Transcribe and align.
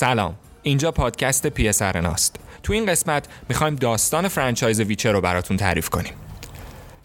سلام. 0.00 0.34
اینجا 0.62 0.90
پادکست 0.90 1.46
پی 1.46 1.68
اس 1.68 1.82
آرناست 1.82 2.36
تو 2.62 2.72
این 2.72 2.86
قسمت 2.86 3.28
می‌خوایم 3.48 3.74
داستان 3.74 4.28
franchise 4.28 4.80
ویچر 4.80 5.12
رو 5.12 5.20
براتون 5.20 5.56
تعریف 5.56 5.88
کنیم. 5.88 6.12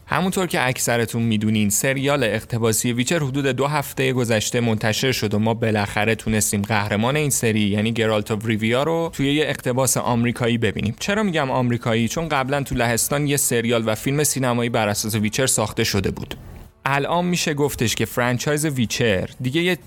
همونطور 0.05 0.47
که 0.47 0.67
اکثرتون 0.67 1.21
می‌دونین 1.21 1.69
سریال 1.69 2.23
اقتباسی 2.23 2.93
ویچر 2.93 3.19
حدود 3.19 3.45
دو 3.45 3.67
هفته 3.67 4.13
گذشته 4.13 4.59
منتشر 4.59 5.11
شد 5.11 5.33
و 5.33 5.39
ما 5.39 5.53
بالاخره 5.53 6.15
تونستیم 6.15 6.61
قهرمان 6.61 7.15
این 7.15 7.29
سری 7.29 7.59
یعنی 7.59 7.91
Geralt 7.91 8.31
of 8.31 8.45
Rivia 8.45 8.83
رو 8.83 9.11
توی 9.13 9.33
یه 9.33 9.45
اقتباس 9.45 9.97
آمریکایی 9.97 10.57
ببینیم. 10.57 10.95
چرا 10.99 11.23
میگم 11.23 11.51
آمریکایی؟ 11.51 12.07
چون 12.07 12.29
قبلا 12.29 12.63
تو 12.63 12.75
لهستان 12.75 13.27
یه 13.27 13.37
سریال 13.37 13.83
و 13.85 13.95
فیلم 13.95 14.23
سینمایی 14.23 14.69
بر 14.69 14.87
اساس 14.87 15.15
ویچر 15.15 15.47
ساخته 15.47 15.83
شده 15.83 16.11
بود. 16.11 16.35
الان 16.85 17.25
میشه 17.25 17.53
گفتش 17.53 17.95
که 17.95 18.05
franchise 18.05 18.65
ویچر 18.65 19.29
دیگه 19.41 19.61
یه 19.61 19.77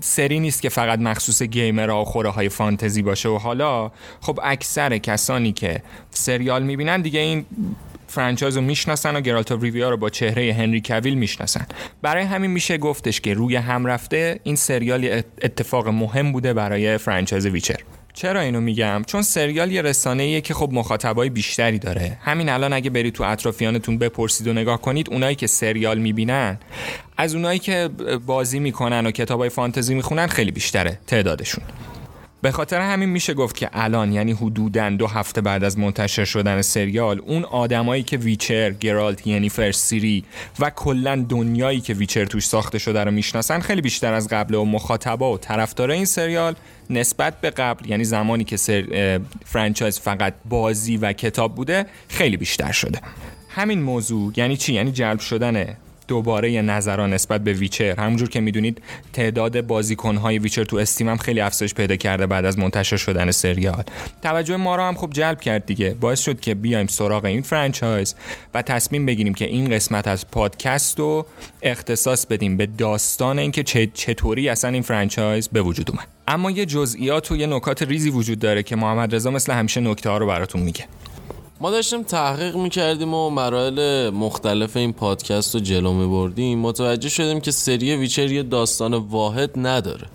سری 0.00 0.40
نیست 0.40 0.62
که 0.62 0.68
فقط 0.68 0.98
مخصوص 0.98 1.42
gamer 1.42 1.92
ها 1.92 2.02
و 2.02 2.04
خوره 2.04 2.30
های 2.30 2.48
فانتزی 2.48 3.02
باشه 3.02 3.28
و 3.28 3.38
حالا 3.38 3.90
خب 4.20 4.40
اکثر 4.42 4.98
کسانی 4.98 5.52
که 5.52 5.82
سریال 6.10 6.62
می‌بینن 6.62 7.02
دیگه 7.02 7.20
این 7.20 7.46
franchise 8.08 8.56
رو 8.56 8.62
می‌شناسن 8.62 9.16
و 9.16 9.20
Geralt 9.20 9.52
of 9.52 9.62
Rivia 9.62 9.90
رو 9.90 9.96
با 9.96 10.10
چهره 10.10 10.52
هنری 10.52 10.80
کویل 10.80 11.14
می‌شناسن. 11.14 11.66
برای 12.02 12.24
همین 12.24 12.50
میشه 12.50 12.78
گفتش 12.78 13.20
که 13.20 13.34
روی 13.34 13.56
هم 13.56 13.86
رفته 13.86 14.40
این 14.42 14.56
سریال 14.56 15.22
اتفاق 15.42 15.88
مهم 15.88 16.32
بوده 16.32 16.52
برای 16.52 16.98
franchise 16.98 17.46
ویچر. 17.46 17.78
چرا 18.16 18.40
اینو 18.40 18.60
میگم؟ 18.60 19.02
چون 19.06 19.22
سریال 19.22 19.72
یه 19.72 19.82
رسانه 19.82 20.22
ایه 20.22 20.40
که 20.40 20.54
خب 20.54 20.68
مخاطبای 20.72 21.30
بیشتری 21.30 21.78
داره. 21.78 22.18
همین 22.22 22.48
الان 22.48 22.72
اگه 22.72 22.90
برید 22.90 23.14
تو 23.14 23.24
اطرافیانتون 23.24 23.98
بپرسید 23.98 24.46
و 24.46 24.52
نگاه 24.52 24.80
کنید 24.80 25.10
اونایی 25.10 25.36
که 25.36 25.46
سریال 25.46 25.98
می‌بینن 25.98 26.58
از 27.16 27.34
اونایی 27.34 27.58
که 27.58 27.90
بازی 28.26 28.58
می‌کنن 28.58 29.06
و 29.06 29.10
کتابای 29.10 29.48
فانتزی 29.48 29.94
می‌خونن 29.94 30.26
خیلی 30.26 30.50
بیشتره 30.50 30.98
تعدادشون. 31.06 31.64
به 32.42 32.50
خاطر 32.50 32.80
همین 32.80 33.08
میشه 33.08 33.34
گفت 33.34 33.56
که 33.56 33.70
الان 33.72 34.12
یعنی 34.12 34.32
حدودا 34.32 34.90
دو 34.90 35.06
هفته 35.06 35.40
بعد 35.40 35.64
از 35.64 35.78
منتشر 35.78 36.24
شدن 36.24 36.62
سریال 36.62 37.20
اون 37.26 37.44
آدمایی 37.44 38.02
که 38.02 38.16
ویچر، 38.16 38.70
گرالت، 38.70 39.48
فرست 39.48 39.84
سیری 39.84 40.24
و 40.60 40.70
کلا 40.70 41.26
دنیایی 41.28 41.80
که 41.80 41.94
ویچر 41.94 42.24
توش 42.24 42.46
ساخته 42.46 42.78
شده 42.78 43.04
رو 43.04 43.10
می‌شناسن 43.10 43.60
خیلی 43.60 43.80
بیشتر 43.80 44.12
از 44.14 44.28
قبل 44.28 44.54
و 44.54 44.64
مخاطبا 44.64 45.32
و 45.32 45.38
طرفدار 45.38 45.90
این 45.90 46.04
سریال 46.04 46.54
نسبت 46.90 47.40
به 47.40 47.50
قبل 47.50 47.90
یعنی 47.90 48.04
زمانی 48.04 48.44
که 48.44 48.56
سر 48.56 49.20
franchise 49.44 50.00
فقط 50.00 50.34
بازی 50.48 50.96
و 50.96 51.12
کتاب 51.12 51.54
بوده 51.54 51.86
خیلی 52.08 52.36
بیشتر 52.36 52.72
شده. 52.72 53.00
همین 53.48 53.82
موضوع 53.82 54.32
یعنی 54.36 54.56
چی؟ 54.56 54.74
یعنی 54.74 54.92
جلب 54.92 55.20
شدن 55.20 55.76
دوباره 56.08 56.52
ی 56.52 56.62
نظرا 56.62 57.12
نسبت 57.12 57.40
به 57.40 57.52
ویچر. 57.52 58.00
همونجور 58.00 58.28
که 58.28 58.40
می‌دونید 58.40 58.82
تعداد 59.12 59.60
بازیکنهای 59.60 60.38
ویچر 60.38 60.64
تو 60.64 60.76
Steam 60.76 61.08
هم 61.08 61.16
خیلی 61.16 61.40
افزایش 61.40 61.74
پیدا 61.74 61.96
کرده 61.96 62.26
بعد 62.26 62.44
از 62.44 62.58
منتشر 62.58 62.96
شدن 62.96 63.30
سریال 63.30 63.82
توجه 64.22 64.56
ما 64.56 64.76
رو 64.76 64.82
هم 64.82 64.94
خب 64.94 65.10
جلب 65.12 65.40
کرد 65.40 65.66
دیگه. 65.66 65.96
باعث 66.00 66.20
شد 66.20 66.40
که 66.40 66.54
بیایم 66.54 66.86
سراغ 66.86 67.24
این 67.24 67.42
franchise 67.42 68.14
و 68.54 68.62
تصمیم 68.62 69.06
بگیریم 69.06 69.34
که 69.34 69.44
این 69.44 69.70
قسمت 69.70 70.08
از 70.08 70.30
پادکست 70.30 70.98
رو 70.98 71.26
اختصاص 71.62 72.26
بدیم 72.26 72.56
به 72.56 72.66
داستان 72.66 73.38
اینکه 73.38 73.62
چطوری 73.94 74.48
اصلا 74.48 74.70
این 74.70 74.82
franchise 74.82 75.48
به 75.48 75.62
وجود 75.62 75.90
اومد. 75.90 76.06
اما 76.28 76.50
یه 76.50 76.66
جزئیات 76.66 77.32
و 77.32 77.36
یه 77.36 77.46
نکات 77.46 77.82
ریزی 77.82 78.10
وجود 78.10 78.38
داره 78.38 78.62
که 78.62 78.76
محمد 78.76 79.14
رضا 79.14 79.30
مثل 79.30 79.52
همیشه 79.52 79.80
نکته 79.80 80.10
ها 80.10 80.18
رو 80.18 80.26
براتون 80.26 80.62
میگه. 80.62 80.84
ما 81.60 81.70
داشتیم 81.70 82.02
تحقیق 82.02 82.56
می‌کردیم 82.56 83.14
و 83.14 83.30
مراحل 83.30 84.10
مختلف 84.10 84.76
این 84.76 84.92
پادکست 84.92 85.54
رو 85.54 85.60
جلو 85.60 85.92
میبردیم. 85.92 86.58
متوجه 86.58 87.08
شدیم 87.08 87.40
که 87.40 87.50
سری 87.50 87.96
Witcher 87.96 88.32
یه 88.32 88.42
داستان 88.42 88.94
واحد 88.94 89.50
نداره. 89.56 90.06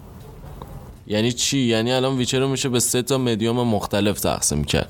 یعنی 1.07 1.31
چی؟ 1.31 1.59
یعنی 1.59 1.91
الان 1.91 2.18
Witcher 2.17 2.39
رو 2.40 2.47
میشه 2.47 2.69
به 2.69 2.80
سه 2.80 3.01
تا 3.01 3.18
مدیوم 3.18 3.68
مختلف 3.68 4.19
تقسیم 4.19 4.63
کرد. 4.63 4.90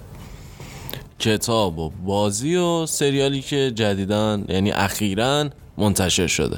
کتاب 1.19 1.79
و 1.79 1.91
بازی 2.05 2.55
و 2.55 2.85
سریالی 2.85 3.41
که 3.41 3.71
جدیدن 3.75 4.45
یعنی 4.49 4.71
اخیرا 4.71 5.49
منتشر 5.77 6.27
شده. 6.27 6.57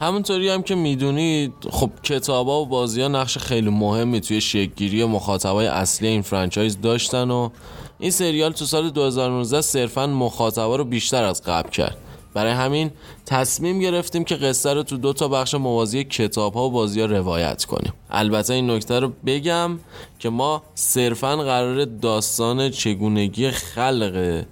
همونطوری 0.00 0.48
هم 0.48 0.62
که 0.62 0.74
می‌دونید 0.74 1.52
خب 1.70 1.90
کتابا 2.02 2.62
و 2.62 2.66
بازی 2.66 3.02
ها 3.02 3.08
نقش 3.08 3.38
خیلی 3.38 3.70
مهمی 3.70 4.20
توی 4.20 4.40
شکلگیری 4.40 5.04
مخاطبای 5.04 5.66
اصلی 5.66 6.08
این 6.08 6.22
franchise 6.22 6.80
داشتن 6.80 7.30
و 7.30 7.48
این 7.98 8.10
سریال 8.10 8.52
تو 8.52 8.64
سال 8.64 8.90
2019 8.90 9.60
صرفا 9.60 10.06
مخاطبا 10.06 10.76
رو 10.76 10.84
بیشتر 10.84 11.24
از 11.24 11.42
قبل 11.42 11.70
کرد. 11.70 11.96
برای 12.34 12.52
همین 12.52 12.90
تصمیم 13.26 13.78
گرفتیم 13.78 14.24
که 14.24 14.36
قصه 14.36 14.74
رو 14.74 14.82
تو 14.82 14.96
دو 14.96 15.12
تا 15.12 15.28
بخش 15.28 15.54
موازی 15.54 16.04
کتاب 16.04 16.54
ها 16.54 16.66
و 16.66 16.70
بازی 16.70 17.00
ها 17.00 17.06
روایت 17.06 17.64
کنیم. 17.64 17.92
البته 18.10 18.54
این 18.54 18.70
نکته 18.70 19.00
رو 19.00 19.12
بگم 19.26 19.78
که 20.18 20.28
ما 20.28 20.62
صرفا 20.74 21.36
قرار 21.36 21.84
داستان 21.84 22.70
چگونگی 22.70 23.50
خلق 23.50 24.44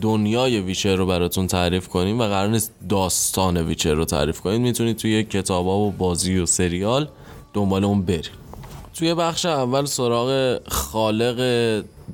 دنیای 0.00 0.60
ویچر 0.60 0.96
رو 0.96 1.06
براتون 1.06 1.46
تعریف 1.46 1.88
کنیم 1.88 2.20
و 2.20 2.24
قرار 2.24 2.48
نیست 2.48 2.72
داستان 2.88 3.56
ویچر 3.56 3.94
رو 3.94 4.04
تعریف 4.04 4.40
کنیم. 4.40 4.60
می‌تونید 4.60 4.96
توی 4.96 5.24
کتاب 5.24 5.66
ها 5.66 5.78
و 5.78 5.90
بازی 5.90 6.38
و 6.38 6.46
سریال 6.46 7.08
دنبال 7.54 7.84
اون 7.84 8.02
بریم 8.02 8.32
توی 8.98 9.14
بخش 9.14 9.46
اول 9.46 9.84
سراغ 9.84 10.58
خالق 10.68 11.40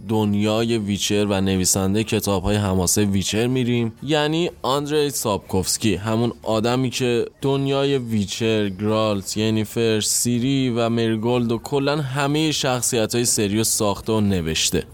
دنیای 0.09 0.79
Witcher 0.79 1.25
و 1.25 1.41
نویسنده 1.41 2.05
کتاب 2.05 2.43
های 2.43 2.57
حماسه 2.57 3.05
Witcher 3.05 3.47
میریم. 3.47 3.93
یعنی 4.03 4.51
آندری 4.63 5.11
سابکوفسکی 5.11 5.95
همون 5.95 6.33
آدمی 6.43 6.91
که 6.91 7.27
دنیای 7.43 7.99
Witcher 7.99 8.69
گرالت 8.69 9.37
ینیفر 9.37 10.01
سیری 10.01 10.71
و 10.71 10.89
مریگولد 10.89 11.53
و 11.53 11.59
کلا 11.59 11.97
همه 11.97 12.53
شخصیت 12.53 13.15
های 13.15 13.25
سریو 13.25 13.65
ساخته 13.65 14.13
و 14.13 14.21
نوشته. 14.21 14.85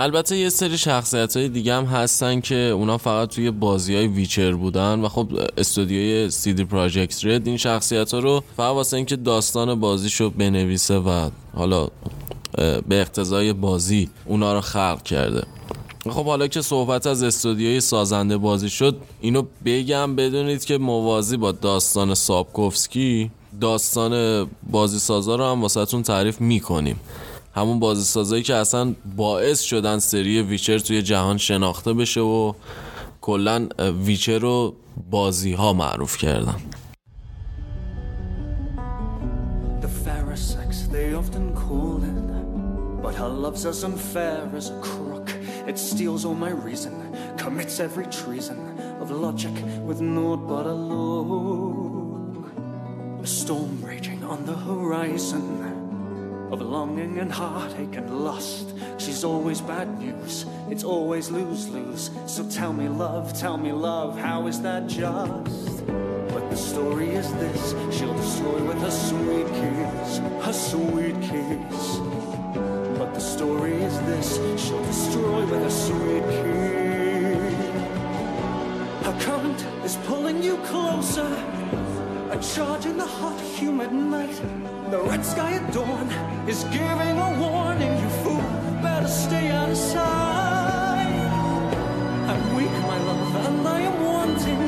البته 0.00 0.36
یه 0.36 0.48
سری 0.48 0.78
شخصیت 0.78 1.36
های 1.36 1.48
دیگه 1.48 1.74
هم 1.74 1.84
هستن 1.84 2.40
که 2.40 2.54
اونا 2.54 2.98
فقط 2.98 3.28
توی 3.28 3.50
بازی 3.50 3.96
های 3.96 4.06
Witcher 4.06 4.52
بودن 4.52 5.00
و 5.00 5.08
خب 5.08 5.28
استودیوی 5.56 6.30
CD 6.30 6.64
Projekt 6.64 7.24
Red 7.24 7.48
این 7.48 7.56
شخصیت 7.56 8.14
ها 8.14 8.18
رو 8.18 8.42
فقط 8.56 8.74
واسه 8.74 8.96
اینکه 8.96 9.16
داستان 9.16 9.80
بازیشو 9.80 10.30
بنویسه 10.30 10.98
و 10.98 11.30
حالا 11.54 11.88
به 12.88 13.00
اقتضای 13.00 13.52
بازی 13.52 14.10
اونا 14.24 14.52
رو 14.52 14.60
خلق 14.60 15.02
کرده. 15.02 15.42
خب 16.10 16.24
حالا 16.24 16.46
که 16.46 16.62
صحبت 16.62 17.06
از 17.06 17.22
استودیوی 17.22 17.80
سازنده 17.80 18.36
بازی 18.36 18.70
شد 18.70 18.96
اینو 19.20 19.42
بگم 19.64 20.16
بدونید 20.16 20.64
که 20.64 20.78
موازی 20.78 21.36
با 21.36 21.52
داستان 21.52 22.14
سابکوفسکی 22.14 23.30
داستان 23.60 24.44
بازی 24.70 24.98
سازا 24.98 25.36
رو 25.36 25.44
هم 25.44 25.62
واسهتون 25.62 26.02
تعریف 26.02 26.40
می‌کنیم. 26.40 27.00
همون 27.58 27.78
بازی 27.78 28.04
سازایی 28.04 28.42
که 28.42 28.54
اصلا 28.54 28.94
باعث 29.16 29.60
شدن 29.60 29.98
سری 29.98 30.42
ویچر 30.42 30.78
توی 30.78 31.02
جهان 31.02 31.38
شناخته 31.38 31.92
بشه 31.92 32.20
و 32.20 32.52
کلا 33.20 33.68
ویچر 34.04 34.38
رو 34.38 34.74
بازی 35.10 35.52
ها 35.52 35.72
معروف 35.72 36.16
کردن. 36.16 36.56
It 45.72 45.78
steals 45.78 46.22
all 46.24 46.38
my 46.48 46.52
reason, 46.68 46.94
commits 47.36 47.76
every 47.86 48.06
treason 48.20 48.58
of 49.02 49.06
logic 49.10 49.56
with 49.88 50.00
naught 50.00 50.42
but 50.52 50.66
a 50.74 50.76
look. 50.92 52.44
A 53.26 53.26
storm 53.26 53.72
raging 53.90 54.20
on 54.32 54.40
the 54.50 54.58
horizon 54.68 55.87
of 56.50 56.60
longing 56.60 57.18
and 57.18 57.30
heartache 57.30 57.96
and 57.96 58.24
lust. 58.24 58.74
She's 58.98 59.24
always 59.24 59.60
bad 59.60 59.98
news, 59.98 60.46
it's 60.70 60.84
always 60.84 61.30
lose 61.30 61.68
lose. 61.68 62.10
So 62.26 62.48
tell 62.48 62.72
me, 62.72 62.88
love, 62.88 63.38
tell 63.38 63.56
me, 63.56 63.72
love, 63.72 64.18
how 64.18 64.46
is 64.46 64.60
that 64.62 64.86
just? 64.86 65.86
But 65.86 66.50
the 66.50 66.56
story 66.56 67.10
is 67.10 67.32
this 67.34 67.74
she'll 67.96 68.14
destroy 68.14 68.62
with 68.64 68.78
her 68.78 68.90
sweet 68.90 69.46
kiss, 69.48 70.18
her 70.44 70.52
sweet 70.52 71.20
kiss. 71.22 71.98
But 72.98 73.14
the 73.14 73.20
story 73.20 73.74
is 73.82 73.98
this 74.00 74.36
she'll 74.62 74.84
destroy 74.84 75.44
with 75.46 75.62
her 75.62 75.70
sweet 75.70 76.24
kiss. 76.24 76.78
Her 79.06 79.18
current 79.20 79.64
is 79.84 79.96
pulling 80.06 80.42
you 80.42 80.56
closer, 80.58 81.28
a 82.30 82.38
charge 82.42 82.84
in 82.84 82.96
the 82.98 83.06
hot, 83.06 83.40
humid 83.40 83.92
night. 83.92 84.40
The 84.90 85.00
red 85.00 85.24
sky 85.24 85.52
at 85.52 85.72
dawn 85.72 86.08
is 86.46 86.64
giving 86.64 87.16
a 87.18 87.30
warning. 87.40 87.96
You 88.02 88.08
fool, 88.22 88.42
better 88.82 89.08
stay 89.08 89.50
out 89.50 89.70
of 89.70 89.76
sight. 89.76 91.08
I'm 92.30 92.54
weak, 92.54 92.70
my 92.92 92.98
love, 93.08 93.46
and 93.46 93.66
I 93.66 93.80
am 93.80 94.04
wanting. 94.04 94.62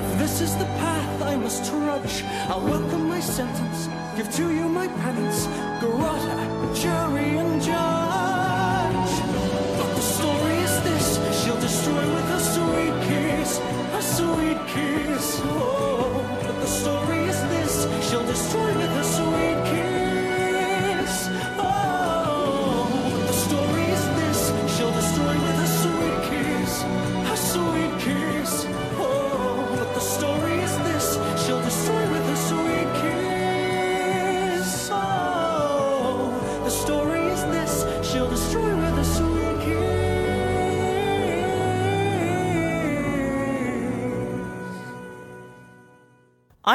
If 0.00 0.18
this 0.18 0.40
is 0.40 0.56
the 0.56 0.64
path 0.80 1.22
I 1.22 1.36
must 1.36 1.70
trudge, 1.70 2.24
I'll 2.48 2.64
welcome 2.64 3.06
my 3.08 3.20
sentence, 3.20 3.88
give 4.16 4.30
to 4.36 4.50
you 4.50 4.68
my 4.68 4.88
penance. 4.88 5.46
Garrotta, 5.80 6.74
jury, 6.74 7.36
and 7.38 7.60
judge. 7.60 9.12
But 9.78 9.90
the 9.94 10.00
story 10.00 10.56
is 10.68 10.74
this: 10.88 11.06
she'll 11.38 11.60
destroy 11.60 12.04
with 12.14 12.38
a 12.38 12.40
sweet 12.40 12.94
kiss, 13.08 13.60
a 13.92 14.02
sweet 14.16 14.60
kiss. 14.74 15.40
Oh, 15.44 15.95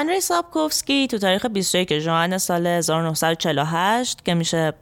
آنری 0.02 0.22
سابکوفسکی 0.22 1.08
تو 1.08 1.18
تاریخ 1.18 1.46
21 1.46 2.00
ژوئن 2.00 2.38
سال 2.38 2.68
1948 2.68 4.26
که 4.26 4.34
میشه 4.34 4.74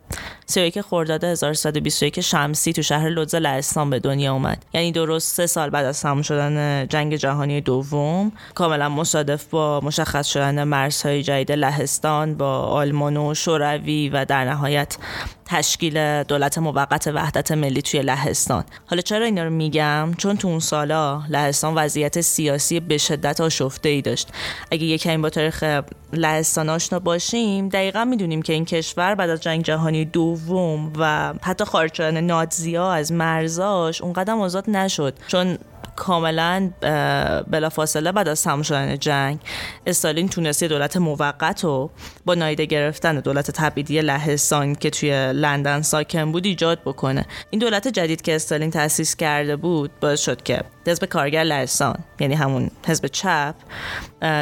31 0.49 0.81
خرداد 0.81 1.23
1321 1.23 2.21
شمسی 2.21 2.73
تو 2.73 2.81
شهر 2.81 3.09
لودز 3.09 3.35
لهستان 3.35 3.89
به 3.89 3.99
دنیا 3.99 4.33
اومد. 4.33 4.65
یعنی 4.73 4.91
درست 4.91 5.35
سه 5.35 5.47
سال 5.47 5.69
بعد 5.69 5.85
از 5.85 6.01
تمام 6.01 6.21
شدن 6.21 6.87
جنگ 6.87 7.15
جهانی 7.15 7.61
دوم 7.61 8.31
کاملا 8.55 8.89
مصادف 8.89 9.45
با 9.45 9.81
مشخص 9.83 10.27
شدن 10.27 10.63
مرزهای 10.63 11.23
جدید 11.23 11.51
لهستان 11.51 12.35
با 12.35 12.59
آلمان 12.59 13.17
و 13.17 13.33
شوروی 13.33 14.09
و 14.09 14.25
در 14.25 14.45
نهایت 14.45 14.97
تشکیل 15.45 16.23
دولت 16.23 16.57
موقت 16.57 17.07
وحدت 17.07 17.51
ملی 17.51 17.81
توی 17.81 18.01
لهستان. 18.01 18.63
حالا 18.85 19.01
چرا 19.01 19.25
اینا 19.25 19.43
رو 19.43 19.49
میگم؟ 19.49 20.13
چون 20.17 20.37
تو 20.37 20.47
اون 20.47 20.59
سالا 20.59 21.23
لهستان 21.29 21.75
وضعیت 21.75 22.21
سیاسی 22.21 22.79
به 22.79 22.97
شدت 22.97 23.41
آشفته 23.41 23.89
ای 23.89 24.01
داشت. 24.01 24.27
اگه 24.71 24.83
یکمی 24.83 25.17
با 25.17 25.29
تاریخ 25.29 25.81
لهستان 26.13 26.69
آشنا 26.69 26.99
باشیم 26.99 27.69
دقیقا 27.69 28.05
می‌دونیم 28.05 28.41
که 28.41 28.53
این 28.53 28.65
کشور 28.65 29.15
بعد 29.15 29.29
از 29.29 29.41
جنگ 29.41 29.63
جهانی 29.63 30.05
دوم 30.05 30.38
و 30.99 31.33
حتی 31.41 31.65
خارج 31.65 31.93
شدن 31.93 32.21
نازیا 32.21 32.91
از 32.91 33.11
مرزاش 33.11 34.01
اون 34.01 34.13
قدم 34.13 34.39
آزاد 34.39 34.69
نشد. 34.69 35.13
چون 35.27 35.57
کاملا 35.95 36.71
بلافاصله 37.47 38.11
بعد 38.11 38.27
از 38.27 38.43
تمام 38.43 38.61
شدن 38.61 38.97
جنگ 38.97 39.39
استالین 39.87 40.29
تونستی 40.29 40.67
دولت 40.67 40.97
موقت 40.97 41.63
رو 41.63 41.89
با 42.25 42.33
نایده 42.33 42.65
گرفتن 42.65 43.19
دولت 43.19 43.51
تبعیدی 43.51 44.01
لهستان 44.01 44.75
که 44.75 44.89
توی 44.89 45.33
لندن 45.33 45.81
ساکن 45.81 46.31
بود 46.31 46.45
ایجاد 46.45 46.79
بکنه. 46.85 47.25
این 47.49 47.59
دولت 47.59 47.87
جدید 47.87 48.21
که 48.21 48.35
استالین 48.35 48.71
تأسیس 48.71 49.15
کرده 49.15 49.55
بود 49.55 49.91
باعث 50.01 50.21
شد 50.21 50.43
که 50.43 50.61
حزب 50.87 51.05
کارگر 51.05 51.43
لهستان 51.43 51.95
یعنی 52.19 52.33
همون 52.33 52.71
حزب 52.87 53.07
چپ 53.07 53.55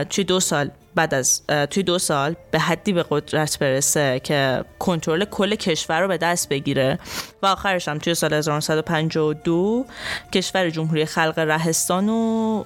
توی 0.09 0.23
دو 0.23 0.39
سال 0.39 0.69
بعد 0.97 1.13
از 1.13 1.41
توی 1.69 1.83
دو 1.83 1.99
سال 1.99 2.35
به 2.51 2.59
حدی 2.59 2.93
به 2.93 3.05
قدرت 3.09 3.59
برسه 3.59 4.21
که 4.23 4.65
کنترل 4.79 5.25
کل 5.25 5.55
کشور 5.55 6.01
رو 6.01 6.07
به 6.07 6.17
دست 6.17 6.49
بگیره. 6.49 6.99
و 7.41 7.45
آخرش 7.45 7.87
هم 7.87 7.97
توی 7.97 8.15
سال 8.15 8.33
1952 8.33 9.85
کشور 10.33 10.69
جمهوری 10.69 11.05
خلق 11.05 11.39
رهستان 11.39 12.07
رو 12.07 12.65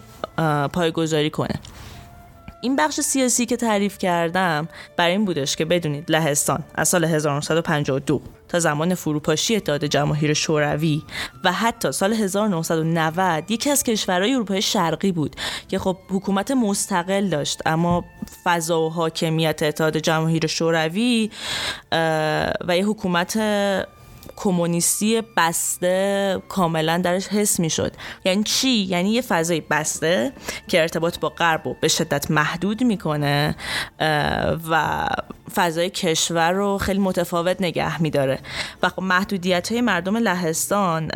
پایگذاری 0.74 1.30
کنه. 1.30 1.56
این 2.62 2.75
بخش 2.75 3.00
سیاسی 3.00 3.45
که 3.45 3.57
تعریف 3.57 3.98
کردم 3.98 4.68
برای 4.98 5.12
این 5.12 5.25
بودش 5.25 5.56
که 5.56 5.66
بدونید 5.66 6.12
لهستان 6.12 6.63
از 6.75 6.89
سال 6.89 7.06
1952 7.06 8.22
تا 8.51 8.59
زمان 8.59 8.95
فروپاشی 8.95 9.56
اتحاد 9.56 9.85
جماهیر 9.85 10.33
شوروی 10.33 11.04
و 11.44 11.52
حتی 11.52 11.92
سال 11.92 12.14
1990 12.14 13.52
یکی 13.52 13.69
از 13.69 13.83
کشورهای 13.83 14.33
اروپای 14.33 14.61
شرقی 14.61 15.11
بود 15.11 15.35
که 15.68 15.80
خب 15.80 15.97
حکومت 16.09 16.52
مستقل 16.52 17.30
داشت. 17.30 17.61
اما 17.66 18.06
فضا 18.44 18.81
و 18.81 18.90
حاکمیت 18.90 19.64
اتحاد 19.64 19.97
جماهیر 19.97 20.47
شوروی 20.47 21.31
و 22.68 22.78
یه 22.78 22.85
حکومت 22.85 23.37
کمونیستی 24.44 25.21
بسته 25.38 26.38
کاملا 26.50 26.98
درش 26.98 27.28
حس 27.28 27.60
می‌شد. 27.60 27.94
یعنی 28.26 28.44
چی؟ 28.44 28.69
یعنی 28.69 29.12
یه 29.12 29.21
فضای 29.21 29.62
بسته 29.62 30.31
که 30.68 30.81
ارتباط 30.81 31.19
با 31.19 31.30
غرب 31.30 31.62
رو 31.66 31.76
به 31.81 31.88
شدت 31.88 32.31
محدود 32.31 32.83
می‌کنه 32.83 33.56
و 34.69 35.07
فضای 35.56 35.90
کشور 35.90 36.52
رو 36.52 36.78
خیلی 36.78 37.00
متفاوت 37.00 37.62
نگه 37.62 38.02
میداره. 38.02 38.40
و 38.83 38.90
خب 38.90 39.02
محدودیت 39.02 39.71
های 39.71 39.81
مردم 39.81 40.18
لهستان 40.18 41.12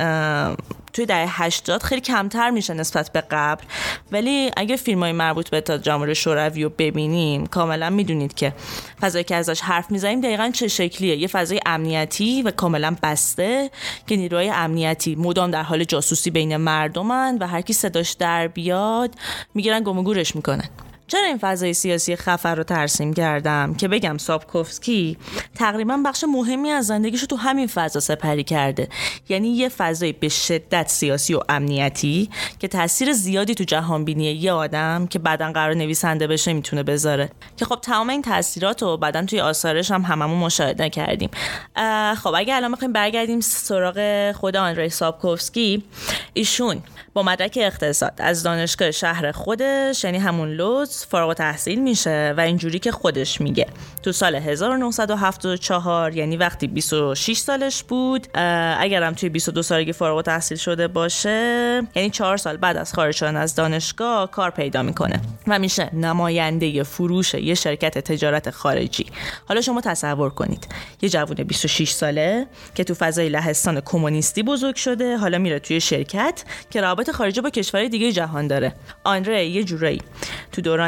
توی 0.96 1.06
دهه 1.06 1.44
80 1.44 1.84
خیلی 1.84 2.02
کمتر 2.02 2.50
میشه 2.50 2.74
نسبت 2.74 3.12
به 3.12 3.22
قبل. 3.22 3.64
ولی 4.12 4.52
اگه 4.58 4.76
فیلم 4.76 5.04
های 5.04 5.12
مربوط 5.12 5.50
به 5.50 5.58
اتحاد 5.58 5.82
جمهوری 5.82 6.16
شوروی 6.16 6.64
رو 6.64 6.70
ببینیم 6.78 7.46
کاملا 7.46 7.90
می‌دونید 7.90 8.34
که 8.34 8.54
فضایی 9.02 9.24
که 9.24 9.36
ازش 9.36 9.62
حرف 9.62 9.92
می‌زنیم 9.92 10.22
دقیقا 10.22 10.52
چه 10.54 10.68
شکلیه. 10.68 11.16
یه 11.16 11.28
فضای 11.28 11.60
امنیتی 11.66 12.42
و 12.42 12.52
کاملا 12.52 12.96
بسته 13.04 13.72
که 14.08 14.16
نیروهای 14.16 14.50
امنیتی 14.50 15.16
مدام 15.16 15.52
در 15.52 15.64
حال 15.64 15.84
جاسوسی 15.84 16.30
بین 16.30 16.58
مردمن 16.58 17.38
و 17.40 17.48
هر 17.48 17.62
کی 17.62 17.74
صداش 17.74 18.12
در 18.12 18.48
بیاد 18.48 19.16
می‌گیرن 19.54 19.84
گم 19.84 20.04
می‌کنن. 20.36 20.70
چرا 21.08 21.28
این 21.28 21.38
فضای 21.38 21.74
سیاسی 21.74 22.16
خفر 22.16 22.56
رو 22.56 22.64
ترسیم 22.64 23.14
کردم؟ 23.14 23.74
که 23.74 23.88
بگم 23.88 24.18
سابکوفسکی 24.18 25.18
تقریبا 25.56 26.00
بخش 26.06 26.24
مهمی 26.24 26.70
از 26.70 26.86
زندگیشو 26.86 27.26
تو 27.26 27.36
همین 27.36 27.68
فضا 27.68 28.00
سپری 28.00 28.44
کرده. 28.44 28.90
یعنی 29.30 29.48
یه 29.48 29.70
فضای 29.70 30.12
به 30.12 30.30
شدت 30.30 30.90
سیاسی 30.90 31.34
و 31.34 31.40
امنیتی 31.50 32.30
که 32.60 32.68
تاثیر 32.68 33.14
زیادی 33.14 33.56
تو 33.56 33.64
جهان 33.64 34.06
بینی 34.06 34.24
یه 34.24 34.52
آدم 34.52 35.08
که 35.08 35.20
بعدا 35.20 35.52
قرار 35.52 35.74
نویسنده 35.74 36.28
بشه 36.28 36.54
می‌تونه 36.54 36.84
بذاره. 36.84 37.30
که 37.58 37.66
خب 37.66 37.80
تمام 37.82 38.10
این 38.10 38.22
تاثیرات 38.22 38.84
رو 38.84 38.98
بعدا 38.98 39.26
توی 39.26 39.40
آثارش 39.40 39.92
هم 39.92 40.02
هممون 40.02 40.38
مشاهده 40.38 40.90
کردیم. 40.90 41.30
خب 42.18 42.34
اگه 42.36 42.56
الان 42.56 42.72
می‌خوایم 42.72 42.94
برگردیم 42.94 43.40
سراغ 43.40 44.32
خود 44.32 44.56
آندری 44.56 44.90
سابکوفسکی 44.90 45.84
ایشون 46.34 46.84
با 47.14 47.24
مدرک 47.24 47.60
اقتصاد 47.62 48.14
از 48.18 48.44
دانشگاه 48.44 48.92
شهر 48.92 49.32
خودش 49.32 50.04
یعنی 50.04 50.18
همون 50.18 50.50
لوز 50.50 50.95
فارغ 51.10 51.34
تحصیل 51.34 51.82
میشه 51.82 52.34
و 52.38 52.42
اینجوری 52.42 52.80
که 52.80 52.92
خودش 52.92 53.42
میگه. 53.42 53.68
تو 54.04 54.12
سال 54.12 54.36
1974 54.36 56.16
یعنی 56.16 56.38
وقتی 56.38 56.68
26 56.68 57.38
سالش 57.38 57.84
بود 57.84 58.28
اگرم 58.80 59.14
توی 59.14 59.30
22 59.30 59.62
سالگی 59.62 59.94
فارغ 59.94 60.22
تحصیل 60.22 60.58
شده 60.58 60.88
باشه 60.88 61.82
یعنی 61.96 62.10
4 62.10 62.38
سال 62.38 62.58
بعد 62.58 62.78
از 62.78 62.94
خارج 62.94 63.16
شدن 63.16 63.36
از 63.36 63.56
دانشگاه 63.56 64.32
کار 64.32 64.50
پیدا 64.50 64.82
می‌کنه 64.84 65.22
و 65.48 65.60
میشه 65.60 65.96
نماینده 65.96 66.84
فروش 66.84 67.34
یه 67.34 67.56
شرکت 67.56 67.98
تجارت 67.98 68.50
خارجی. 68.50 69.06
حالا 69.48 69.62
شما 69.62 69.82
تصور 69.82 70.30
کنید 70.30 70.68
یه 71.02 71.10
جوون 71.10 71.36
26 71.36 71.92
ساله 71.92 72.48
که 72.76 72.84
تو 72.84 72.94
فضای 72.94 73.30
لهستان 73.30 73.82
کمونیستی 73.82 74.44
بزرگ 74.44 74.76
شده 74.76 75.18
حالا 75.18 75.38
میره 75.38 75.60
توی 75.60 75.82
شرکت 75.82 76.44
که 76.70 76.82
رابط 76.82 77.12
خارجی 77.12 77.42
با 77.42 77.50
کشورهای 77.50 77.90
دیگه 77.90 78.12
جهان 78.12 78.48
داره. 78.48 78.76
آنره 79.04 79.46
یه 79.46 79.64
جورایی 79.64 80.02
تو 80.52 80.62
دوران 80.62 80.85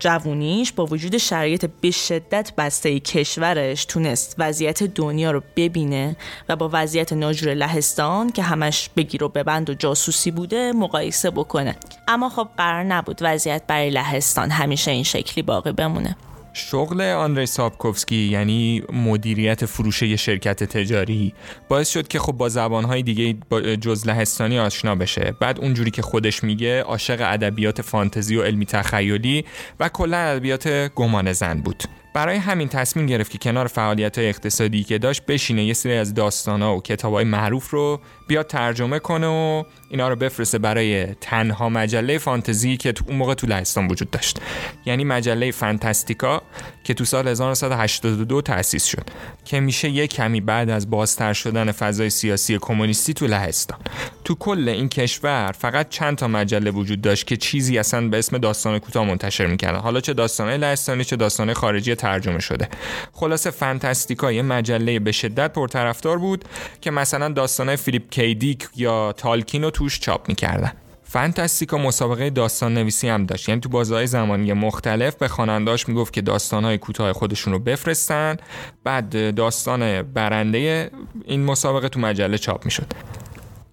جوونیش 0.00 0.72
با 0.72 0.86
وجود 0.86 1.16
شرایط 1.16 1.70
به 1.80 1.90
شدت 1.90 2.52
بسته 2.58 3.00
کشورش 3.00 3.84
تونست 3.84 4.34
وضعیت 4.38 4.82
دنیا 4.82 5.30
رو 5.30 5.42
ببینه 5.56 6.16
و 6.48 6.56
با 6.56 6.70
وضعیت 6.72 7.12
ناجور 7.12 7.54
لهستان 7.54 8.30
که 8.30 8.42
همش 8.42 8.90
بگیر 8.96 9.24
و 9.24 9.28
ببند 9.28 9.70
و 9.70 9.74
جاسوسی 9.74 10.30
بوده 10.30 10.72
مقایسه 10.72 11.30
بکنه. 11.30 11.76
اما 12.08 12.28
خب 12.28 12.48
قرار 12.56 12.84
نبود 12.84 13.18
وضعیت 13.20 13.62
برای 13.66 13.90
لهستان 13.90 14.50
همیشه 14.50 14.90
این 14.90 15.02
شکلی 15.02 15.42
باقی 15.42 15.72
بمونه. 15.72 16.16
شغل 16.52 17.00
آندری 17.00 17.46
سابکوفسکی 17.46 18.16
یعنی 18.16 18.82
مدیریت 18.92 19.66
فروش 19.66 20.04
شرکت 20.04 20.64
تجاری 20.64 21.34
باعث 21.68 21.90
شد 21.90 22.08
که 22.08 22.18
خب 22.18 22.32
با 22.32 22.48
زبانهای 22.48 23.02
دیگه 23.02 23.36
جز 23.76 24.06
لهستانی 24.06 24.58
آشنا 24.58 24.94
بشه. 24.94 25.34
بعد 25.40 25.60
اونجوری 25.60 25.90
که 25.90 26.02
خودش 26.02 26.44
میگه 26.44 26.82
عاشق 26.82 27.18
ادبیات 27.20 27.82
فانتزی 27.82 28.36
و 28.36 28.42
علمی 28.42 28.66
تخیلی 28.66 29.44
و 29.80 29.88
کلا 29.88 30.16
ادبیات 30.16 30.68
گمان 30.94 31.32
زن 31.32 31.60
بود. 31.60 31.82
برای 32.14 32.36
همین 32.36 32.68
تصمیم 32.68 33.06
گرفت 33.06 33.30
که 33.30 33.38
کنار 33.38 33.66
فعالیت 33.66 34.18
های 34.18 34.28
اقتصادی 34.28 34.84
که 34.84 34.98
داشت 34.98 35.26
بشینه 35.26 35.64
یه 35.64 35.72
سری 35.72 35.96
از 35.96 36.18
ها 36.48 36.76
و 36.76 36.82
کتاب 36.82 37.12
های 37.12 37.24
معروف 37.24 37.70
رو 37.70 38.00
بیاد 38.28 38.46
ترجمه 38.46 38.98
کنه 38.98 39.26
و 39.26 39.64
اینا 39.90 40.08
رو 40.08 40.16
بفرسته 40.16 40.58
برای 40.58 41.06
تنها 41.06 41.68
مجله 41.68 42.18
فانتزی 42.18 42.76
که 42.76 42.92
تو 42.92 43.04
اون 43.08 43.16
موقع 43.16 43.34
تو 43.34 43.46
لهستان 43.46 43.88
وجود 43.88 44.10
داشت. 44.10 44.38
یعنی 44.86 45.04
مجله 45.04 45.50
فانتاستیکا 45.50 46.42
که 46.84 46.94
تو 46.94 47.04
سال 47.04 47.28
1982 47.28 48.42
تأسیس 48.42 48.84
شد 48.84 49.04
که 49.44 49.60
میشه 49.60 49.88
یک 49.88 50.14
کمی 50.14 50.40
بعد 50.40 50.70
از 50.70 50.90
بازتر 50.90 51.32
شدن 51.32 51.72
فضای 51.72 52.10
سیاسی 52.10 52.58
کمونیستی 52.58 53.14
تو 53.14 53.26
لهستان. 53.26 53.78
تو 54.24 54.34
کل 54.34 54.68
این 54.68 54.88
کشور 54.88 55.52
فقط 55.58 55.88
چند 55.88 56.16
تا 56.16 56.28
مجله 56.28 56.70
وجود 56.70 57.00
داشت 57.00 57.26
که 57.26 57.36
چیزی 57.36 57.78
اصلا 57.78 58.08
به 58.08 58.18
اسم 58.18 58.38
داستان 58.38 58.78
کوتاه 58.78 59.04
منتشر 59.04 59.46
می‌کردن. 59.46 59.78
حالا 59.78 60.00
چه 60.00 60.14
داستانه 60.14 60.56
لهستانی 60.56 61.04
چه 61.04 61.16
داستانه 61.16 61.54
خارجی 61.54 61.94
ترجمه 61.98 62.40
شده. 62.40 62.68
خلاصه 63.12 63.50
فانتاستیکا 63.50 64.32
یه 64.32 64.42
مجله 64.42 64.98
به 64.98 65.12
شدت 65.12 65.52
پرطرفدار 65.52 66.18
بود 66.18 66.44
که 66.80 66.90
مثلا 66.90 67.28
داستانه 67.28 67.76
فیلیپ 67.76 68.10
کیدیک 68.10 68.68
یا 68.76 69.12
تالکین 69.12 69.64
رو 69.64 69.70
توش 69.70 70.00
چاپ 70.00 70.28
می‌کردن. 70.28 70.72
فانتاستیکا 71.10 71.78
مسابقه 71.78 72.30
داستان 72.30 72.74
نویسی 72.74 73.08
هم 73.08 73.26
داشت. 73.26 73.48
یعنی 73.48 73.60
تو 73.60 73.68
بازهای 73.68 74.06
زمانی 74.06 74.52
مختلف 74.52 75.14
به 75.14 75.28
خواننداش 75.28 75.88
می‌گفت 75.88 76.12
که 76.12 76.20
داستانهای 76.20 76.78
کوتاه 76.78 77.12
خودشون 77.12 77.52
رو 77.52 77.58
بفرستن. 77.58 78.36
بعد 78.84 79.34
داستان 79.34 80.02
برنده 80.02 80.90
این 81.24 81.44
مسابقه 81.44 81.88
تو 81.88 82.00
مجله 82.00 82.38
چاپ 82.38 82.64
می‌شد. 82.64 82.86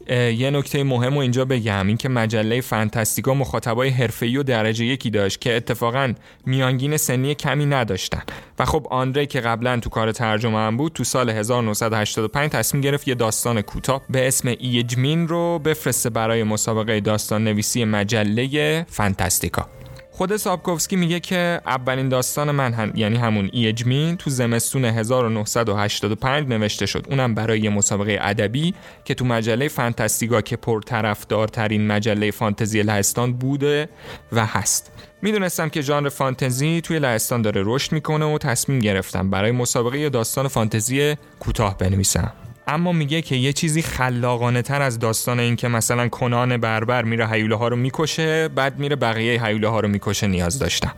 یه 0.10 0.50
نکته 0.50 0.84
مهم 0.84 1.14
رو 1.14 1.20
اینجا 1.20 1.46
بگم. 1.46 1.88
این 1.88 1.98
که 1.98 2.10
مجله 2.10 2.62
فانتاستیکا 2.62 3.34
مخاطبای 3.34 3.90
حرفه‌ای 3.90 4.38
و 4.38 4.44
درجه 4.44 4.86
یکی 4.86 5.10
داشت 5.10 5.42
که 5.42 5.56
اتفاقا 5.56 6.14
میانگین 6.46 6.98
سنی 6.98 7.36
کمی 7.36 7.66
نداشتن. 7.66 8.22
و 8.60 8.66
خب 8.66 8.88
آندره 8.90 9.26
که 9.26 9.40
قبلا 9.40 9.80
تو 9.80 9.90
کار 9.90 10.12
ترجمه 10.12 10.58
هم 10.58 10.78
بود 10.78 10.94
تو 10.94 11.04
سال 11.04 11.30
1985 11.30 12.52
تصمیم 12.52 12.82
گرفت 12.82 13.08
یه 13.08 13.16
داستان 13.16 13.62
کوتاه 13.62 14.02
به 14.10 14.28
اسم 14.28 14.48
ایجمین 14.48 15.28
رو 15.28 15.60
بفرسته 15.60 16.10
برای 16.10 16.44
مسابقه 16.44 17.00
داستان 17.00 17.44
نویسی 17.44 17.86
مجله 17.86 18.86
فانتاستیکا. 18.90 19.70
خود 20.18 20.38
سابکوفسکی 20.38 20.96
میگه 20.96 21.20
که 21.20 21.62
اولین 21.66 22.10
داستان 22.10 22.52
من 22.52 22.92
یعنی 22.96 23.18
همون 23.18 23.50
ایجمین 23.54 24.18
تو 24.18 24.30
زمستون 24.30 24.86
1985 24.86 26.48
نوشته 26.48 26.86
شد. 26.86 27.06
اونم 27.10 27.36
برای 27.36 27.60
یه 27.60 27.70
مسابقه 27.70 28.18
ادبی 28.22 28.74
که 29.06 29.14
تو 29.14 29.26
مجله 29.26 29.68
فانتاستیکا 29.68 30.42
که 30.42 30.56
پرطرفدارترین 30.56 31.88
مجله 31.88 32.32
فانتزی 32.32 32.84
لهستان 32.84 33.34
بوده 33.34 33.90
و 34.32 34.46
هست. 34.46 34.92
می‌دونستم 35.22 35.70
که 35.70 35.82
ژانر 35.82 36.10
فانتزی 36.10 36.82
توی 36.82 37.00
لهستان 37.00 37.42
داره 37.42 37.64
رشد 37.66 37.92
می‌کنه 37.92 38.26
و 38.26 38.38
تصمیم 38.38 38.80
گرفتم 38.80 39.30
برای 39.30 39.52
مسابقه 39.52 40.10
داستان 40.10 40.48
فانتزی 40.48 41.16
کوتاه 41.40 41.78
بنویسم. 41.78 42.34
اما 42.68 42.92
میگه 42.92 43.22
که 43.22 43.36
یه 43.36 43.54
چیزی 43.54 43.82
خلاقانه 43.82 44.62
تر 44.62 44.82
از 44.82 45.00
داستان 45.00 45.40
این 45.40 45.56
که 45.56 45.68
مثلا 45.68 46.08
کنان 46.08 46.58
بربر 46.58 47.04
میره 47.04 47.28
حیوله 47.28 47.56
ها 47.56 47.68
رو 47.68 47.76
می‌کشه 47.76 48.48
بعد 48.48 48.80
میره 48.80 48.96
بقیه 48.96 49.46
حیوله 49.46 49.68
ها 49.68 49.80
رو 49.80 49.88
می‌کشه 49.88 50.28
نیاز 50.28 50.60
داشتم 50.60 50.94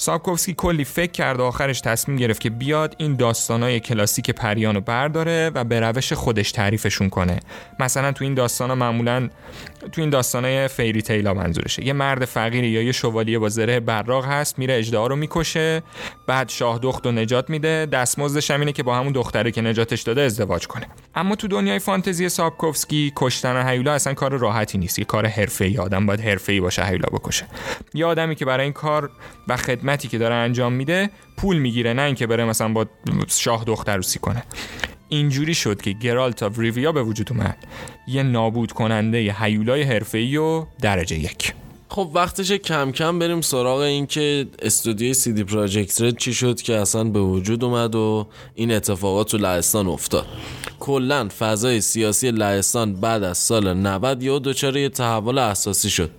سابکوفسکی 0.00 0.54
کلی 0.54 0.84
فکر 0.84 1.12
کرد 1.12 1.40
و 1.40 1.44
آخرش 1.44 1.80
تصمیم 1.80 2.16
گرفت 2.18 2.40
که 2.40 2.50
بیاد 2.50 2.94
این 2.98 3.16
داستانای 3.16 3.80
کلاسیک 3.80 4.30
پریان 4.30 4.74
رو 4.74 4.80
برداره 4.80 5.50
و 5.54 5.64
به 5.64 5.80
روش 5.80 6.12
خودش 6.12 6.52
تعریفشون 6.52 7.08
کنه. 7.08 7.40
مثلا 7.80 8.12
تو 8.12 8.24
این 8.24 8.34
داستانا 8.34 8.74
معمولا 8.74 9.28
تو 9.92 10.00
این 10.00 10.10
داستانای 10.10 10.68
فیری 10.68 11.02
تیلا 11.02 11.34
منظورشه. 11.34 11.86
یه 11.86 11.92
مرد 11.92 12.24
فقیری 12.24 12.68
یا 12.68 12.82
یه 12.82 12.92
شوالیه 12.92 13.38
با 13.38 13.48
زره 13.48 13.80
براق 13.80 14.24
هست 14.24 14.58
میره 14.58 14.78
اجدها 14.78 15.06
رو 15.06 15.16
می‌کشه 15.16 15.82
بعد 16.26 16.48
شاه 16.48 16.78
دخت 16.78 17.06
رو 17.06 17.12
نجات 17.12 17.50
میده. 17.50 17.86
دستمزدش 17.86 18.50
اینه 18.50 18.72
که 18.72 18.82
با 18.82 18.96
همون 18.96 19.12
دختره 19.12 19.50
که 19.50 19.62
نجاتش 19.62 20.02
داده 20.02 20.20
ازدواج 20.22 20.66
کنه. 20.66 20.86
اما 21.14 21.36
تو 21.36 21.48
دنیای 21.48 21.78
فانتزی 21.78 22.28
سابکوفسکی 22.28 23.12
کشتن 23.16 23.68
هیولا 23.68 23.92
اصلا 23.92 24.14
کار 24.14 24.38
راحتی 24.38 24.78
نیست. 24.78 24.98
یه 24.98 25.04
کار 25.04 25.26
حرفه‌ای. 25.26 25.78
آدم 25.78 26.06
باید 26.06 26.20
حرفه‌ای 26.20 26.60
باشه 26.60 26.84
هیولا 26.84 27.08
بکشه. 27.12 27.46
یه 27.94 28.06
آدمی 28.06 28.34
که 28.34 28.44
برای 28.44 28.64
این 28.64 28.72
کار 28.72 29.10
و 29.48 29.56
خدمتی 29.56 30.08
که 30.08 30.18
داره 30.18 30.34
انجام 30.34 30.72
میده 30.72 31.10
پول 31.36 31.58
می‌گیره 31.58 31.92
نه 31.92 32.02
اینکه 32.02 32.26
بره 32.26 32.44
مثلا 32.44 32.68
با 32.68 32.86
شاه 33.28 33.64
دختر 33.64 33.96
روسی 33.96 34.18
کنه. 34.18 34.42
اینجوری 35.08 35.54
شد 35.54 35.82
که 35.82 35.92
Geralt 35.92 36.42
of 36.42 36.58
Rivia 36.58 36.92
به 36.92 37.02
وجود 37.02 37.32
اومد. 37.32 37.56
یه 38.06 38.22
نابود 38.22 38.72
کننده 38.72 39.22
ی 39.22 39.30
حیولای 39.30 39.82
حرفه‌ای 39.82 40.36
و 40.36 40.66
درجه 40.80 41.18
یک. 41.18 41.54
خب 41.88 42.10
وقتش 42.14 42.52
کم 42.52 42.92
کم 42.92 43.18
بریم 43.18 43.40
سراغ 43.40 43.78
این 43.80 44.06
که 44.06 44.46
استودیوی 44.62 45.14
CD 45.14 45.44
Projekt 45.44 46.00
Red 46.00 46.18
چی 46.18 46.34
شد 46.34 46.60
که 46.60 46.76
اصلا 46.76 47.04
به 47.04 47.20
وجود 47.20 47.64
اومد 47.64 47.94
و 47.94 48.26
این 48.54 48.72
اتفاقات 48.72 49.28
تو 49.28 49.38
لهستان 49.38 49.86
افتاد. 49.86 50.26
کلا 50.80 51.28
فضای 51.38 51.80
سیاسی 51.80 52.30
لهستان 52.30 52.94
بعد 52.94 53.22
از 53.22 53.38
سال 53.38 53.74
90 53.74 54.22
یا 54.22 54.38
دچار 54.38 54.76
یه 54.76 54.88
تحول 54.88 55.38
اساسی 55.38 55.90
شد. 55.90 56.10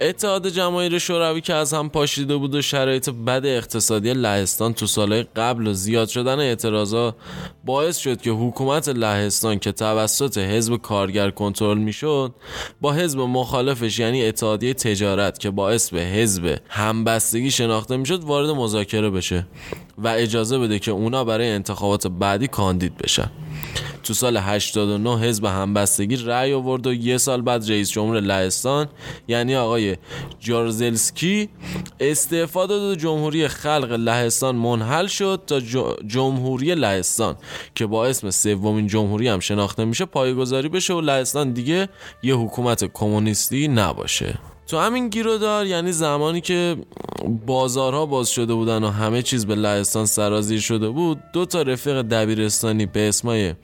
اتحاد 0.00 0.48
جماهیر 0.48 0.98
شوروی 0.98 1.40
که 1.40 1.54
از 1.54 1.74
هم 1.74 1.88
پاشیده 1.88 2.36
بود 2.36 2.54
و 2.54 2.62
شرایط 2.62 3.10
بد 3.10 3.46
اقتصادی 3.46 4.12
لهستان 4.12 4.74
تو 4.74 4.86
سالهای 4.86 5.22
قبل 5.22 5.66
و 5.66 5.72
زیاد 5.72 6.08
شدن 6.08 6.38
اعتراضا 6.38 7.14
باعث 7.64 7.98
شد 7.98 8.20
که 8.20 8.30
حکومت 8.30 8.88
لهستان 8.88 9.58
که 9.58 9.72
توسط 9.72 10.38
حزب 10.38 10.76
کارگر 10.76 11.30
کنترل 11.30 11.78
می‌شد 11.78 12.34
با 12.80 12.92
حزب 12.92 13.20
مخالفش 13.20 13.98
یعنی 13.98 14.24
اتحادیه 14.24 14.74
تجارت 14.74 15.38
که 15.38 15.50
باعث 15.50 15.90
به 15.90 16.00
حزب 16.00 16.58
همبستگی 16.68 17.50
شناخته 17.50 17.96
می‌شد 17.96 18.24
وارد 18.24 18.50
مذاکره 18.50 19.10
بشه. 19.10 19.46
و 19.98 20.08
اجازه 20.08 20.58
بده 20.58 20.78
که 20.78 20.90
اونا 20.90 21.24
برای 21.24 21.50
انتخابات 21.50 22.06
بعدی 22.06 22.46
کاندید 22.46 22.96
بشن. 22.96 23.30
تو 24.06 24.14
سال 24.14 24.36
89 24.36 25.18
حزب 25.18 25.44
همبستگی 25.44 26.16
رأی 26.16 26.52
آورد 26.52 26.86
و 26.86 26.92
یه 26.92 27.18
سال 27.18 27.42
بعد 27.42 27.70
رئیس 27.70 27.90
جمهور 27.90 28.20
لهستان 28.20 28.88
یعنی 29.28 29.56
آقای 29.56 29.96
جارزلسکی 30.40 31.48
استعفا 32.00 32.66
داد 32.66 32.82
و 32.82 32.94
جمهوری 32.94 33.48
خلق 33.48 33.92
لهستان 33.92 34.56
منحل 34.56 35.06
شد 35.06 35.42
تا 35.46 35.60
جمهوری 36.06 36.74
لهستان 36.74 37.36
که 37.74 37.86
با 37.86 38.06
اسم 38.06 38.30
سومین 38.30 38.86
جمهوری 38.86 39.28
هم 39.28 39.40
شناخته 39.40 39.84
میشه 39.84 40.04
پایگذاری 40.04 40.68
بشه 40.68 40.94
و 40.94 41.00
لهستان 41.00 41.52
دیگه 41.52 41.88
یه 42.22 42.34
حکومت 42.34 42.84
کمونیستی 42.84 43.68
نباشه. 43.68 44.38
تو 44.66 44.78
همین 44.78 45.08
گیرودار 45.08 45.66
یعنی 45.66 45.92
زمانی 45.92 46.40
که 46.40 46.76
بازارها 47.46 48.06
باز 48.06 48.28
شده 48.28 48.54
بودن 48.54 48.84
و 48.84 48.90
همه 48.90 49.22
چیز 49.22 49.46
به 49.46 49.54
لهستان 49.54 50.06
سرازیر 50.06 50.60
شده 50.60 50.88
بود 50.88 51.18
دو 51.32 51.46
تا 51.46 51.62
رفیق 51.62 52.02
دبیرستانی 52.02 52.86
به 52.86 53.08
اسمای 53.08 53.54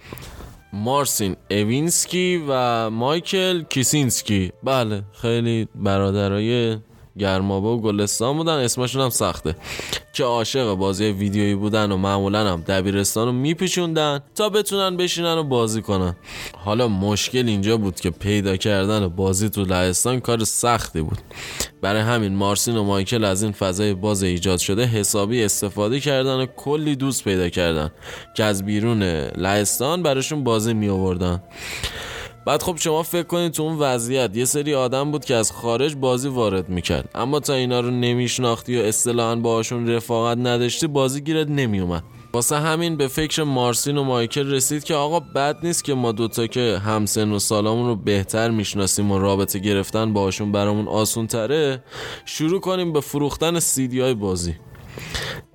مارسین 0.72 1.36
اوینسکی 1.50 2.44
و 2.48 2.90
مایکل 2.90 3.62
کیسینسکی. 3.62 4.52
بله 4.62 5.02
خیلی 5.12 5.68
برادرای 5.74 6.76
گرمابه 7.18 7.68
و 7.68 7.78
گلستان 7.78 8.36
بودن. 8.36 8.52
اسمشون 8.58 9.02
هم 9.02 9.10
سخته. 9.10 9.56
که 10.12 10.24
عاشق 10.24 10.74
بازی 10.74 11.04
ویدیویی 11.04 11.54
بودن 11.54 11.92
و 11.92 11.96
معمولا 11.96 12.52
هم 12.52 12.60
دبیرستان 12.60 13.26
رو 13.26 13.32
میپیچوندن 13.32 14.20
تا 14.34 14.48
بتونن 14.48 14.96
بشینن 14.96 15.38
و 15.38 15.42
بازی 15.42 15.82
کنن. 15.82 16.16
حالا 16.56 16.88
مشکل 16.88 17.48
اینجا 17.48 17.76
بود 17.76 18.00
که 18.00 18.10
پیدا 18.10 18.56
کردن 18.56 19.08
بازی 19.08 19.48
تو 19.48 19.64
لهستان 19.64 20.20
کار 20.20 20.44
سختی 20.44 21.02
بود. 21.02 21.18
برای 21.82 22.02
همین 22.02 22.34
مارسین 22.34 22.76
و 22.76 22.84
مایکل 22.84 23.24
از 23.24 23.42
این 23.42 23.52
فضای 23.52 23.94
باز 23.94 24.22
ایجاد 24.22 24.58
شده 24.58 24.86
حسابی 24.86 25.44
استفاده 25.44 26.00
کردن 26.00 26.36
و 26.36 26.46
کلی 26.46 26.96
دوست 26.96 27.24
پیدا 27.24 27.48
کردن 27.48 27.90
که 28.36 28.44
از 28.44 28.64
بیرون 28.64 29.02
لهستان 29.36 30.02
براشون 30.02 30.44
بازی 30.44 30.74
می 30.74 30.88
آوردن 30.88 31.42
بعد 32.46 32.62
خب 32.62 32.76
شما 32.76 33.02
فکر 33.02 33.22
کنید 33.22 33.52
تو 33.52 33.62
اون 33.62 33.78
وضعیت 33.78 34.36
یه 34.36 34.44
سری 34.44 34.74
آدم 34.74 35.10
بود 35.10 35.24
که 35.24 35.34
از 35.34 35.52
خارج 35.52 35.96
بازی 35.96 36.28
وارد 36.28 36.68
می‌کرد. 36.68 37.08
اما 37.14 37.40
تا 37.40 37.54
اینا 37.54 37.80
رو 37.80 37.90
نمیشناختی 37.90 38.80
و 38.80 38.82
اصطلاحا 38.82 39.36
باهاشون 39.36 39.88
رفاقت 39.88 40.38
نداشتی 40.38 40.86
بازی 40.86 41.20
گیرت 41.20 41.48
نمیومد 41.48 42.02
واسه 42.32 42.56
همین 42.56 42.96
به 42.96 43.08
فکر 43.08 43.42
مارسین 43.42 43.98
و 43.98 44.04
مایکل 44.04 44.50
رسید 44.50 44.84
که 44.84 44.94
آقا 44.94 45.20
بد 45.20 45.56
نیست 45.62 45.84
که 45.84 45.94
ما 45.94 46.12
دوتا 46.12 46.46
که 46.46 46.80
همسن 46.84 47.32
و 47.32 47.38
سالامون 47.38 47.86
رو 47.86 47.96
بهتر 47.96 48.50
می‌شناسیم 48.50 49.10
و 49.10 49.18
رابطه 49.18 49.58
گرفتن 49.58 50.12
باهاشون 50.12 50.52
برامون 50.52 50.88
آسون 50.88 51.26
تره 51.26 51.84
شروع 52.24 52.60
کنیم 52.60 52.92
به 52.92 53.00
فروختن 53.00 53.58
سیدی 53.60 54.00
های 54.00 54.14
بازی. 54.14 54.54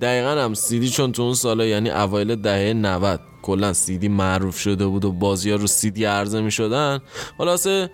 دقیقا 0.01 0.29
هم 0.29 0.53
سیدی 0.53 0.89
چون 0.89 1.11
تو 1.11 1.21
اون 1.21 1.33
سالا 1.33 1.65
یعنی 1.65 1.89
اوایل 1.89 2.35
دهه 2.35 2.73
90 2.73 3.19
کلا 3.41 3.73
سیدی 3.73 4.07
معروف 4.07 4.59
شده 4.59 4.87
بود 4.87 5.05
و 5.05 5.11
بازی 5.11 5.51
ها 5.51 5.55
رو 5.55 5.67
سیدی 5.67 6.05
عرضه 6.05 6.41
می 6.41 6.51
شدن 6.51 6.99
خلاصه 7.37 7.89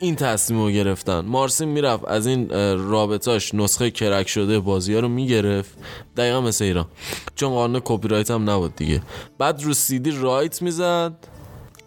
این 0.00 0.16
تصمیم 0.16 0.62
رو 0.62 0.70
گرفتن. 0.70 1.20
مارسین 1.20 1.68
می‌رفت 1.68 2.04
از 2.08 2.26
این 2.26 2.48
رابطاش 2.90 3.54
نسخه 3.54 3.90
کرک 3.90 4.28
شده 4.28 4.60
بازی 4.60 4.94
ها 4.94 5.00
رو 5.00 5.08
می‌گرفت. 5.08 5.78
دقیقا 6.16 6.40
مثل 6.40 6.64
ایران. 6.64 6.86
چون 7.34 7.50
قانون 7.50 7.80
کپی 7.84 8.08
رایت 8.08 8.30
هم 8.30 8.50
نبود 8.50 8.76
دیگه. 8.76 9.02
بعد 9.38 9.62
رو 9.62 9.74
سیدی 9.74 10.10
رایت 10.10 10.62
می‌زد. 10.62 11.12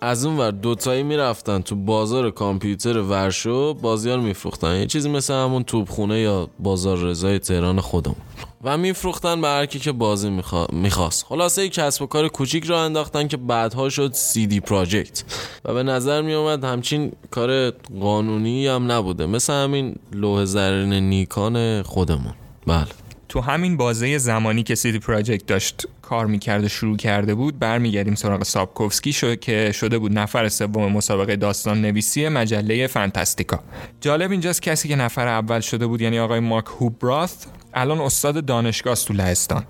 از 0.03 0.25
اون 0.25 0.37
ور 0.37 0.51
دوتایی 0.51 1.03
می‌رفتن 1.03 1.61
تو 1.61 1.75
بازار 1.75 2.31
کامپیوتر 2.31 2.97
ورشو 2.97 3.73
بازی 3.73 4.09
ها 4.09 4.15
رو 4.15 4.21
میفروختن. 4.21 4.75
یه 4.75 4.85
چیزی 4.85 5.09
مثل 5.09 5.33
همون 5.33 5.63
توبخونه 5.63 6.19
یا 6.19 6.49
بازار 6.59 6.97
رضای 6.97 7.39
تهران 7.39 7.79
خودمون. 7.81 8.17
و 8.63 8.77
میفروختن 8.77 9.41
به 9.41 9.47
هر 9.47 9.65
که 9.65 9.91
بازی 9.91 10.41
می‌خواست. 10.71 11.25
خلاصه 11.25 11.65
یک 11.65 11.73
کسب 11.73 12.01
و 12.01 12.05
کار 12.05 12.27
کوچیک 12.27 12.65
را 12.65 12.81
انداختن 12.81 13.27
که 13.27 13.37
بعدها 13.37 13.89
شد 13.89 14.13
دی 14.33 14.59
پراجکت. 14.59 15.23
و 15.65 15.73
به 15.73 15.83
نظر 15.83 16.21
می 16.21 16.33
اومد 16.33 16.63
همچین 16.63 17.11
کار 17.31 17.71
قانونی 18.01 18.67
هم 18.67 18.91
نبوده. 18.91 19.25
مثل 19.25 19.53
همین 19.53 19.95
لوح 20.11 20.45
زرین 20.45 20.93
نیکان 20.93 21.81
خودمون. 21.81 22.33
بله. 22.67 22.87
تو 23.33 23.41
همین 23.41 23.77
بازه 23.77 24.17
زمانی 24.17 24.63
که 24.63 24.75
سیدی 24.75 24.99
پراجکت 24.99 25.45
داشت 25.45 25.87
کار 26.01 26.25
می‌کرده 26.25 26.67
شروع 26.67 26.97
کرده 26.97 27.35
بود 27.35 27.59
برمیگردیم 27.59 28.15
سراغ 28.15 28.43
سابکوفسکی 28.43 29.13
شد 29.13 29.39
که 29.39 29.71
شده 29.71 29.97
بود 29.97 30.19
نفر 30.19 30.49
سوم 30.49 30.91
مسابقه 30.91 31.35
داستان 31.35 31.81
نویسی 31.81 32.29
مجله 32.29 32.87
فانتاستیکا. 32.87 33.59
جالب 34.01 34.31
اینجاست 34.31 34.61
کسی 34.61 34.87
که 34.87 34.95
نفر 34.95 35.27
اول 35.27 35.59
شده 35.59 35.87
بود 35.87 36.01
یعنی 36.01 36.19
آقای 36.19 36.39
مارک 36.39 36.65
هوبراث 36.65 37.45
الان 37.73 38.01
استاد 38.01 38.45
دانشگاه 38.45 38.95
تو 38.95 39.13
لهستان 39.13 39.65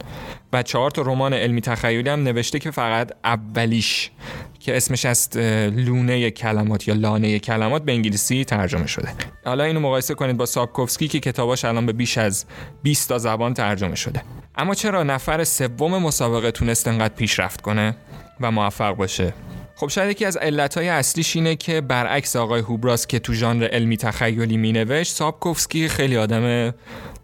و 0.53 0.63
چهار 0.63 0.91
تا 0.91 1.01
رمان 1.01 1.33
علمی 1.33 1.61
تخیلی 1.61 2.09
هم 2.09 2.23
نوشته 2.23 2.59
که 2.59 2.71
فقط 2.71 3.11
اولیش 3.23 4.11
که 4.59 4.77
اسمش 4.77 5.05
است 5.05 5.37
لونه 5.37 6.31
کلمات 6.31 6.87
یا 6.87 6.93
لانه 6.93 7.39
کلمات 7.39 7.83
به 7.83 7.91
انگلیسی 7.91 8.45
ترجمه 8.45 8.87
شده. 8.87 9.09
حالا 9.45 9.63
اینو 9.63 9.79
مقایسه 9.79 10.13
کنید 10.13 10.37
با 10.37 10.45
سابکوفسکی 10.45 11.07
که 11.07 11.19
کتاباش 11.19 11.65
الان 11.65 11.85
به 11.85 11.93
بیش 11.93 12.17
از 12.17 12.45
20 12.83 13.09
تا 13.09 13.17
زبان 13.17 13.53
ترجمه 13.53 13.95
شده. 13.95 14.21
اما 14.55 14.75
چرا 14.75 15.03
نفر 15.03 15.43
سوم 15.43 15.97
مسابقه 15.97 16.51
تونست 16.51 16.87
انقدر 16.87 17.13
پیشرفت 17.13 17.61
کنه 17.61 17.95
و 18.41 18.51
موفق 18.51 18.95
باشه؟ 18.95 19.33
خب 19.75 19.87
شاید 19.87 20.11
یکی 20.11 20.25
از 20.25 20.37
علتهای 20.37 20.89
اصلیش 20.89 21.35
اینه 21.35 21.55
که 21.55 21.81
برعکس 21.81 22.35
آقای 22.35 22.61
هوبراس 22.61 23.07
که 23.07 23.19
تو 23.19 23.33
ژانر 23.33 23.67
علمی 23.67 23.97
تخیلی 23.97 24.57
مینوشت 24.57 25.13
سابکوفسکی 25.13 25.89
خیلی 25.89 26.17
آدم 26.17 26.73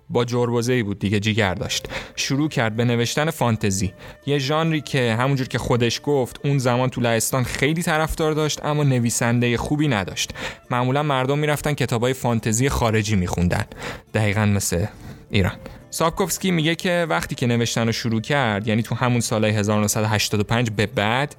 با 0.09 0.25
جربوزه 0.25 0.83
بود 0.83 0.99
دیگه 0.99 1.19
جیگر 1.19 1.53
داشت. 1.53 1.87
شروع 2.15 2.49
کرد 2.49 2.75
به 2.75 2.85
نوشتن 2.85 3.29
فانتزی. 3.29 3.93
یه 4.25 4.37
ژانری 4.37 4.81
که 4.81 5.15
همونجور 5.19 5.47
که 5.47 5.57
خودش 5.57 6.01
گفت 6.03 6.39
اون 6.43 6.57
زمان 6.57 6.89
تو 6.89 7.01
لهستان 7.01 7.43
خیلی 7.43 7.83
طرفدار 7.83 8.33
داشت 8.33 8.65
اما 8.65 8.83
نویسنده 8.83 9.57
خوبی 9.57 9.87
نداشت. 9.87 10.31
معمولا 10.71 11.03
مردم 11.03 11.39
می‌رفتن 11.39 11.73
کتابای 11.73 12.13
فانتزی 12.13 12.69
خارجی 12.69 13.15
میخوندن. 13.15 13.65
دقیقا 14.13 14.45
مثل 14.45 14.85
ایران. 15.29 15.55
سابکوفسکی 15.89 16.51
میگه 16.51 16.75
که 16.75 17.05
وقتی 17.09 17.35
که 17.35 17.47
نوشتن 17.47 17.85
رو 17.85 17.91
شروع 17.91 18.21
کرد 18.21 18.67
یعنی 18.67 18.83
تو 18.83 18.95
همون 18.95 19.19
سال 19.19 19.45
1985 19.45 20.69
به 20.69 20.85
بعد 20.85 21.35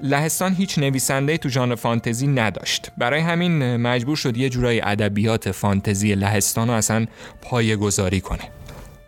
لهستان 0.00 0.54
هیچ 0.54 0.78
نویسنده 0.78 1.36
تو 1.36 1.48
ژانر 1.48 1.74
فانتزی 1.74 2.26
نداشت. 2.26 2.90
برای 2.98 3.20
همین 3.20 3.76
مجبور 3.76 4.16
شد 4.16 4.36
یه 4.36 4.48
جورای 4.48 4.80
ادبیات 4.80 5.50
فانتزی 5.50 6.14
لهستان 6.14 6.68
رو 6.68 6.74
اصلا 6.74 7.06
پایه 7.42 7.76
گذاری 7.76 8.20
کنه. 8.20 8.50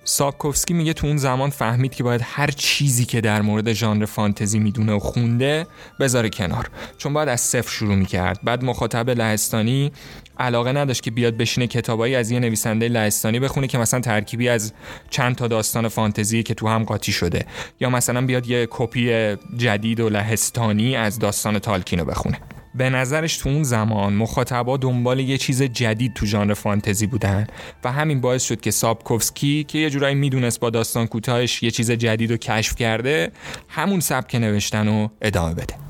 سابکوفسکی 0.05 0.74
میگه 0.74 0.92
تو 0.92 1.07
اون 1.07 1.16
زمان 1.16 1.51
فهمید 1.51 1.94
که 1.94 2.05
باید 2.05 2.20
هر 2.24 2.51
چیزی 2.51 3.05
که 3.05 3.20
در 3.20 3.42
مورد 3.42 3.72
ژانر 3.72 4.05
فانتزی 4.05 4.59
می‌دونه 4.59 4.92
و 4.92 4.98
خونده 4.98 5.66
بذاره 6.01 6.31
کنار. 6.31 6.70
چون 6.98 7.12
باید 7.12 7.29
از 7.29 7.40
صفر 7.40 7.70
شروع 7.70 7.94
می‌کرد. 7.94 8.40
بعد 8.44 8.64
مخاطب 8.64 9.11
لهستانی 9.11 9.92
علاقه 10.38 10.72
نداشت 10.72 11.03
که 11.03 11.11
بیاد 11.11 11.37
بشینه 11.37 11.66
کتابایی 11.66 12.14
از 12.14 12.31
یه 12.31 12.40
نویسنده 12.40 12.88
لهستانی 12.88 13.40
بخونه 13.40 13.66
که 13.66 13.79
مثلا 13.79 14.01
ترکیبی 14.01 14.48
از 14.48 14.72
چند 15.11 15.37
تا 15.37 15.48
داستان 15.48 15.88
فانتزی 15.88 16.42
که 16.42 16.55
تو 16.55 16.68
هم 16.68 16.85
قاطی 16.85 17.12
شده 17.12 17.46
یا 17.81 17.90
مثلا 17.90 18.27
بیاد 18.27 18.46
یه 18.46 18.66
کپی 18.70 19.37
جدید 19.57 20.01
و 20.01 20.09
لهستانی 20.09 20.96
از 20.96 21.18
داستان 21.18 21.59
تالکینو 21.59 22.05
بخونه. 22.05 22.40
به 22.74 22.90
نظرش 22.90 23.37
تو 23.37 23.48
اون 23.48 23.62
زمان 23.62 24.12
مخاطبا 24.12 24.77
دنبال 24.77 25.20
یه 25.20 25.38
چیز 25.38 25.62
جدید 25.62 26.14
تو 26.14 26.27
ژانر 26.27 26.55
فانتزی 26.55 27.07
بودن 27.07 27.46
و 27.85 27.92
همین 27.92 28.20
باعث 28.20 28.42
شد 28.42 28.61
که 28.61 28.70
سابکوفسکی 28.70 29.64
که 29.64 29.79
یه 29.79 29.90
جورایی 29.90 30.14
می‌دونست 30.14 30.61
با 30.61 30.70
داستان 30.70 31.07
کوتاهش 31.07 31.62
یه 31.62 31.70
چیز 31.70 31.90
جدید 31.90 32.31
رو 32.31 32.37
کشف 32.37 32.77
کرده 32.77 33.33
همون 33.68 34.01
سبک 34.01 34.35
نوشتن 34.35 34.88
رو 34.88 35.11
ادامه 35.22 35.55
بده. 35.55 35.88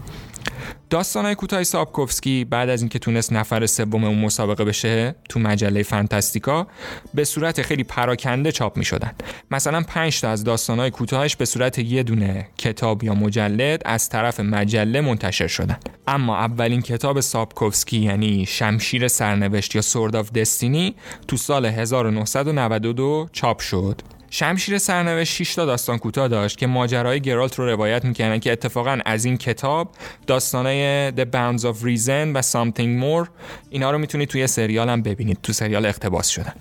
داستانهای 0.91 1.35
کوتاه 1.35 1.63
سابکوفسکی 1.63 2.45
بعد 2.45 2.69
از 2.69 2.83
اینکه 2.83 2.99
تونست 2.99 3.33
نفر 3.33 3.67
سوم 3.67 4.05
اون 4.05 4.19
مسابقه 4.19 4.65
بشه 4.65 5.15
تو 5.29 5.41
مجله 5.41 5.83
فانتاستیکا 5.83 6.67
به 7.15 7.25
صورت 7.25 7.63
خیلی 7.63 7.85
پراکنده 7.85 8.53
چاپ 8.53 8.77
می 8.77 8.85
شدن 8.85 9.13
مثلا 9.51 9.83
5 9.83 10.21
تا 10.21 10.29
از 10.29 10.45
داستانهای 10.45 10.91
کوتاهش 10.91 11.37
به 11.37 11.45
صورت 11.45 11.79
یه 11.79 12.03
دونه 12.03 12.49
کتاب 12.59 13.05
یا 13.05 13.15
مجلد 13.15 13.83
از 13.85 14.09
طرف 14.09 14.41
مجله 14.41 15.01
منتشر 15.01 15.47
شدن. 15.47 15.79
اما 16.07 16.37
اولین 16.37 16.83
کتاب 16.83 17.21
سابکوفسکی 17.21 17.99
یعنی 17.99 18.47
شمشیر 18.47 19.09
سرنوشت 19.09 19.75
یا 19.75 19.83
Sword 19.83 20.17
of 20.17 20.33
Destiny 20.33 20.95
تو 21.29 21.37
سال 21.37 21.67
1992 21.67 23.29
چاپ 23.33 23.61
شد. 23.61 24.03
شمشیر 24.31 24.79
سرنوشت 24.79 25.33
6 25.33 25.55
تا 25.55 25.65
داستان 25.65 25.99
کوتاه 25.99 26.29
داشت 26.29 26.59
که 26.59 26.67
ماجرای 26.67 27.21
گرالت 27.21 27.59
رو 27.59 27.67
روایت 27.67 28.05
می‌کنن 28.05 28.39
که 28.41 28.53
اتفاقا 28.53 28.99
از 29.05 29.25
این 29.25 29.37
کتاب 29.37 29.91
داستانای 30.27 31.11
The 31.11 31.25
Bounds 31.25 31.61
of 31.61 31.83
Reason 31.83 32.35
و 32.35 32.43
Something 32.43 33.03
More 33.03 33.29
اینا 33.71 33.91
رو 33.91 33.99
می‌تونید 33.99 34.29
توی 34.29 34.47
سریال 34.47 34.89
هم 34.89 35.03
ببینید 35.03 35.39
تو 35.43 35.53
سریال 35.53 35.87
اقتباس 35.87 36.29
شدن. 36.29 36.55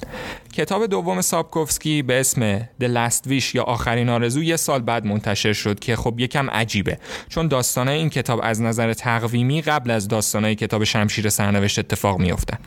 کتاب 0.53 0.85
دوم 0.85 1.21
سابکوفسکی 1.21 2.01
به 2.01 2.19
اسم 2.19 2.59
The 2.59 2.87
Last 2.95 3.29
Wish 3.29 3.55
یا 3.55 3.63
آخرین 3.63 4.09
آرزو 4.09 4.43
یه 4.43 4.55
سال 4.55 4.81
بعد 4.81 5.05
منتشر 5.05 5.53
شد 5.53 5.79
که 5.79 5.95
خب 5.95 6.19
یکم 6.19 6.49
عجیبه. 6.49 6.99
چون 7.29 7.47
داستانای 7.47 7.97
این 7.97 8.09
کتاب 8.09 8.39
از 8.43 8.61
نظر 8.61 8.93
تقویمی 8.93 9.61
قبل 9.61 9.91
از 9.91 10.07
داستانای 10.07 10.55
کتاب 10.55 10.83
شمشیر 10.83 11.29
سرنوشت 11.29 11.79
اتفاق 11.79 12.19
میافتن 12.19 12.57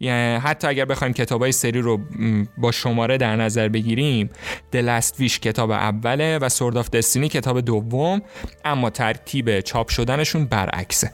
یعنی 0.00 0.38
حتی 0.38 0.66
اگر 0.68 0.84
بخوایم 0.84 1.12
کتابای 1.12 1.52
سری 1.52 1.80
رو 1.80 2.00
با 2.58 2.72
شماره 2.72 3.18
در 3.18 3.36
نظر 3.36 3.68
بگیریم 3.68 4.21
Last 4.74 5.14
Wish 5.20 5.38
کتاب 5.38 5.70
اوله 5.70 6.38
و 6.38 6.48
Sword 6.48 6.74
of 6.74 6.86
Destiny 6.86 7.28
کتاب 7.28 7.60
دوم 7.60 8.22
اما 8.64 8.90
ترتیب 8.90 9.60
چاپ 9.60 9.88
شدنشون 9.88 10.44
برعکسه. 10.44 11.10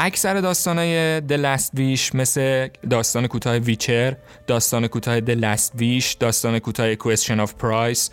اکثر 0.00 0.40
داستانهای 0.40 1.20
The 1.20 1.40
Last 1.40 1.70
Wish 1.76 2.14
مثل 2.14 2.68
داستان 2.90 3.26
کوتاه 3.26 3.56
ویچر، 3.56 4.16
داستان 4.46 4.86
کوتاه 4.86 5.20
The 5.20 5.36
Last 5.40 5.80
Wish، 5.80 6.16
داستان 6.20 6.58
کوتاه 6.58 6.94
Question 6.94 7.46
of 7.46 7.50
Price، 7.62 8.10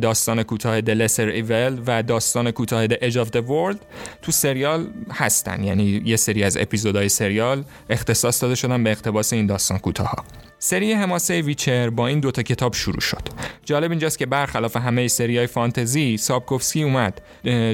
داستان 0.00 0.42
کوتاه 0.42 0.80
The 0.80 0.94
Lesser 0.94 1.42
Evil 1.42 1.82
و 1.86 2.02
داستان 2.02 2.50
کوتاه 2.50 2.86
The 2.86 2.96
Edge 2.98 3.16
of 3.16 3.28
the 3.28 3.42
World 3.48 3.78
تو 4.22 4.32
سریال 4.32 4.90
هستن. 5.10 5.64
یعنی 5.64 6.02
یه 6.04 6.16
سری 6.16 6.44
از 6.44 6.56
اپیزودهای 6.56 7.08
سریال 7.08 7.64
اختصاص 7.90 8.42
داده 8.42 8.54
شدن 8.54 8.84
به 8.84 8.90
اقتباس 8.90 9.32
این 9.32 9.46
داستان 9.46 9.78
کوتاه. 9.78 10.24
سری 10.64 10.92
حماسه 10.92 11.40
ویچر 11.40 11.90
با 11.90 12.06
این 12.06 12.20
دوتا 12.20 12.42
کتاب 12.42 12.74
شروع 12.74 13.00
شد. 13.00 13.22
جالب 13.64 13.90
اینجاست 13.90 14.18
که 14.18 14.26
برخلاف 14.26 14.76
همه 14.76 15.08
سری 15.08 15.38
های 15.38 15.46
فانتزی 15.46 16.16
سابکوفسکی 16.16 16.82
اومد. 16.82 17.22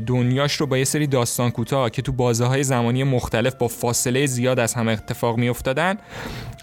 دنیاش 0.07 0.55
رو 0.55 0.67
با 0.67 0.79
یه 0.79 0.85
سری 0.85 1.07
داستان 1.07 1.51
کوتاه 1.51 1.91
که 1.91 2.03
تو 2.03 2.13
بازه 2.13 2.45
های 2.45 2.65
زمانی 2.65 3.05
مختلف 3.05 3.55
با 3.55 3.69
فاصله 3.69 4.27
زیاد 4.27 4.59
از 4.59 4.75
همه 4.75 4.93
اتفاق 4.93 5.37
می 5.37 5.49
افتادن 5.49 5.99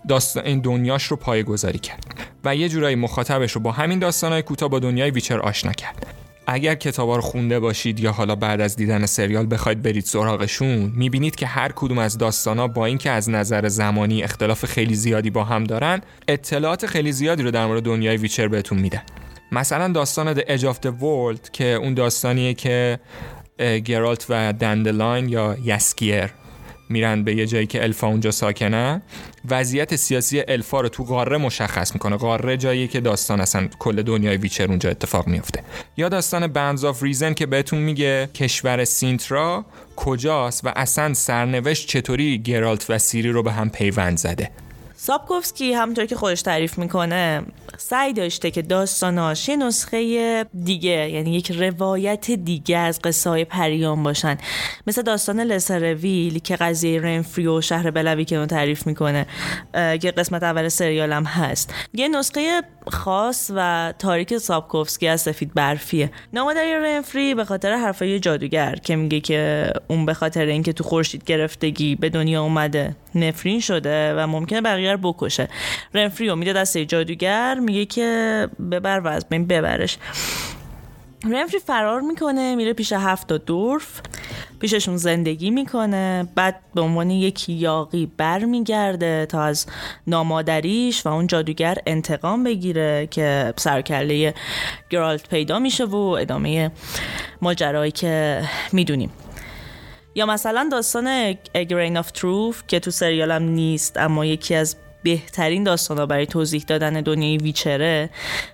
داستان 0.10 0.46
این 0.46 0.60
دنیاش 0.60 1.04
رو 1.04 1.18
پایه 1.18 1.44
کرد. 1.82 2.04
و 2.44 2.56
یه 2.56 2.70
جورایی 2.70 2.96
مخاطبش 2.96 3.52
رو 3.52 3.62
با 3.62 3.72
همین 3.72 4.00
داستان 4.00 4.32
های 4.32 4.42
کوتاه 4.42 4.70
با 4.70 4.80
دنیای 4.80 5.12
ویچر 5.12 5.40
آشنا 5.40 5.72
کرد. 5.72 6.25
اگر 6.48 6.76
کتابا 6.76 7.16
رو 7.16 7.22
خونده 7.22 7.60
باشید 7.60 8.00
یا 8.00 8.12
حالا 8.12 8.36
بعد 8.36 8.62
از 8.62 8.76
دیدن 8.76 9.06
سریال 9.06 9.48
بخواید 9.52 9.82
برید 9.82 10.04
سراغشون 10.04 10.92
می‌بینید 10.96 11.36
که 11.36 11.46
هر 11.48 11.72
کدوم 11.76 11.98
از 11.98 12.18
داستانا 12.18 12.68
با 12.68 12.86
اینکه 12.86 13.12
از 13.12 13.30
نظر 13.30 13.68
زمانی 13.68 14.24
اختلاف 14.24 14.66
خیلی 14.66 14.96
زیادی 14.96 15.30
با 15.30 15.44
هم 15.44 15.64
دارن 15.64 16.02
اطلاعات 16.28 16.86
خیلی 16.86 17.12
زیادی 17.12 17.44
رو 17.44 17.52
در 17.52 17.66
مورد 17.66 17.84
دنیای 17.84 18.18
Witcher 18.18 18.48
بهتون 18.48 18.80
میدن. 18.80 19.02
مثلا 19.52 19.88
داستان 19.88 20.34
The 20.34 20.46
Edge 20.46 20.64
of 20.64 20.76
the 20.86 20.92
World 21.02 21.50
که 21.54 21.66
اون 21.66 21.94
داستانیه 21.94 22.54
که 22.54 23.00
گرالت 23.86 24.26
و 24.30 24.54
دندلاین 24.54 25.30
یا 25.30 25.58
یسکیر 25.64 26.30
میرن 26.90 27.24
به 27.24 27.36
یه 27.36 27.46
جایی 27.46 27.66
که 27.66 27.84
الفا 27.84 28.08
اونجا 28.08 28.32
ساکنه. 28.32 29.02
وضعیت 29.50 29.96
سیاسی 29.96 30.44
الفا 30.48 30.82
رو 30.82 30.90
تو 30.90 31.04
قاره 31.04 31.38
مشخص 31.38 31.94
می‌کنه. 31.94 32.18
قاره 32.18 32.58
جایی 32.58 32.88
که 32.88 33.00
داستان 33.00 33.42
اصلا 33.42 33.68
کل 33.80 34.02
دنیای 34.02 34.38
Witcher 34.38 34.68
اونجا 34.68 34.90
اتفاق 34.90 35.28
میفته 35.28 35.64
یا 35.98 36.10
داستان 36.10 36.48
Bounds 36.48 36.84
of 36.84 37.04
Reason 37.04 37.34
که 37.34 37.46
بهتون 37.46 37.80
میگه 37.80 38.30
کشور 38.34 38.86
سینترا 38.86 39.66
کجاست 39.96 40.66
و 40.66 40.72
اصلا 40.76 41.14
سرنوشت 41.14 41.88
چطوری 41.88 42.38
گرالت 42.38 42.86
و 42.90 42.98
سیری 42.98 43.30
رو 43.30 43.44
به 43.44 43.52
هم 43.52 43.70
پیوند 43.70 44.18
زده. 44.18 44.52
سابکوفسکی 45.06 45.74
همونطور 45.74 46.06
که 46.06 46.16
خودش 46.16 46.42
تعریف 46.42 46.78
می‌کنه 46.78 47.44
سعی 47.78 48.14
داشته 48.14 48.52
که 48.52 48.62
داستاناش 48.62 49.50
یه 49.50 49.56
نسخه 49.56 50.46
دیگه 50.64 51.10
یعنی 51.10 51.36
یک 51.36 51.52
روایت 51.52 52.32
دیگه 52.32 52.78
از 52.78 53.02
قصه 53.02 53.30
های 53.30 53.46
پریان 53.46 54.04
باشن. 54.04 54.38
مثل 54.88 55.02
داستان 55.02 55.40
لسرویل 55.40 56.40
که 56.40 56.56
قضیه 56.56 57.02
رنفری 57.02 57.48
و 57.48 57.62
شهر 57.62 57.92
بلوی 57.92 58.26
که 58.26 58.36
اون 58.36 58.48
تعریف 58.48 58.88
می‌کنه 58.88 59.26
که 59.74 60.14
قسمت 60.18 60.44
اول 60.44 60.70
سریال 60.70 61.14
هم 61.14 61.24
هست. 61.24 61.74
یه 61.94 62.08
نسخه 62.08 62.62
خاص 62.88 63.52
و 63.56 63.94
تاریک 64.00 64.38
سابکوفسکی 64.38 65.08
از 65.08 65.22
سفید 65.22 65.54
برفیه. 65.54 66.12
نامادری 66.34 66.74
رنفری 66.74 67.36
به 67.36 67.46
خاطر 67.46 67.76
حرفای 67.76 68.20
جادوگر 68.20 68.76
که 68.76 68.96
میگه 68.96 69.20
که 69.20 69.72
اون 69.88 70.06
به 70.06 70.14
خاطر 70.14 70.46
اینکه 70.46 70.74
تو 70.74 70.84
خورشید 70.84 71.24
گرفتگی 71.24 71.96
به 71.96 72.10
دنیا 72.10 72.44
اومده 72.44 72.96
نفرین 73.16 73.60
شده 73.60 74.14
و 74.14 74.28
ممکنه 74.28 74.62
بقیه 74.62 74.92
رو 74.92 75.14
بکشه. 75.14 75.48
رنفری 75.94 76.36
میده 76.36 76.54
دست 76.54 76.78
جادوگر 76.78 77.60
میگه 77.60 77.86
که 77.86 78.50
ببر 78.72 79.00
و 79.00 79.08
از 79.08 79.26
بین 79.30 79.48
ببرش. 79.48 79.98
رنفری 81.32 81.60
فرار 81.60 82.02
می‌کنه 82.02 82.56
میره 82.56 82.74
پیش 82.74 82.94
هفت 82.94 83.34
دورف 83.34 84.02
پیششون 84.60 84.98
زندگی 84.98 85.52
می‌کنه 85.52 86.28
بعد 86.36 86.60
به 86.76 86.82
عنوان 86.82 87.10
یک 87.10 87.50
یاقی 87.50 88.12
برمیگرده 88.18 89.26
تا 89.26 89.42
از 89.44 89.66
نامادریش 90.08 91.06
و 91.06 91.10
اون 91.10 91.28
جادوگر 91.28 91.78
انتقام 91.88 92.44
بگیره 92.44 93.08
که 93.12 93.54
سرکله 93.58 94.34
گرالت 94.90 95.30
پیدا 95.30 95.60
میشه 95.60 95.86
و 95.86 95.96
ادامه 95.96 96.72
ماجرایی 97.42 97.92
که 97.92 98.42
می‌دونیم. 98.72 99.10
یا 100.16 100.26
مثلا 100.26 100.70
داستان 100.72 101.34
Grain 101.34 102.04
of 102.04 102.08
Truth 102.08 102.68
که 102.68 102.80
تو 102.80 102.92
سریالم 102.92 103.44
نیست 103.44 103.98
اما 103.98 104.26
یکی 104.26 104.56
از 104.56 104.76
بهترین 105.06 105.64
داستان 105.64 106.06
برای 106.06 106.26
توضیح 106.26 106.64
دادن 106.68 106.94
دنیای 106.94 107.38
ویچره 107.38 108.10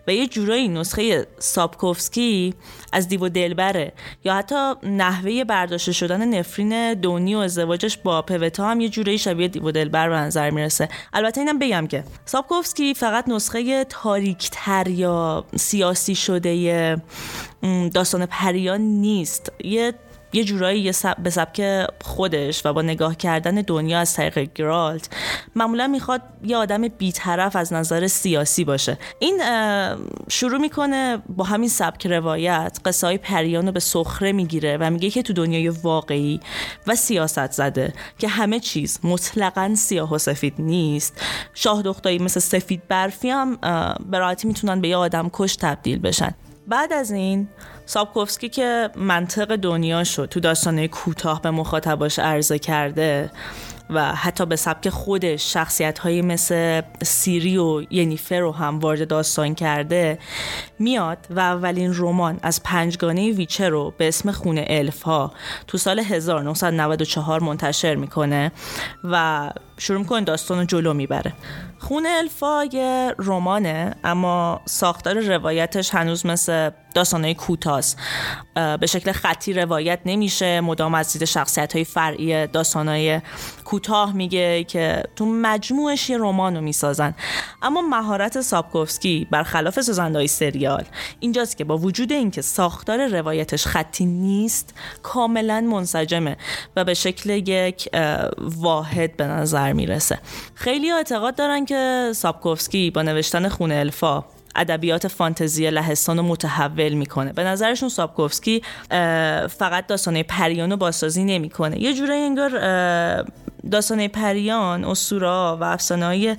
و 0.08 0.14
یه 0.14 0.28
جورایی 0.28 0.68
نسخه 0.68 1.28
سابکوفسکی 1.40 2.54
از 2.94 3.08
دیو 3.08 3.30
دلبره 3.30 3.94
یا 4.24 4.36
حتی 4.36 4.74
نحوه 4.84 5.44
برداشته 5.44 5.92
شدن 5.92 6.40
نفرین 6.40 6.94
دونی 6.94 7.36
و 7.36 7.38
ازدواجش 7.38 7.98
با 7.98 8.22
پوتا 8.22 8.68
هم 8.68 8.82
یه 8.82 8.90
جورایی 8.90 9.18
شبیه 9.18 9.48
دیو 9.48 9.72
دلبر 9.72 10.10
به 10.10 10.16
نظر 10.16 10.50
می‌رسه. 10.50 10.90
البته 11.14 11.42
اینم 11.42 11.60
بگم 11.60 11.88
که 11.88 12.04
سابکوفسکی 12.26 12.94
فقط 12.94 13.30
نسخه 13.30 13.84
تاریکتر 13.84 14.88
یا 14.88 15.46
سیاسی 15.56 16.16
شده 16.16 17.02
داستان 17.94 18.26
پریان 18.26 18.82
نیست. 18.82 19.52
یه 19.64 19.94
یه 20.34 20.44
جورایی 20.44 20.82
یه 20.82 20.92
سب... 20.92 21.18
به 21.24 21.30
سبک 21.30 21.88
خودش 22.02 22.66
و 22.66 22.74
با 22.74 22.82
نگاه 22.82 23.16
کردن 23.16 23.56
دنیا 23.56 24.00
از 24.00 24.14
طریق 24.14 24.50
گرالت 24.56 25.10
معمولا 25.56 25.88
می‌خواد 25.88 26.22
یه 26.44 26.58
آدم 26.58 26.88
بیطرف 26.88 27.56
از 27.56 27.74
نظر 27.74 28.08
سیاسی 28.08 28.64
باشه. 28.64 28.98
این 29.20 29.42
شروع 30.30 30.58
می‌کنه 30.58 31.18
با 31.30 31.44
همین 31.44 31.70
سبک 31.70 32.08
روایت 32.08 32.80
قصه 32.86 33.08
های 33.08 33.18
پریان 33.18 33.66
رو 33.66 33.72
به 33.72 33.80
سخره 33.80 34.32
می‌گیره 34.32 34.78
و 34.78 34.90
میگه 34.90 35.10
که 35.10 35.24
تو 35.24 35.34
دنیای 35.34 35.70
واقعی 35.70 36.40
و 36.88 36.96
سیاست 36.96 37.52
زده 37.52 37.94
که 38.20 38.28
همه 38.28 38.60
چیز 38.60 39.00
مطلقا 39.04 39.76
سیاه 39.76 40.14
و 40.14 40.18
سفید 40.18 40.54
نیست. 40.60 41.22
شاه 41.54 41.82
دختایی 41.82 42.20
مثل 42.20 42.40
سفید 42.40 42.88
برفی 42.88 43.30
هم 43.30 43.56
به 44.12 44.18
راحتی 44.18 44.48
می‌تونن 44.48 44.82
به 44.82 44.88
یه 44.88 44.96
آدم 44.96 45.30
کش 45.34 45.56
تبدیل 45.56 46.00
بشن. 46.00 46.34
بعد 46.72 46.94
از 46.94 47.12
این 47.12 47.48
سابکوفسکی 47.86 48.50
که 48.50 48.90
منطق 48.96 49.56
دنیا 49.56 50.04
شد 50.04 50.26
تو 50.26 50.40
داستانه 50.40 50.88
کوتاه 50.88 51.42
به 51.42 51.52
مخاطباش 51.52 52.20
عرضه 52.20 52.60
کرده 52.60 53.32
و 53.92 54.16
حتی 54.16 54.46
به 54.46 54.56
سبک 54.56 54.90
خودش 54.90 55.54
شخصیت 55.54 56.00
های 56.00 56.22
مثل 56.22 56.82
سیری 57.04 57.58
و 57.58 57.82
ینیفر 57.92 58.40
رو 58.40 58.52
هم 58.52 58.80
وارد 58.80 59.08
داستان 59.08 59.56
کرده 59.56 60.20
میاد 60.80 61.18
و 61.30 61.40
اولین 61.40 61.94
رمان 61.96 62.40
از 62.44 62.64
پنجگانه 62.64 63.32
ویچر 63.32 63.70
رو 63.70 63.94
به 63.98 64.08
اسم 64.08 64.32
خونه 64.32 64.66
الف 64.70 65.02
ها 65.02 65.34
تو 65.68 65.78
سال 65.78 66.00
1994 66.00 67.44
منتشر 67.44 67.96
می‌کنه 67.96 68.52
و 69.04 69.50
شروع 69.78 70.00
می‌کنه 70.00 70.22
داستان 70.22 70.58
رو 70.60 70.66
جلو 70.66 70.94
می‌بره. 70.94 71.34
خونه 71.80 72.10
الفا 72.10 72.66
یه 72.72 73.16
رمانه 73.20 73.96
اما 74.04 74.62
ساختار 74.66 75.20
روایتش 75.20 75.96
هنوز 75.96 76.26
مثل 76.26 76.70
داستانهای 76.94 77.36
کوتاست 77.36 78.00
به 78.54 78.88
شکل 78.88 79.12
خطی 79.12 79.54
روایت 79.54 80.00
نمیشه. 80.06 80.62
مدام 80.62 80.94
از 80.94 81.14
دید 81.14 81.26
شخصیت 81.26 81.74
های 81.74 81.84
فرعی 81.84 82.48
داستانهای 82.48 83.22
کوتاه 83.66 84.14
میگه 84.14 84.64
که 84.64 85.04
تو 85.16 85.26
مجموعش 85.26 86.10
یه 86.10 86.18
رمان 86.18 86.56
رو 86.56 86.62
می‌سازن. 86.62 87.16
اما 87.62 87.82
مهارت 87.82 88.42
سابکوفسکی 88.42 89.28
برخلاف 89.32 89.90
های 90.00 90.28
سریال 90.28 90.84
اینجاست 91.20 91.58
که 91.58 91.64
با 91.64 91.78
وجود 91.78 92.12
اینکه 92.12 92.42
ساختار 92.42 93.08
روایتش 93.08 93.66
خطی 93.66 94.06
نیست 94.06 94.74
کاملا 95.04 95.62
منسجمه 95.62 96.38
و 96.76 96.84
به 96.84 96.94
شکل 96.94 97.30
یک 97.30 97.90
واحد 98.38 99.18
به 99.18 99.28
نظر 99.28 99.74
می‌رسه. 99.74 100.20
خیلی 100.56 100.92
اعتقاد 100.92 101.36
دارن 101.36 101.66
که 101.66 102.12
سابکوفسکی 102.16 102.92
با 102.92 103.02
نوشتن 103.02 103.50
خونه 103.50 103.76
الفا 103.76 104.24
ادبیات 104.56 105.08
فانتزی 105.08 105.70
لهستان 105.70 106.18
رو 106.18 106.24
متحول 106.24 106.94
می‌کنه. 106.94 107.34
به 107.34 107.44
نظرشون 107.44 107.90
سابکوفسکی 107.90 108.62
فقط 109.50 109.88
داستانه 109.88 110.24
پریان 110.24 110.72
رو 110.72 110.78
بازسازی 110.78 111.24
نمی‌کنه. 111.24 111.82
یه 111.82 111.94
جوره 111.94 112.16
انگار 112.16 112.52
داستانه 113.72 114.08
پریان 114.08 114.86
اسورا 114.86 115.58
و 115.62 115.64
افسانه 115.64 116.06
های 116.06 116.36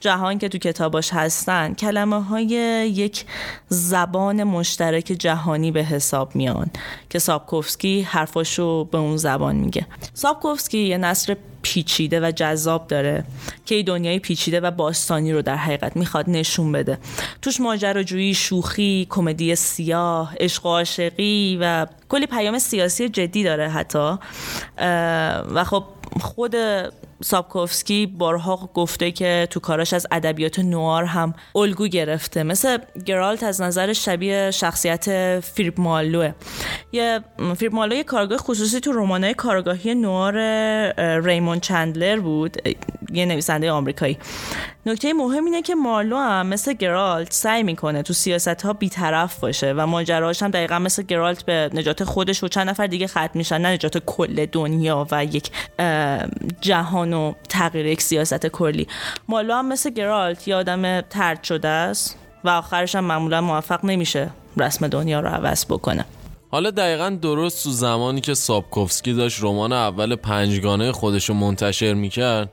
جهان 0.00 0.38
که 0.38 0.48
تو 0.48 0.58
کتاباش 0.58 1.12
هستن 1.12 1.74
کلمه 1.74 2.24
های 2.24 2.46
یک 2.94 3.24
زبان 3.68 4.44
مشترک 4.44 5.04
جهانی 5.04 5.70
به 5.70 5.84
حساب 5.84 6.36
میان 6.36 6.70
که 7.10 7.18
سابکوفسکی 7.18 8.02
حرفاشو 8.02 8.84
به 8.84 8.98
اون 8.98 9.16
زبان 9.16 9.56
میگه. 9.56 9.86
سابکوفسکی 10.14 10.78
یه 10.78 10.98
نصر 10.98 11.36
پیچیده 11.62 12.20
و 12.20 12.30
جذاب 12.30 12.86
داره 12.86 13.24
که 13.66 13.74
این 13.74 13.84
دنیای 13.84 14.18
پیچیده 14.18 14.60
و 14.60 14.70
باستانی 14.70 15.32
رو 15.32 15.42
در 15.42 15.56
حقیقت 15.56 15.96
می‌خواد 15.96 16.30
نشون 16.30 16.72
بده. 16.72 16.98
توش 17.42 17.60
ماجراجویی 17.60 18.34
شوخی 18.34 19.06
کمدی 19.10 19.56
سیاه 19.56 20.34
عشق 20.40 20.66
و 20.66 20.68
عاشقی 20.68 21.58
و 21.60 21.86
کلی 22.08 22.26
پیام 22.26 22.58
سیاسی 22.58 23.08
جدی 23.08 23.44
داره 23.44 23.68
حتی. 23.68 24.18
و 25.54 25.64
خب 25.64 25.84
خود 26.18 26.56
سابکوفسکی 27.22 28.06
بارها 28.06 28.70
گفته 28.74 29.10
که 29.10 29.48
تو 29.50 29.60
کاراش 29.60 29.92
از 29.92 30.06
ادبیات 30.10 30.58
نوار 30.58 31.04
هم 31.04 31.34
الگو 31.56 31.86
گرفته. 31.86 32.42
مثل 32.42 32.78
گرالت 33.04 33.42
از 33.42 33.60
نظر 33.60 33.92
شبیه 33.92 34.50
شخصیت 34.50 35.40
فیلیپ 35.40 35.80
مالوه 35.80 36.32
یه 36.92 37.20
فیلیپ 37.56 37.74
مالو 37.74 37.94
یه 37.94 38.04
کارگاه 38.04 38.38
خصوصی 38.38 38.80
تو 38.80 38.92
رمانای 38.92 39.34
کارگاهی 39.34 39.94
نوار 39.94 40.34
ریمون 41.20 41.60
چندلر 41.60 42.20
بود 42.20 42.56
یه 43.12 43.26
نویسنده 43.26 43.70
آمریکایی. 43.70 44.18
نکته 44.86 45.12
مهم 45.12 45.44
اینه 45.44 45.62
که 45.62 45.74
مارلو 45.74 46.16
هم 46.16 46.46
مثل 46.46 46.72
گرالت 46.72 47.32
سعی 47.32 47.62
می‌کنه 47.62 48.02
تو 48.02 48.12
سیاست 48.12 48.62
ها 48.62 48.72
بیطرف 48.72 49.40
باشه 49.40 49.74
و 49.76 49.86
ماجراش 49.86 50.42
هم 50.42 50.50
دقیقا 50.50 50.78
مثل 50.78 51.02
گرالت 51.02 51.42
به 51.42 51.70
نجات 51.74 52.04
خودش 52.04 52.44
و 52.44 52.48
چند 52.48 52.68
نفر 52.68 52.86
دیگه 52.86 53.06
ختم 53.06 53.30
میشن 53.34 53.60
نه 53.60 53.68
نجات 53.68 53.98
کل 53.98 54.46
دنیا 54.46 55.06
و 55.10 55.24
یک 55.24 55.50
جهان 56.60 57.09
و 57.12 57.34
تغییر 57.48 57.86
یک 57.86 58.02
سیاست 58.02 58.46
کلی. 58.46 58.86
مارلو 59.28 59.54
هم 59.54 59.68
مثل 59.68 59.90
گرالت 59.90 60.48
یه 60.48 60.56
آدم 60.56 61.00
طرد 61.00 61.44
شده 61.44 61.68
است 61.68 62.16
و 62.44 62.48
آخرش 62.48 62.94
هم 62.94 63.04
معمولا 63.04 63.40
موفق 63.40 63.84
نمیشه 63.84 64.30
رسم 64.56 64.88
دنیا 64.88 65.20
رو 65.20 65.28
عوض 65.28 65.64
بکنه. 65.64 66.04
حالا 66.52 66.70
دقیقا 66.70 67.18
درست 67.22 67.64
تو 67.64 67.70
زمانی 67.70 68.20
که 68.20 68.34
سابکوفسکی 68.34 69.12
داشت 69.12 69.42
رمان 69.42 69.72
اول 69.72 70.16
پنجگانه 70.16 70.92
خودش 70.92 71.28
رو 71.28 71.34
منتشر 71.34 71.94
می‌کرد 71.94 72.52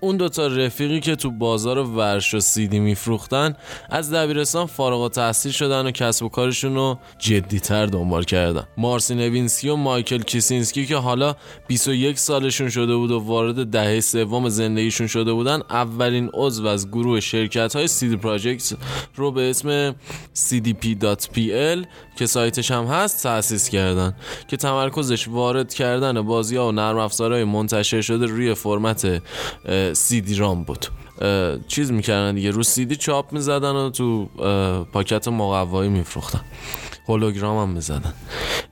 اون 0.00 0.16
دوتا 0.16 0.46
رفیقی 0.46 1.00
که 1.00 1.16
تو 1.16 1.30
بازار 1.30 1.78
ورشو 1.78 2.34
سی‌دی 2.34 2.78
میفروختن 2.78 3.56
از 3.90 4.12
دبیرستان 4.12 4.66
فارغ‌التحصیل 4.66 5.52
شدن 5.52 5.86
و 5.86 5.90
کسب 5.90 6.24
و 6.24 6.28
کارشون 6.28 6.74
رو 6.74 6.98
جدیتر 7.18 7.86
دنبال 7.86 8.24
کردن. 8.24 8.62
مارسین 8.76 9.20
اوینسکی 9.20 9.68
و 9.68 9.76
مایکل 9.76 10.18
کیسینسکی 10.18 10.86
که 10.86 10.96
حالا 10.96 11.34
21 11.66 12.18
سالشون 12.18 12.68
شده 12.68 12.96
بود 12.96 13.10
و 13.10 13.18
وارد 13.18 13.66
دهه 13.66 14.00
سوم 14.00 14.48
زندگیشون 14.48 15.06
شده 15.06 15.32
بودن 15.32 15.60
اولین 15.70 16.30
عضو 16.34 16.66
از 16.66 16.88
گروه 16.88 17.20
شرکت 17.20 17.76
های 17.76 17.88
سیدی 17.88 18.16
پراجکت 18.16 18.72
رو 19.14 19.32
به 19.32 19.50
اسم 19.50 19.94
cdp.pl 20.34 21.86
که 22.18 22.26
سایتش 22.26 22.70
هم 22.70 22.84
هست 22.84 23.22
تأسیس 23.38 23.68
کردن 23.68 24.16
که 24.48 24.56
تمرکزش 24.56 25.28
وارد 25.28 25.74
کردن 25.74 26.22
بازی 26.22 26.56
ها 26.56 26.68
و 26.68 26.72
نرم 26.72 26.98
افزارهای 26.98 27.44
منتشر 27.44 28.00
شده 28.00 28.26
روی 28.26 28.54
فرمت 28.54 29.22
سیدی 29.92 30.34
رام 30.34 30.64
بود. 30.64 30.86
چیز 31.68 31.92
می‌کردن 31.92 32.34
دیگه 32.34 32.50
رو 32.50 32.62
سیدی 32.62 32.96
چاپ 32.96 33.32
می‌زدن 33.32 33.72
و 33.72 33.90
تو 33.90 34.26
پاکت 34.92 35.28
مقوایی 35.28 35.90
میفروختن. 35.90 36.40
هولوگرام 37.08 37.62
هم 37.62 37.68
می‌زدن. 37.68 38.14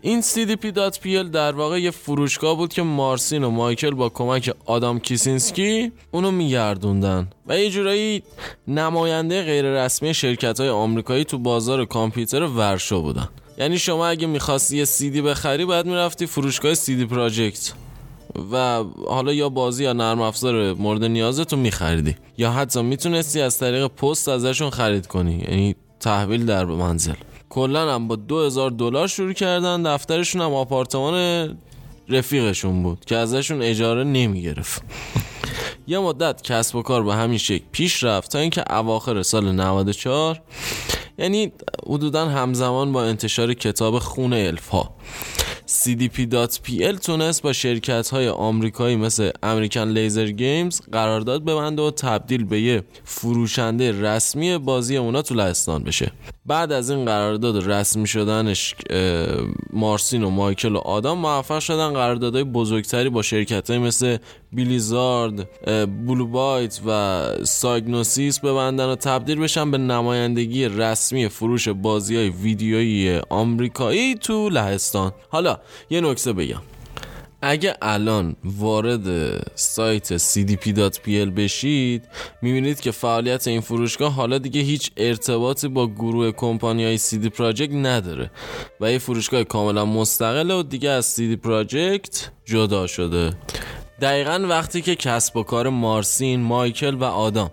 این 0.01 0.23
CDP.pl 0.23 1.07
در 1.33 1.53
واقع 1.53 1.81
یه 1.81 1.91
فروشگاه 1.91 2.57
بود 2.57 2.73
که 2.73 2.83
مارسین 2.83 3.45
و 3.45 3.51
مایکل 3.51 3.91
با 3.91 4.09
کمک 4.09 4.55
آدام 4.67 5.01
کیسینسکی 5.01 5.93
اونو 6.11 6.31
میگردوندن 6.31 7.29
و 7.47 7.59
یه 7.59 7.71
جورایی 7.71 8.23
نماینده 8.69 9.43
غیر 9.43 9.65
رسمی 9.65 10.15
شرکت 10.15 10.61
های 10.61 10.69
آمریکایی 10.69 11.25
تو 11.25 11.39
بازار 11.39 11.85
کامپیوتر 11.85 12.43
ورشو 12.43 13.03
بودن. 13.03 13.29
یعنی 13.59 13.79
شما 13.79 14.07
اگه 14.07 14.27
می‌خواستی 14.27 14.77
یه 14.77 14.85
سی‌دی 14.85 15.23
بخری 15.23 15.65
باید 15.65 15.87
می‌رفتی 15.87 16.27
فروشگاه 16.27 16.75
CD 16.75 17.05
Projekt 17.07 17.73
و 18.53 18.85
حالا 19.09 19.33
یا 19.33 19.49
بازی 19.49 19.85
یا 19.85 19.93
نرم 19.93 20.21
افزار 20.21 20.73
مورد 20.73 21.05
نیازتو 21.05 21.57
میخریدی. 21.57 22.17
یا 22.39 22.51
حتی 22.53 22.83
می‌تونستی 22.83 23.41
از 23.41 23.59
طریق 23.59 23.87
پست 23.87 24.29
ازشون 24.29 24.71
خرید 24.71 25.07
کنی. 25.07 25.45
یعنی 25.49 25.77
تحویل 26.01 26.47
در 26.47 26.65
منزل. 26.65 27.15
کلا 27.49 27.95
هم 27.95 28.09
با 28.09 28.17
2000 28.17 28.71
دلار 28.71 29.07
شروع 29.07 29.33
کردن 29.33 29.83
دفترشون 29.83 30.43
هم 30.43 30.55
آپارتمان 30.55 31.59
رفیقشون 32.09 32.83
بود 32.83 33.05
که 33.05 33.17
ازشون 33.17 33.63
اجاره 33.63 34.05
نمی‌گرفت. 34.05 34.83
یه 35.89 35.99
مدت 35.99 36.43
کسب 36.43 36.77
و 36.77 36.83
کار 36.83 37.03
به 37.03 37.15
همین 37.15 37.39
شکل 37.39 37.65
پیش 37.73 38.05
رفت 38.05 38.33
تا 38.33 38.39
اینکه 38.39 38.73
اواخر 38.73 39.23
سال 39.23 39.53
94 39.53 40.43
یعنی 41.19 41.53
حدودا 41.87 42.29
همزمان 42.29 42.93
با 42.93 43.05
انتشار 43.05 43.55
کتاب 43.55 43.99
خونه 43.99 44.37
الف 44.37 44.69
ها 44.69 44.97
CDP.pl 45.67 46.99
تونست 47.01 47.43
با 47.43 47.53
شرکت 47.53 48.09
های 48.09 48.29
آمریکایی 48.29 48.97
مثل 48.97 49.31
امریکن 49.43 49.89
لیزر 49.89 50.27
گیمز 50.27 50.81
قرارداد 50.93 51.45
ببنده 51.45 51.83
و 51.83 51.91
تبدیل 51.91 52.45
به 52.45 52.61
یه 52.61 52.83
فروشنده 53.05 54.03
رسمی 54.03 54.59
بازی 54.59 54.97
اونا 54.97 55.23
تو 55.23 55.35
لهستان 55.35 55.85
بشه. 55.85 56.13
بعد 56.47 56.73
از 56.73 56.91
این 56.91 57.05
قرارداد 57.05 57.71
رسمی 57.71 58.07
شدنش 58.07 58.75
مارسین 59.73 60.25
و 60.25 60.31
مایکل 60.31 60.77
و 60.77 60.79
آدام 60.79 61.19
موفق 61.19 61.59
شدن. 61.61 61.93
قراردادهای 61.93 62.45
بزرگتری 62.45 63.09
با 63.09 63.23
شرکت 63.23 63.71
های 63.71 63.79
مثل 63.79 64.17
بیلیزارد 64.57 65.49
بلو 66.07 66.27
بایت 66.27 66.81
و 66.87 67.29
سایگنوسیس 67.45 68.41
ببندن 68.41 68.87
و 68.87 68.95
تبدیل 68.95 69.39
بشن 69.39 69.71
به 69.71 69.79
نمایندگی 69.79 70.65
رسمی 70.69 71.29
فروش 71.29 71.69
بازی 71.69 72.17
های 72.17 72.29
ویدیویی 72.29 73.21
آمریکایی 73.31 74.15
تو 74.15 74.49
لهستان. 74.49 75.13
حالا 75.29 75.59
یه 75.91 76.01
نکته 76.01 76.33
بگم. 76.33 76.63
اگه 77.43 77.77
الان 77.83 78.37
وارد 78.45 79.07
سایت 79.55 80.19
cdp.pl 80.19 81.31
بشید 81.37 82.09
می‌بینید 82.43 82.81
که 82.81 82.91
فعالیت 82.91 83.49
این 83.49 83.61
فروشگاه 83.61 84.13
حالا 84.13 84.39
دیگه 84.39 84.61
هیچ 84.61 84.91
ارتباطی 84.97 85.69
با 85.69 85.87
گروه 85.87 86.33
کمپانی 86.33 86.85
های 86.85 86.99
CD 86.99 87.27
Projekt 87.27 87.75
نداره 87.75 88.31
و 88.81 88.93
یه 88.93 88.99
فروشگاه 88.99 89.45
کاملا 89.45 89.85
مستقله 89.85 90.55
و 90.55 90.63
دیگه 90.63 90.91
از 90.91 91.17
CD 91.17 91.37
Projekt 91.37 92.31
جدا 92.45 92.87
شده. 92.87 93.33
دقیقا 94.01 94.47
وقتی 94.49 94.83
که 94.83 94.95
کسب 94.95 95.37
و 95.37 95.43
کار 95.43 95.69
مارسین، 95.69 96.41
مایکل 96.41 96.95
و 96.95 97.05
آدام 97.05 97.51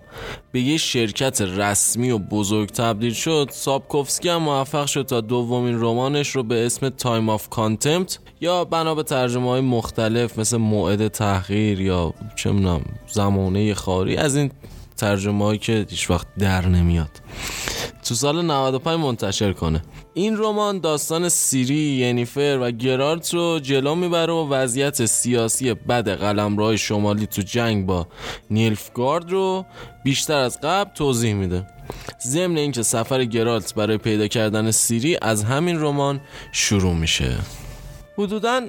به 0.52 0.60
یه 0.60 0.76
شرکت 0.76 1.40
رسمی 1.40 2.10
و 2.10 2.18
بزرگ 2.18 2.68
تبدیل 2.68 3.12
شد 3.12 3.48
سابکوفسکی 3.52 4.28
هم 4.28 4.42
موفق 4.42 4.86
شد 4.86 5.02
تا 5.02 5.20
دومین 5.20 5.80
رمانش 5.80 6.28
رو 6.28 6.42
به 6.42 6.66
اسم 6.66 6.88
Time 6.88 7.28
of 7.28 7.48
Contempt 7.48 8.18
یا 8.40 8.64
بنا 8.64 8.94
به 8.94 9.02
ترجمه 9.02 9.48
های 9.48 9.60
مختلف 9.60 10.38
مثل 10.38 10.56
موعد 10.56 11.08
تحقیر 11.08 11.80
یا 11.80 12.14
چه 12.36 12.80
زمانه 13.06 13.74
خاری 13.74 14.16
از 14.16 14.36
این 14.36 14.50
ترجمه 14.96 15.58
که 15.58 15.86
هیچ 15.90 16.10
وقت 16.10 16.26
در 16.38 16.66
نمیاد. 16.66 17.20
تو 18.04 18.14
سال 18.14 18.44
95 18.44 19.00
منتشر 19.00 19.52
کنه. 19.52 19.82
این 20.14 20.38
رمان 20.38 20.78
داستان 20.78 21.28
سیری، 21.28 21.74
ینیفر 21.74 22.58
و 22.62 22.70
گرارت 22.70 23.34
رو 23.34 23.58
جلو 23.58 23.94
می‌بره 23.94 24.32
و 24.32 24.48
وضعیت 24.48 25.06
سیاسی 25.06 25.74
بد 25.74 26.08
قلمروهای 26.08 26.78
شمالی 26.78 27.26
تو 27.26 27.42
جنگ 27.42 27.86
با 27.86 28.06
نیلفگارد 28.50 29.30
رو 29.30 29.64
بیشتر 30.04 30.38
از 30.38 30.60
قبل 30.60 30.94
توضیح 30.94 31.34
میده. 31.34 31.66
ضمن 32.26 32.56
اینکه 32.56 32.82
سفر 32.82 33.24
گرالت 33.24 33.74
برای 33.74 33.98
پیدا 33.98 34.28
کردن 34.28 34.70
سیری 34.70 35.18
از 35.22 35.44
همین 35.44 35.80
رمان 35.80 36.20
شروع 36.52 36.94
میشه. 36.94 37.36
حدودا 38.18 38.60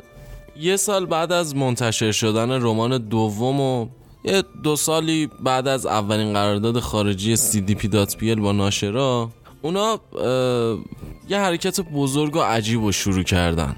یه 0.59 0.77
سال 0.77 1.05
بعد 1.05 1.31
از 1.31 1.55
منتشر 1.55 2.11
شدن 2.11 2.51
رمان 2.51 2.97
دوم 2.97 3.61
و 3.61 3.87
یه 4.25 4.43
دو 4.63 4.75
سالی 4.75 5.29
بعد 5.39 5.67
از 5.67 5.85
اولین 5.85 6.33
قرارداد 6.33 6.79
خارجی 6.79 7.37
CDP.pl 7.37 8.39
با 8.39 8.51
ناشرا 8.51 9.29
اونا 9.61 9.99
یه 11.29 11.39
حرکت 11.39 11.81
بزرگ 11.81 12.35
و 12.35 12.39
عجیب 12.39 12.83
و 12.83 12.91
شروع 12.91 13.23
کردن. 13.23 13.75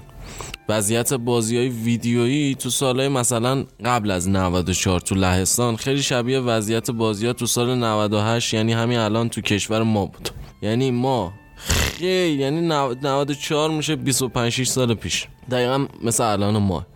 وضعیت 0.68 1.12
بازی 1.14 1.56
های 1.56 1.68
ویدیویی 1.68 2.54
تو 2.54 2.70
سالهای 2.70 3.08
مثلا 3.08 3.64
قبل 3.84 4.10
از 4.10 4.28
94 4.28 5.00
تو 5.00 5.14
لهستان 5.14 5.76
خیلی 5.76 6.02
شبیه 6.02 6.38
وضعیت 6.40 6.90
بازی 6.90 7.26
ها 7.26 7.32
تو 7.32 7.46
سال 7.46 7.74
98 7.74 8.54
یعنی 8.54 8.72
همین 8.72 8.98
الان 8.98 9.28
تو 9.28 9.40
کشور 9.40 9.82
ما 9.82 10.06
بود. 10.06 10.28
یعنی 10.62 10.90
ما 10.90 11.32
خیلی 11.56 12.42
یعنی 12.42 12.60
94 12.60 13.70
میشه 13.70 13.96
25 13.96 14.52
6 14.52 14.68
سال 14.68 14.94
پیش. 14.94 15.26
دقیقا 15.50 15.86
مثل 16.02 16.24
الان 16.24 16.58
ما 16.58 16.86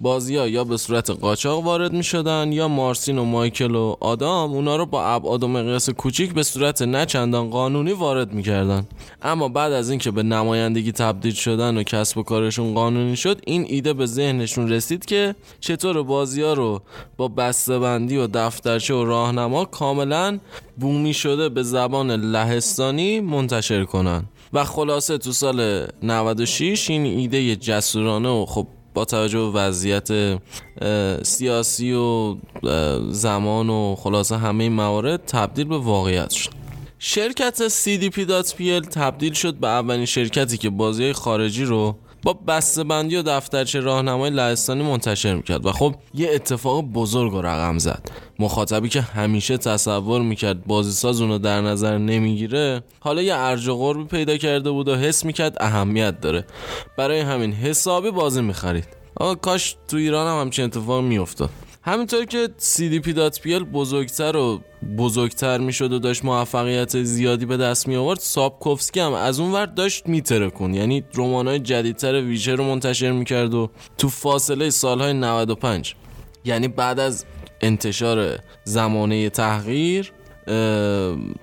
بازی 0.00 0.36
ها 0.36 0.48
یا 0.48 0.64
به 0.64 0.76
صورت 0.76 1.10
قاچاق 1.10 1.64
وارد 1.64 1.92
می 1.92 2.02
شدن 2.02 2.52
یا 2.52 2.68
مارسین 2.68 3.18
و 3.18 3.24
مایکل 3.24 3.74
و 3.74 3.96
آدام 4.00 4.50
اونا 4.52 4.76
رو 4.76 4.86
با 4.86 5.04
ابعاد 5.04 5.44
و 5.44 5.48
مقیاس 5.48 5.90
کوچیک 5.90 6.34
به 6.34 6.42
صورت 6.42 6.82
نه 6.82 7.06
چندان 7.06 7.50
قانونی 7.50 7.92
وارد 7.92 8.32
می 8.32 8.42
کردن. 8.42 8.86
اما 9.22 9.48
بعد 9.48 9.72
از 9.72 9.90
اینکه 9.90 10.10
به 10.10 10.22
نمایندگی 10.22 10.92
تبدیل 10.92 11.32
شدن 11.32 11.76
و 11.76 11.82
کسب 11.82 12.18
و 12.18 12.22
کارشون 12.22 12.74
قانونی 12.74 13.16
شد 13.16 13.40
این 13.46 13.66
ایده 13.68 13.92
به 13.92 14.06
ذهنشون 14.06 14.68
رسید 14.68 15.04
که 15.04 15.34
چطور 15.60 16.02
بازی 16.02 16.42
ها 16.42 16.52
رو 16.52 16.82
با 17.16 17.28
بسته‌بندی 17.28 18.16
و 18.16 18.26
دفترچه 18.26 18.94
و 18.94 19.04
راهنما 19.04 19.64
کاملا 19.64 20.38
بومی 20.76 21.14
شده 21.14 21.48
به 21.48 21.62
زبان 21.62 22.10
لهستانی 22.10 23.20
منتشر 23.20 23.84
کنن 23.84 24.24
و 24.52 24.64
خلاصه 24.64 25.18
تو 25.18 25.32
سال 25.32 25.86
96 26.02 26.90
این 26.90 27.04
ایده 27.04 27.56
جسورانه 27.56 28.28
و 28.28 28.46
خب 28.46 28.66
با 28.94 29.04
توجه 29.04 29.38
به 29.38 29.50
وضعیت 29.50 30.38
سیاسی 31.22 31.92
و 31.92 32.36
زمان 33.10 33.70
و 33.70 33.96
خلاصه 33.98 34.36
همه 34.36 34.64
این 34.64 34.72
موارد 34.72 35.24
تبدیل 35.26 35.64
به 35.64 35.78
واقعیت 35.78 36.30
شد. 36.30 36.50
شرکت 36.98 37.68
CDP.pl 37.68 38.88
تبدیل 38.88 39.32
شد 39.32 39.54
به 39.54 39.68
اولین 39.68 40.04
شرکتی 40.04 40.58
که 40.58 40.70
بازی 40.70 41.12
خارجی 41.12 41.64
رو 41.64 41.96
با 42.22 42.38
بندی 42.88 43.16
و 43.16 43.22
دفترچه 43.22 43.80
راهنمای 43.80 44.30
لهستانی 44.30 44.82
منتشر 44.82 45.34
می‌کرد 45.34 45.66
و 45.66 45.72
خب 45.72 45.94
یه 46.14 46.30
اتفاق 46.34 46.82
بزرگ 46.82 47.34
و 47.34 47.42
رقم 47.42 47.78
زد. 47.78 48.10
مخاطبی 48.38 48.88
که 48.88 49.00
همیشه 49.00 49.58
تصور 49.58 50.22
می‌کرد 50.22 50.64
بازیساز 50.66 51.20
اونو 51.20 51.38
در 51.38 51.60
نظر 51.60 51.98
نمی‌گیره 51.98 52.82
حالا 53.00 53.22
یه 53.22 53.34
ارج 53.36 53.68
و 53.68 53.76
قربی 53.76 54.04
پیدا 54.04 54.36
کرده 54.36 54.70
بود 54.70 54.88
و 54.88 54.96
حس 54.96 55.24
می‌کرد 55.24 55.56
اهمیت 55.60 56.20
داره. 56.20 56.44
برای 56.98 57.20
همین 57.20 57.52
حسابی 57.52 58.10
بازی 58.10 58.42
می‌خرید. 58.42 58.88
آقا 59.16 59.34
کاش 59.34 59.76
تو 59.88 59.96
ایران 59.96 60.26
هم 60.26 60.40
همچین 60.40 60.64
اتفاق 60.64 61.02
میافتاد. 61.04 61.50
همینطور 61.82 62.24
که 62.24 62.48
CDP.pl 62.58 63.64
بزرگتر 63.72 64.36
و 64.36 64.60
بزرگتر 64.98 65.58
می‌شد 65.58 65.92
و 65.92 65.98
داشت 65.98 66.24
موفقیت 66.24 67.02
زیادی 67.02 67.46
به 67.46 67.56
دست 67.56 67.88
می 67.88 67.96
آورد 67.96 68.18
سابکوفسکی 68.18 69.00
هم 69.00 69.12
از 69.12 69.40
اون 69.40 69.52
ور 69.52 69.66
داشت 69.66 70.06
میترکون 70.06 70.74
یعنی 70.74 71.04
رمانای 71.14 71.58
جدیدتر 71.58 72.20
ویژه 72.20 72.54
رو 72.54 72.64
منتشر 72.64 73.12
می‌کرد 73.12 73.54
و 73.54 73.70
تو 73.98 74.08
فاصله 74.08 74.70
سالهای 74.70 75.12
95 75.12 75.94
یعنی 76.44 76.68
بعد 76.68 77.00
از 77.00 77.24
انتشار 77.60 78.38
زمانه 78.64 79.30
تحقیر 79.30 80.12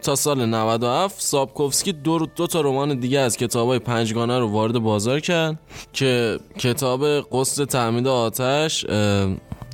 تا 0.02 0.16
سال 0.16 0.46
97 0.46 1.22
سابکوفسکی 1.22 1.94
دو, 1.94 2.28
دو 2.36 2.48
تا 2.48 2.62
رمان 2.62 3.00
دیگه 3.00 3.20
از 3.20 3.38
کتاب 3.38 3.68
های 3.68 3.80
پنجگانه 3.80 4.40
رو 4.40 4.48
وارد 4.48 4.80
بازار 4.80 5.20
کرد 5.20 5.60
که 5.94 6.40
کتاب 6.58 7.22
قصد 7.32 7.66
تعمید 7.66 8.08
آتش 8.08 8.86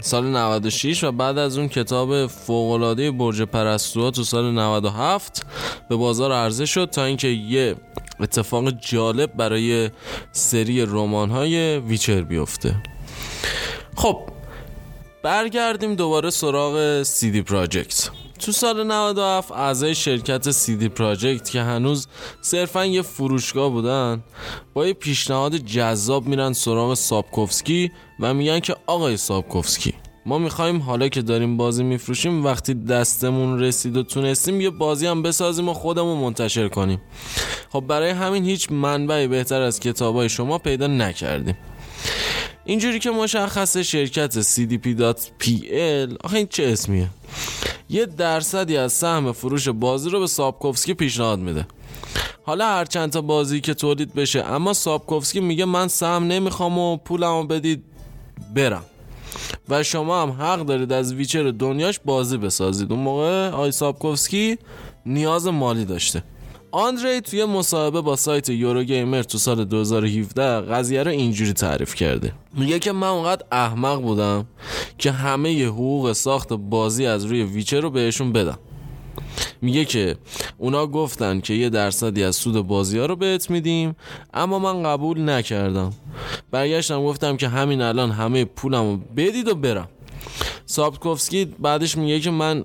سال 0.06 0.28
96 0.28 1.04
و 1.04 1.12
بعد 1.12 1.38
از 1.38 1.58
اون 1.58 1.68
کتاب 1.68 2.28
فوقالعاده 2.28 3.12
برج 3.12 3.42
پرستوها 3.42 4.12
تو 4.12 4.24
سال 4.24 4.52
97 4.52 5.46
به 5.90 5.96
بازار 5.96 6.32
عرضه 6.32 6.66
شد 6.66 6.90
تا 6.92 7.04
اینکه 7.04 7.28
یه 7.28 7.76
اتفاق 8.20 8.70
جالب 8.70 9.34
برای 9.34 9.90
سری 10.32 10.82
رمان 10.82 11.30
های 11.30 11.80
ویچر 11.80 12.22
بیفته. 12.22 12.76
خب 13.96 14.20
برگردیم 15.24 15.96
دوباره 15.96 16.30
سراغ 16.30 17.04
دی 17.22 17.42
پراجکت. 17.42 18.10
تو 18.46 18.52
سال 18.52 18.84
97 18.84 19.52
اعضای 19.52 19.96
شرکت 19.96 20.66
دی 20.68 20.90
پراجکت 20.90 21.50
که 21.50 21.62
هنوز 21.62 22.08
صرفا 22.42 22.86
یه 22.86 23.02
فروشگاه 23.02 23.70
بودن 23.70 24.24
با 24.74 24.88
یه 24.88 24.94
پیشنهاد 24.94 25.56
جذاب 25.56 26.28
میرن 26.28 26.54
سراغ 26.54 26.94
سابکوفسکی 26.94 27.92
و 28.20 28.34
میگن 28.34 28.60
که 28.60 28.76
آقای 28.88 29.18
سابکوفسکی 29.18 29.94
ما 30.26 30.38
می‌خوایم 30.38 30.82
حالا 30.82 31.08
که 31.08 31.22
داریم 31.22 31.58
بازی 31.58 31.84
میفروشیم 31.84 32.46
وقتی 32.46 32.74
دستمون 32.74 33.60
رسید 33.60 33.98
و 33.98 34.04
تونستیم 34.04 34.62
یه 34.62 34.70
بازی 34.70 35.08
هم 35.08 35.22
بسازیم 35.22 35.70
و 35.70 35.74
خودمون 35.74 36.18
منتشر 36.18 36.68
کنیم. 36.68 37.02
خب 37.70 37.82
برای 37.88 38.10
همین 38.10 38.46
هیچ 38.46 38.72
منبعی 38.72 39.28
بهتر 39.28 39.62
از 39.62 39.80
کتابای 39.80 40.30
شما 40.30 40.58
پیدا 40.58 40.88
نکردیم. 40.88 41.58
اینجوری 42.66 43.00
که 43.00 43.12
مشخص 43.12 43.78
شرکت 43.78 44.42
CDP.pl 44.42 46.18
آخه 46.24 46.38
این 46.38 46.48
چه 46.48 46.64
اسمیه؟ 46.64 47.10
یه 47.90 48.06
درصدی 48.06 48.78
از 48.78 48.94
سهم 48.94 49.32
فروش 49.32 49.70
بازی 49.70 50.10
رو 50.10 50.20
به 50.20 50.28
سابکوفسکی 50.28 50.94
پیشنهاد 50.94 51.40
میده. 51.40 51.68
حالا 52.44 52.66
هر 52.66 52.86
چند 52.86 53.12
تا 53.12 53.22
بازی 53.22 53.62
که 53.62 53.74
تولید 53.74 54.14
بشه 54.14 54.44
اما 54.44 54.74
سابکوفسکی 54.74 55.40
میگه 55.40 55.66
من 55.66 55.88
سهم 55.88 56.24
نمی‌خوام 56.24 56.78
و 56.78 56.98
پولمو 56.98 57.44
بدید 57.44 57.84
برم. 58.56 58.84
و 59.70 59.84
شما 59.84 60.22
هم 60.22 60.30
حق 60.32 60.66
دارید 60.66 60.94
از 60.94 61.14
ویچر 61.14 61.52
دنیاش 61.52 62.00
بازی 62.06 62.38
بسازید. 62.38 62.92
اون 62.92 63.02
موقع 63.02 63.50
آی 63.50 63.72
سابکوفسکی 63.72 64.58
نیاز 65.06 65.48
مالی 65.48 65.86
داشته. 65.86 66.24
آندری 66.76 67.22
توی 67.22 67.46
مصاحبه 67.46 68.02
با 68.02 68.16
سایت 68.16 68.50
یورو 68.50 68.84
گیمر 68.84 69.24
تو 69.24 69.38
سال 69.38 69.66
2017 69.66 70.62
قضیه 70.62 71.04
رو 71.04 71.12
اینجوری 71.12 71.54
تعریف 71.54 71.96
کرده. 71.96 72.34
میگه 72.54 72.80
که 72.80 72.92
من 72.92 73.08
اونقدر 73.08 73.46
احمق 73.52 74.02
بودم 74.02 74.46
که 74.98 75.12
همه 75.12 75.54
ی 75.54 75.64
حقوق 75.64 76.14
ساخت 76.14 76.54
بازی 76.54 77.06
از 77.06 77.26
روی 77.26 77.44
ویچر 77.44 77.82
رو 77.82 77.90
بهشون 77.90 78.32
بدم. 78.32 78.60
میگه 79.62 79.86
که 79.86 80.16
اونا 80.58 80.88
گفتن 80.88 81.40
که 81.40 81.54
یه 81.54 81.70
درصدی 81.70 82.24
از 82.24 82.36
سود 82.36 82.68
بازی 82.68 82.98
ها 82.98 83.06
رو 83.06 83.16
بهت 83.16 83.50
میدیم 83.50 83.96
اما 84.34 84.60
من 84.60 84.84
قبول 84.84 85.30
نکردم. 85.30 85.94
برگشتم 86.52 87.04
گفتم 87.04 87.38
که 87.38 87.48
همین 87.48 87.82
الان 87.82 88.12
همه 88.12 88.46
پولم 88.46 88.90
رو 88.90 88.98
بدید 88.98 89.48
و 89.48 89.56
برم. 89.56 89.90
سابکوفسکی 90.66 91.46
بعدش 91.46 91.98
میگه 91.98 92.20
که 92.20 92.32
من 92.32 92.64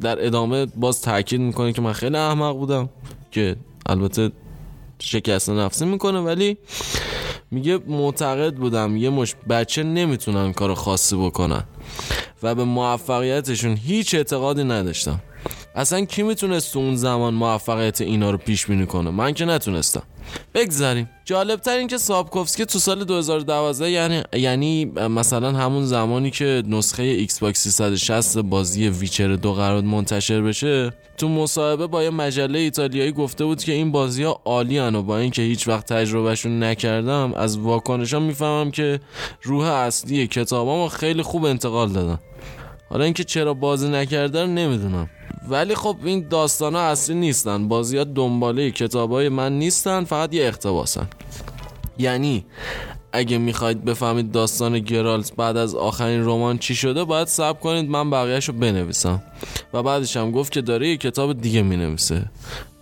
در 0.00 0.26
ادامه 0.26 0.66
باز 0.66 1.02
تاکید 1.02 1.40
می‌کنه 1.40 1.72
که 1.72 1.82
من 1.82 1.92
خیلی 1.92 2.16
احمق 2.16 2.56
بودم 2.56 2.88
که 3.30 3.56
البته 3.86 4.32
شکست 4.98 5.50
نفسی 5.50 5.84
می‌کنه 5.84 6.20
ولی 6.20 6.58
میگه 7.50 7.78
معتقد 7.86 8.54
بودم 8.54 8.96
یه 8.96 9.10
مشت 9.10 9.34
بچه 9.48 9.82
نمی‌تونن 9.82 10.52
کار 10.52 10.74
خاصی 10.74 11.16
بکنن 11.16 11.64
و 12.42 12.54
به 12.54 12.64
موفقیتشون 12.64 13.76
هیچ 13.76 14.14
اعتقادی 14.14 14.64
نداشتم. 14.64 15.20
اصلا 15.74 16.04
کی 16.04 16.22
می‌تونست 16.22 16.72
تو 16.72 16.78
اون 16.78 16.96
زمان 16.96 17.34
موفقیت 17.34 18.00
اینا 18.00 18.30
رو 18.30 18.38
پیش 18.38 18.66
بینی 18.66 18.86
کنه؟ 18.86 19.10
من 19.10 19.32
که 19.32 19.44
نتونستم. 19.44 20.02
بگذریم. 20.54 21.10
جالب 21.24 21.60
تر 21.60 21.76
این 21.76 21.88
که 21.88 21.98
سابکوفسکی 21.98 22.64
تو 22.64 22.78
سال 22.78 23.04
2012 23.04 23.90
یعنی 23.90 24.22
یعنی 24.32 24.84
مثلا 24.84 25.52
همون 25.52 25.84
زمانی 25.84 26.30
که 26.30 26.62
نسخه 26.66 27.02
Xbox 27.02 27.68
360 27.68 28.38
بازی 28.38 28.88
Witcher 28.88 29.36
دو 29.36 29.52
قرار 29.52 29.82
منتشر 29.82 30.42
بشه 30.42 30.92
تو 31.16 31.28
مصاحبه 31.28 31.86
با 31.86 32.02
یه 32.02 32.10
مجله 32.10 32.58
ایتالیایی 32.58 33.12
گفته 33.12 33.44
بود 33.44 33.64
که 33.64 33.72
این 33.72 33.92
بازی 33.92 34.22
ها 34.22 34.40
عالی 34.44 34.78
و 34.78 35.02
با 35.02 35.18
اینکه 35.18 35.42
هیچ 35.42 35.68
وقت 35.68 35.92
تجربهشون 35.92 36.62
نکردم 36.62 37.32
از 37.34 37.58
واکنشا 37.58 38.22
می‌فهمم 38.22 38.70
که 38.70 39.00
روح 39.42 39.66
اصلی 39.66 40.26
کتابامو 40.26 40.88
خیلی 40.88 41.22
خوب 41.22 41.44
انتقال 41.44 41.88
دادم 41.88 42.18
حالا 42.90 43.04
اینکه 43.04 43.24
چرا 43.24 43.54
بازی 43.54 43.88
نکرده 43.88 44.46
نمی‌دونم. 44.46 45.10
ولی 45.48 45.74
خب 45.74 45.96
این 46.04 46.28
داستان 46.28 46.74
ها 46.74 46.80
اصلی 46.80 47.14
نیستن. 47.14 47.68
بازی 47.68 47.98
ها 47.98 48.04
دنباله 48.04 48.70
کتاب 48.70 49.12
های 49.12 49.28
من 49.28 49.58
نیستن 49.58 50.04
فقط 50.04 50.34
یه 50.34 50.48
اختباسن 50.48 51.08
یعنی 51.98 52.44
اگه 53.12 53.38
می‌خواید 53.38 53.84
بفهمید 53.84 54.32
داستان 54.32 54.78
گرالت 54.78 55.36
بعد 55.36 55.56
از 55.56 55.74
آخرین 55.74 56.24
رمان 56.24 56.58
چی 56.58 56.74
شده 56.74 57.04
باید 57.04 57.28
صبر 57.28 57.60
کنید 57.60 57.90
من 57.90 58.10
بقیهش 58.10 58.48
رو 58.48 58.54
بنویسم. 58.54 59.22
و 59.72 59.82
بعدش 59.82 60.16
هم 60.16 60.30
گفت 60.30 60.52
که 60.52 60.60
داره 60.60 60.88
یه 60.88 60.96
کتاب 60.96 61.40
دیگه 61.40 61.62
می‌نویسه. 61.62 62.30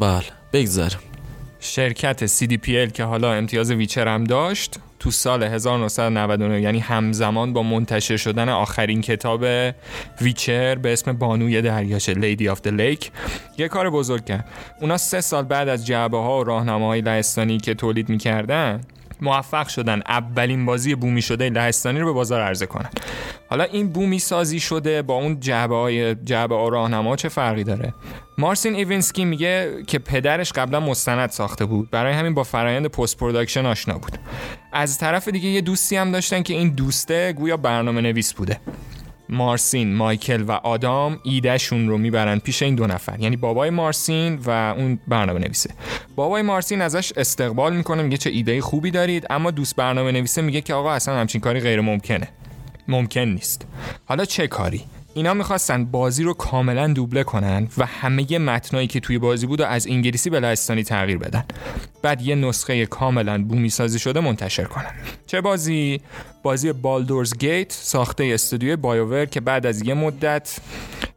بله 0.01 0.25
بگذارم 0.53 1.01
شرکت 1.61 2.27
CDPL 2.27 2.93
که 2.93 3.05
حالا 3.05 3.33
امتیاز 3.33 3.71
ویچر 3.71 4.09
هم 4.09 4.25
داشت. 4.25 4.75
تو 5.05 5.11
سال 5.11 5.43
1999 5.43 6.61
یعنی 6.61 6.79
همزمان 6.79 7.53
با 7.53 7.63
منتشر 7.63 8.17
شدن 8.17 8.49
آخرین 8.49 9.01
کتاب 9.01 9.45
Witcher 10.21 10.75
به 10.75 10.93
اسم 10.93 11.13
بانوی 11.13 11.63
دریاچه 11.63 12.15
Lady 12.15 12.49
of 12.49 12.61
the 12.61 12.67
Lake 12.67 13.11
یه 13.59 13.69
کار 13.69 13.91
بزرگ 13.91 14.25
کرد. 14.25 14.49
اونا 14.81 14.97
سه 14.97 15.21
سال 15.21 15.45
بعد 15.45 15.69
از 15.69 15.87
جعبه 15.87 16.19
ها 16.19 16.41
و 16.41 16.45
راهنماهای 16.45 17.01
لهستانی 17.01 17.59
که 17.59 17.75
تولید 17.75 18.09
می‌کردن 18.09 18.81
موفق 19.21 19.69
شدن. 19.69 20.03
اولین 20.09 20.67
بازی 20.67 20.95
بومی 20.95 21.23
شده 21.23 21.51
لهستانی 21.51 21.99
رو 21.99 22.07
به 22.07 22.13
بازار 22.13 22.41
عرضه 22.41 22.67
کنن. 22.67 22.91
حالا 23.51 23.65
این 23.65 23.89
بومی 23.89 24.19
سازی 24.19 24.61
شده 24.61 25.03
با 25.03 25.15
اون 25.15 25.41
جعبه 25.41 25.77
های 25.77 26.15
جعبه 26.15 26.71
راهنما 26.71 27.17
چه 27.17 27.29
فرقی 27.29 27.65
داره؟ 27.65 27.95
مارسین 28.39 28.75
ایوینسکی 28.75 29.25
میگه 29.25 29.83
که 29.87 29.99
پدرش 29.99 30.53
قبلا 30.53 30.81
مستند 30.81 31.31
ساخته 31.31 31.65
بود. 31.65 31.91
برای 31.91 32.13
همین 32.13 32.35
با 32.35 32.43
فرایند 32.43 32.87
post 32.87 33.19
production 33.19 33.67
آشنا 33.67 33.99
بود. 33.99 34.19
از 34.75 34.99
طرف 34.99 35.29
دیگه 35.29 35.49
یه 35.49 35.61
دوستی 35.61 35.97
هم 35.97 36.13
داشتن 36.13 36.43
که 36.43 36.55
این 36.55 36.69
دوسته 36.69 37.33
گویا 37.33 37.57
برنامه 37.57 38.01
نویس 38.01 38.35
بوده. 38.35 38.61
مارسین، 39.29 39.95
مایکل 39.95 40.43
و 40.43 40.53
آدام 40.53 41.19
ایدهشون 41.25 41.89
رو 41.89 41.99
می‌برن 41.99 42.39
پیش 42.39 42.63
این 42.63 42.75
دو 42.75 42.87
نفر. 42.87 43.21
یعنی 43.21 43.37
بابای 43.37 43.71
مارسین 43.71 44.39
و 44.47 44.51
اون 44.51 44.99
برنامه 45.09 45.41
نویسه 45.41 45.71
بابای 46.17 46.43
مارسین 46.43 46.81
ازش 46.81 47.13
استقبال 47.17 47.77
می‌کنه 47.77 48.03
میگه 48.03 48.17
چه 48.17 48.31
ایده 48.31 48.61
خوبی 48.61 48.91
دارید 48.91 49.27
اما 49.31 49.51
دوست 49.51 49.77
برنامه 49.77 50.13
نویسه 50.13 50.43
میگه 50.43 50.61
که 50.61 50.75
آقا 50.75 50.93
اصلا 50.93 51.15
همچین 51.15 51.41
کاری 51.41 51.61
غیر 51.61 51.81
ممکنه 51.81 52.29
ممکن 52.89 53.21
نیست. 53.21 53.67
حالا 54.05 54.25
چه 54.25 54.47
کاری؟ 54.47 54.85
اینا 55.15 55.35
می‌خواستن 55.35 55.85
بازی 55.85 56.23
رو 56.23 56.35
کاملا 56.35 56.89
دوبله 56.89 57.25
کنن 57.25 57.69
و 57.79 57.87
همه 57.87 58.39
متنایی 58.39 58.87
که 58.87 59.01
توی 59.01 59.19
بازی 59.19 59.47
بود 59.47 59.61
و 59.61 59.65
از 59.65 59.87
انگلیسی 59.87 60.31
به 60.31 60.41
لهستانی 60.41 60.85
تغییر 60.85 61.19
بدن. 61.19 61.45
بعد 62.03 62.23
یه 62.23 62.35
نسخه 62.35 62.87
کاملا 62.87 63.45
بومی 63.45 63.71
سازی 63.71 63.99
شده 63.99 64.21
منتشر 64.21 64.65
کنن. 64.65 64.91
چه 65.27 65.41
بازی؟ 65.41 66.01
بازی 66.43 66.73
بالدورز 66.73 67.39
گیت 67.39 67.73
ساخته 67.73 68.25
استودیو 68.25 68.77
بایوور 68.77 69.25
که 69.25 69.41
بعد 69.41 69.67
از 69.67 69.83
یه 69.83 69.95
مدت 69.95 70.59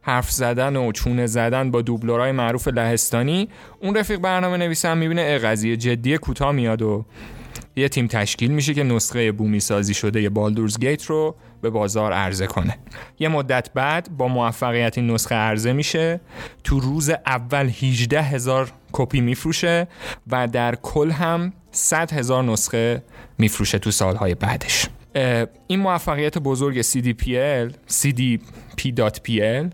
حرف 0.02 0.30
زدن 0.30 0.76
و 0.76 0.92
چونه 0.92 1.26
زدن 1.26 1.70
با 1.70 1.82
دوبلورای 1.82 2.32
معروف 2.32 2.68
لهستانی 2.68 3.48
اون 3.80 3.96
رفیق 3.96 4.18
برنامه 4.18 4.56
نویسم 4.56 4.98
می‌بینه 4.98 5.38
قضیه 5.38 5.76
جدی 5.76 6.18
کوتاه 6.18 6.52
میاد 6.52 6.82
و 6.82 7.04
یه 7.78 7.88
تیم 7.88 8.06
تشکیل 8.06 8.50
میشه 8.50 8.74
که 8.74 8.82
نسخه 8.82 9.32
بومی 9.32 9.60
سازی 9.60 9.94
شده 9.94 10.22
یه 10.22 10.28
بالدورز 10.28 10.78
گیت 10.78 11.04
رو 11.04 11.34
به 11.62 11.70
بازار 11.70 12.12
عرضه 12.12 12.46
کنه. 12.46 12.78
یه 13.18 13.28
مدت 13.28 13.70
بعد 13.74 14.08
با 14.16 14.28
موفقیت 14.28 14.98
این 14.98 15.10
نسخه 15.10 15.34
عرضه 15.34 15.72
میشه. 15.72 16.20
تو 16.64 16.80
روز 16.80 17.10
اول 17.10 17.66
18 17.66 18.22
هزار 18.22 18.72
کپی 18.92 19.20
میفروشه 19.20 19.88
و 20.30 20.48
در 20.48 20.74
کل 20.74 21.10
هم 21.10 21.52
100 21.70 22.12
هزار 22.12 22.44
نسخه 22.44 23.02
میفروشه 23.38 23.78
تو 23.78 23.90
سالهای 23.90 24.34
بعدش. 24.34 24.88
این 25.66 25.80
موفقیت 25.80 26.38
بزرگ 26.38 26.82
CDPL 26.82 27.72
CDP.PL 27.92 29.66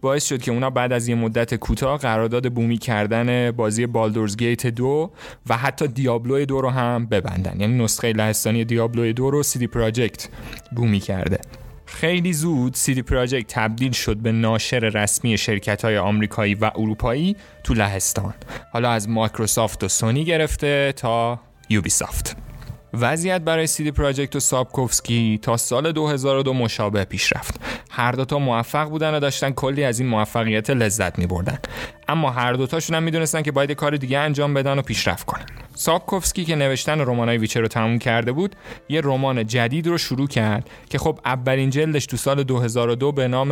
باعث 0.00 0.26
شد 0.26 0.42
که 0.42 0.50
اونا 0.50 0.70
بعد 0.70 0.92
از 0.92 1.08
یه 1.08 1.14
مدت 1.14 1.54
کوتاه 1.54 1.98
قرارداد 1.98 2.52
بومی 2.52 2.78
کردن 2.78 3.50
بازی 3.50 3.86
بالدورز 3.86 4.36
گیت 4.36 4.66
دو 4.66 5.10
و 5.46 5.56
حتی 5.56 5.88
دیابلو 5.88 6.44
دو 6.44 6.60
رو 6.60 6.70
هم 6.70 7.06
ببندن. 7.06 7.60
یعنی 7.60 7.84
نسخه 7.84 8.12
لهستانی 8.12 8.64
دیابلو 8.64 9.12
دو 9.12 9.30
رو 9.30 9.42
CD 9.42 9.62
پراجکت 9.64 10.28
بومی 10.76 11.00
کرده. 11.00 11.38
خیلی 11.86 12.32
زود 12.32 12.76
CD 12.76 12.98
Projekt 12.98 13.54
تبدیل 13.54 13.92
شد 13.92 14.16
به 14.16 14.32
ناشر 14.32 14.78
رسمی 14.78 15.38
شرکت 15.38 15.84
های 15.84 15.98
آمریکایی 15.98 16.54
و 16.54 16.70
اروپایی 16.74 17.36
تو 17.64 17.74
لهستان. 17.74 18.34
حالا 18.72 18.90
از 18.90 19.08
مایکروسافت 19.08 19.84
و 19.84 19.88
سونی 19.88 20.24
گرفته 20.24 20.92
تا 20.96 21.40
Ubisoft. 21.68 22.45
وضعیت 22.94 23.40
برای 23.40 23.66
CD 23.66 23.90
Projekt 23.90 24.36
و 24.36 24.40
ساپکوفسکی 24.40 25.38
تا 25.42 25.56
سال 25.56 25.92
2002 25.92 26.52
مشابه 26.52 27.04
پیش 27.04 27.32
رفت 27.32 27.60
هر 27.90 28.12
دوتا 28.12 28.38
موفق 28.38 28.88
بودن 28.88 29.14
و 29.14 29.20
داشتن 29.20 29.50
کلی 29.50 29.84
از 29.84 30.00
این 30.00 30.08
موفقیت 30.08 30.70
لذت 30.70 31.18
می 31.18 31.26
بردن 31.26 31.58
اما 32.08 32.30
هر 32.30 32.52
دوتاشون 32.52 32.96
هم 32.96 33.02
می‌دونستن 33.02 33.42
که 33.42 33.52
باید 33.52 33.72
کار 33.72 33.96
دیگه 33.96 34.18
انجام 34.18 34.54
بدن 34.54 34.78
و 34.78 34.82
پیشرفت 34.82 35.26
کنن. 35.26 35.46
ساپکوفسکی 35.74 36.44
که 36.44 36.56
نوشتن 36.56 37.00
رمانای 37.00 37.38
Witcher 37.38 37.60
رو 37.60 37.68
تموم 37.68 37.98
کرده 37.98 38.32
بود 38.32 38.56
یه 38.88 39.00
رمان 39.04 39.46
جدید 39.46 39.86
رو 39.86 39.98
شروع 39.98 40.28
کرد 40.28 40.70
که 40.90 40.98
خب 40.98 41.18
اولین 41.24 41.70
جلدش 41.70 42.06
تو 42.06 42.16
سال 42.16 42.42
2002 42.42 43.12
به 43.12 43.28
نام 43.28 43.48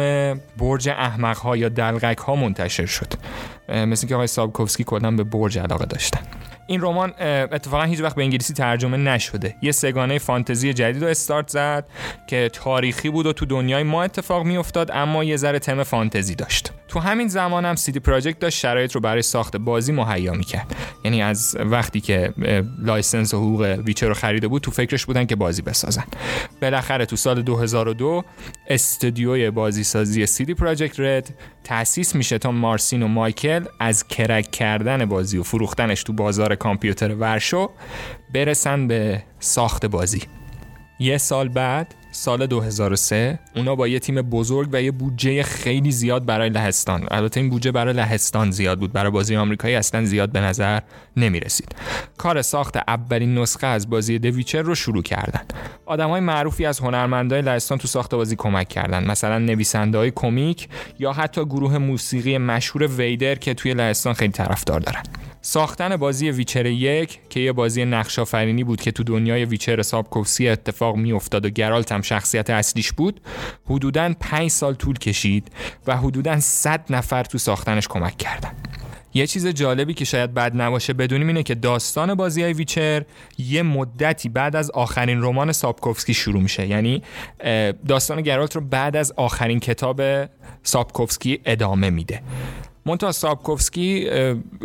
برج 0.58 0.88
احمق 0.88 1.36
ها 1.36 1.56
یا 1.56 1.68
دلغک 1.68 2.18
ها 2.18 2.34
منتشر 2.36 2.86
شد. 2.86 3.12
مثل 3.68 4.06
که 4.06 4.14
آقای 4.14 4.26
سابکوفسکی 4.26 4.84
کلا 4.84 5.10
به 5.10 5.24
برج 5.24 5.58
علاقه 5.58 5.86
داشتن. 5.86 6.20
این 6.66 6.80
رمان 6.80 7.12
اتفاقا 7.52 7.84
هیچ 7.84 8.00
وقت 8.00 8.16
به 8.16 8.22
انگلیسی 8.22 8.54
ترجمه 8.54 8.96
نشده. 8.96 9.56
یه 9.62 9.72
سگانه 9.72 10.18
فانتزی 10.18 10.72
جدید 10.72 11.02
رو 11.02 11.08
استارت 11.08 11.48
زد 11.48 11.86
که 12.26 12.50
تاریخی 12.52 13.10
بود 13.10 13.26
و 13.26 13.32
تو 13.32 13.46
دنیای 13.46 13.82
ما 13.82 14.02
اتفاق 14.02 14.44
میافتاد 14.44 14.90
اما 14.92 15.24
یه 15.24 15.36
ذره 15.36 15.58
تم 15.58 15.82
فانتزی 15.82 16.34
داشت. 16.34 16.72
تو 16.88 17.00
همین 17.00 17.28
زمان 17.28 17.64
هم 17.64 17.74
سیدی 17.74 18.00
پراجکت 18.00 18.38
داشت 18.38 18.58
شرایط 18.58 18.92
رو 18.92 19.00
برای 19.00 19.22
ساخت 19.22 19.56
بازی 19.56 19.92
مهیا 19.92 20.32
می‌کرد. 20.32 20.76
یعنی 21.04 21.22
از 21.22 21.56
وقتی 21.60 22.00
که 22.00 22.32
license 22.82 23.34
و 23.34 23.36
حقوق 23.36 23.60
Witcher 23.84 24.08
رو 24.08 24.14
خریده 24.14 24.48
بود 24.48 24.62
تو 24.62 24.70
فکرش 24.70 25.06
بودن 25.06 25.24
که 25.26 25.36
بازی 25.36 25.62
بسازن. 25.62 26.04
بالاخره 26.62 27.06
تو 27.06 27.16
سال 27.16 27.42
2002 27.42 28.24
استودیوی 28.68 29.50
بازی 29.50 29.84
سازی 29.84 30.26
CD 30.26 30.54
Projekt 30.54 31.00
Red. 31.00 31.34
تأسیس 31.64 32.14
میشه 32.14 32.38
تا 32.38 32.50
مارسین 32.50 33.02
و 33.02 33.08
مایکل 33.08 33.64
از 33.80 34.08
crack 34.08 34.50
کردن 34.50 35.04
بازی 35.04 35.38
و 35.38 35.42
فروختنش 35.42 36.02
تو 36.02 36.12
بازار 36.12 36.54
کامپیوتر 36.54 37.14
ورشو 37.14 37.70
برسن 38.34 38.88
به 38.88 39.22
ساخت 39.40 39.86
بازی. 39.86 40.22
یه 40.98 41.18
سال 41.18 41.48
بعد 41.48 41.94
سال 42.10 42.46
2003 42.46 43.38
اونا 43.56 43.74
با 43.74 43.88
یه 43.88 43.98
تیم 43.98 44.22
بزرگ 44.22 44.68
و 44.72 44.82
یه 44.82 44.90
بودجه 44.90 45.42
خیلی 45.42 45.92
زیاد 45.92 46.26
برای 46.26 46.48
لهستان. 46.48 47.06
البته 47.10 47.40
این 47.40 47.50
بودجه 47.50 47.72
برای 47.72 47.94
لهستان 47.94 48.50
زیاد 48.50 48.78
بود. 48.78 48.92
برای 48.92 49.10
بازی 49.10 49.36
آمریکایی 49.36 49.74
اصلا 49.74 50.04
زیاد 50.04 50.32
به 50.32 50.40
نظر 50.40 50.80
نمی 51.16 51.40
رسید 51.40 51.74
کار 52.16 52.42
ساخت 52.42 52.76
اولین 52.76 53.38
نسخه 53.38 53.66
از 53.66 53.90
بازی 53.90 54.18
دویچر 54.18 54.62
رو 54.62 54.74
شروع 54.74 55.02
کردن. 55.02 55.42
آدم 55.86 56.10
های 56.10 56.20
معروفی 56.20 56.66
از 56.66 56.80
هنرمندای 56.80 57.42
لهستان 57.42 57.78
تو 57.78 57.88
ساخت 57.88 58.14
بازی 58.14 58.36
کمک 58.36 58.68
کردن. 58.68 59.06
مثلا 59.06 59.38
نویسنده 59.38 59.98
های 59.98 60.10
کمیک 60.10 60.68
یا 60.98 61.12
حتی 61.12 61.44
گروه 61.44 61.78
موسیقی 61.78 62.38
مشهور 62.38 62.86
ویدر 62.86 63.34
که 63.34 63.54
توی 63.54 63.74
لهستان 63.74 64.14
خیلی 64.14 64.32
طرفدار 64.32 64.80
دارن. 64.80 65.02
ساختن 65.46 65.96
بازی 65.96 66.30
ویچر 66.30 66.66
یک 66.66 67.18
که 67.30 67.40
یه 67.40 67.52
بازی 67.52 67.84
نقش 67.84 68.18
آفرینی 68.18 68.64
بود 68.64 68.80
که 68.80 68.92
تو 68.92 69.04
دنیای 69.04 69.44
ویچر 69.44 69.82
سابکوفسی 69.82 70.48
اتفاق 70.48 70.96
می 70.96 71.12
افتاد 71.12 71.46
و 71.46 71.50
گرالت 71.50 71.92
هم 71.92 72.02
شخصیت 72.02 72.50
اصلیش 72.50 72.92
بود 72.92 73.20
حدوداً 73.66 74.12
5 74.20 74.50
سال 74.50 74.74
طول 74.74 74.98
کشید 74.98 75.52
و 75.86 75.96
حدوداً 75.96 76.40
100 76.40 76.84
نفر 76.90 77.24
تو 77.24 77.38
ساختنش 77.38 77.88
کمک 77.88 78.16
کردن. 78.16 78.52
یه 79.14 79.26
چیز 79.26 79.46
جالبی 79.46 79.94
که 79.94 80.04
شاید 80.04 80.34
بد 80.34 80.56
نباشه 80.56 80.92
بدونیم 80.92 81.26
اینه 81.26 81.42
که 81.42 81.54
داستان 81.54 82.14
بازی 82.14 82.42
های 82.42 82.52
ویچر 82.52 83.04
یه 83.38 83.62
مدتی 83.62 84.28
بعد 84.28 84.56
از 84.56 84.70
آخرین 84.70 85.22
رمان 85.22 85.52
سابکوفسکی 85.52 86.14
شروع 86.14 86.42
میشه. 86.42 86.66
یعنی 86.66 87.02
داستان 87.88 88.20
گرالت 88.20 88.56
رو 88.56 88.62
بعد 88.62 88.96
از 88.96 89.12
آخرین 89.16 89.60
کتاب 89.60 90.02
سابکوفسکی 90.62 91.40
ادامه 91.44 91.90
میده. 91.90 92.22
مونتا 92.86 93.12
سابکوفسکی 93.12 94.10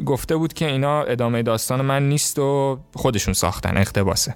گفته 0.05 0.35
بود 0.35 0.53
که 0.53 0.67
اینا 0.67 1.03
ادامه 1.03 1.43
داستان 1.43 1.81
من 1.81 2.09
نیست 2.09 2.39
و 2.39 2.79
خودشون 2.95 3.33
ساختن 3.33 3.77
اختباسه 3.77 4.35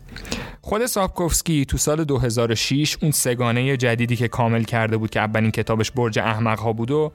خود 0.62 0.86
سابکوفسکی 0.86 1.66
تو 1.66 1.78
سال 1.78 2.04
2006 2.04 2.98
اون 3.02 3.12
سگانه 3.12 3.78
جدیدی 3.78 4.16
که 4.16 4.28
کامل 4.28 4.64
کرده 4.64 4.98
بود 4.98 5.10
که 5.10 5.20
اولین 5.20 5.52
کتابش 5.52 5.92
برج 5.92 6.20
احمق 6.20 6.60
ها 6.60 6.74
بود 6.74 6.92
و 6.92 7.12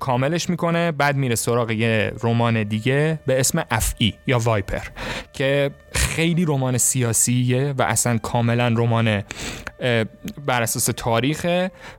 کاملش 0.00 0.50
می‌کنه 0.50 0.92
بعد 0.92 1.16
میره 1.16 1.34
سراغ 1.34 1.70
یه 1.70 2.12
رمان 2.22 2.62
دیگه 2.62 3.18
به 3.26 3.40
اسم 3.40 3.64
افئی 3.70 4.14
یا 4.26 4.38
وایپر 4.38 4.88
که 5.32 5.70
خیلی 5.92 6.44
رمان 6.44 6.78
سیاسیه 6.78 7.74
و 7.78 7.82
اصلا 7.82 8.18
کاملا 8.18 8.68
رمان 8.68 9.22
بر 10.46 10.62
اساس 10.62 10.88
تاریخ 10.96 11.46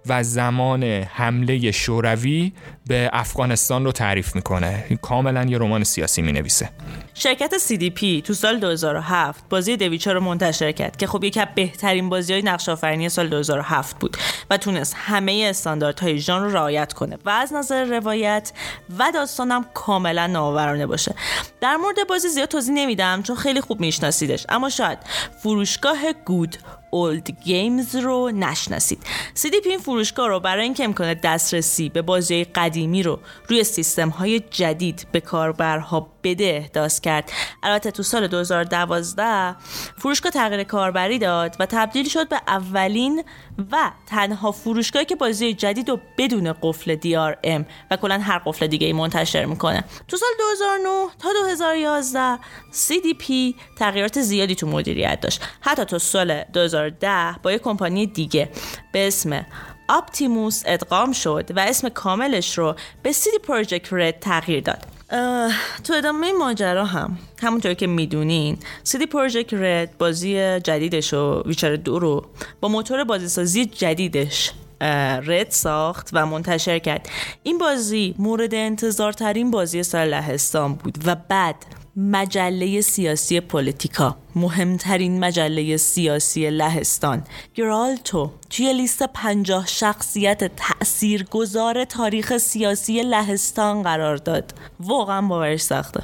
و 0.06 0.24
زمان 0.24 0.84
حمله 0.84 1.72
شوروی 1.72 2.53
به 2.88 3.09
افغانستان 3.13 3.86
رو 3.86 3.91
تعریف 3.91 4.36
می‌کنه. 4.36 4.97
کاملا 5.01 5.43
یه 5.43 5.57
رمان 5.57 5.83
سیاسی 5.83 6.21
می‌نویسه. 6.21 6.69
شرکت 7.13 7.53
CDP 7.57 8.23
تو 8.23 8.33
سال 8.33 8.59
2007 8.59 9.43
بازی 9.49 9.77
دویچر 9.77 10.13
رو 10.13 10.19
منتشر 10.19 10.71
کرد 10.71 10.97
که 10.97 11.07
خب 11.07 11.23
یکی 11.23 11.39
از 11.39 11.47
بهترین 11.55 12.09
بازی 12.09 12.33
های 12.33 12.41
نقش 12.41 12.69
آفرینی 12.69 13.09
سال 13.09 13.29
2007 13.29 13.99
بود 13.99 14.17
و 14.49 14.57
تونست 14.57 14.95
همه 14.97 15.45
استانداردهای 15.49 16.19
ژانر 16.19 16.45
رو 16.45 16.53
رعایت 16.53 16.93
کنه 16.93 17.17
و 17.25 17.29
از 17.29 17.53
نظر 17.53 17.83
روایت 17.83 18.51
و 18.99 19.11
داستانم 19.13 19.65
کاملا 19.73 20.27
نوآورانه 20.27 20.86
باشه. 20.86 21.15
در 21.61 21.75
مورد 21.75 22.07
بازی 22.09 22.29
زیاد 22.29 22.49
توضیح 22.49 22.73
نمیدم 22.73 23.21
چون 23.21 23.36
خیلی 23.36 23.61
خوب 23.61 23.79
میشناسیدش 23.79 24.45
اما 24.49 24.69
شاید 24.69 24.99
فروشگاه 25.43 25.97
گود 26.25 26.57
اولد 26.95 27.31
گیمز 27.43 27.95
رو 27.95 28.31
نشناسید. 28.31 28.99
CDP 29.35 29.65
این 29.65 29.79
فروشگاه 29.79 30.27
رو 30.27 30.39
برای 30.39 30.63
اینکه 30.63 30.83
امکان 30.83 31.13
دسترسی 31.13 31.89
به 31.89 32.01
بازی 32.01 32.43
قدیمی 32.43 33.03
رو 33.03 33.19
روی 33.49 33.63
سیستم 33.63 34.09
های 34.09 34.39
جدید 34.39 35.07
به 35.11 35.21
کاربرها 35.21 36.07
بده 36.26 36.43
احداث 36.43 36.99
کرد. 36.99 37.32
البته 37.63 37.91
تو 37.91 38.03
سال 38.03 38.28
2012 38.28 39.55
فروشگاه 39.97 40.32
تغییر 40.32 40.63
کاربری 40.63 41.19
داد 41.19 41.55
و 41.59 41.65
تبدیل 41.65 42.09
شد 42.09 42.30
به 42.30 42.41
اولین 42.47 43.23
و 43.71 43.91
تنها 44.07 44.51
فروشگاهی 44.51 45.05
که 45.05 45.15
بازی 45.15 45.53
جدید 45.53 45.89
رو 45.89 45.99
بدون 46.17 46.53
قفل 46.61 46.95
DRM 46.95 47.65
و 47.91 47.97
کلا 47.97 48.19
هر 48.19 48.41
قفل 48.45 48.67
دیگه 48.67 48.88
ای 48.88 48.93
منتشر 48.93 49.45
می‌کنه. 49.45 49.84
تو 50.07 50.17
سال 50.17 50.30
2009 50.39 50.89
تا 51.19 51.30
2011 51.41 52.39
CDP 52.71 53.55
تغییرات 53.78 54.21
زیادی 54.21 54.55
تو 54.55 54.67
مدیریت 54.67 55.19
داشت. 55.21 55.41
حتی 55.61 55.86
تا 55.86 55.97
سال 55.97 56.43
2010 56.53 57.36
با 57.43 57.51
یک 57.51 57.61
کمپانی 57.61 58.07
دیگه 58.07 58.49
به 58.91 59.07
اسم 59.07 59.45
اپتیموس 59.89 60.63
ادغام 60.65 61.11
شد 61.11 61.49
و 61.55 61.59
اسم 61.59 61.89
کاملش 61.89 62.57
رو 62.57 62.76
به 63.03 63.11
سیدی 63.11 63.38
پروژکت 63.38 63.93
رد 63.93 64.19
تغییر 64.19 64.63
داد. 64.63 64.94
تو 65.84 65.93
ادامه 65.93 66.32
ماجرا 66.32 66.86
هم 66.86 67.18
همونطور 67.41 67.74
که 67.74 67.88
می‌دونین 67.88 68.58
سیدی 68.84 69.06
پروژکت 69.06 69.53
رد 69.53 69.97
بازی 69.97 70.60
جدیدش 70.60 71.14
و 71.14 71.43
ویچر 71.45 71.76
دو 71.76 71.99
رو 71.99 72.26
با 72.62 72.68
موتور 72.68 73.03
بازیسازی 73.03 73.66
جدیدش 73.66 74.51
رد 74.82 75.49
ساخت 75.49 76.10
و 76.14 76.26
منتشر 76.26 76.80
کرد. 76.80 77.10
این 77.43 77.58
بازی 77.58 78.16
مورد 78.18 78.56
انتظارترین 78.56 79.51
بازی 79.51 79.84
سال 79.84 80.08
لهستان 80.08 80.74
بود 80.74 80.97
و 81.06 81.16
بعد 81.30 81.56
مجله 81.97 82.81
سیاسی 82.81 83.39
پولیتیکا 83.39 84.17
مهمترین 84.35 85.19
مجله 85.19 85.77
سیاسی 85.77 86.49
لهستان. 86.49 87.23
گرالتو 87.55 88.31
توی 88.49 88.73
لیست 88.73 89.03
پنجاه 89.03 89.67
شخصیت 89.67 90.51
تاثیرگذار 90.55 91.85
تاریخ 91.85 92.37
سیاسی 92.37 93.03
لهستان 93.03 93.83
قرار 93.83 94.17
داد. 94.17 94.53
واقعا 94.79 95.21
باورش 95.21 95.61
سخته 95.61 96.03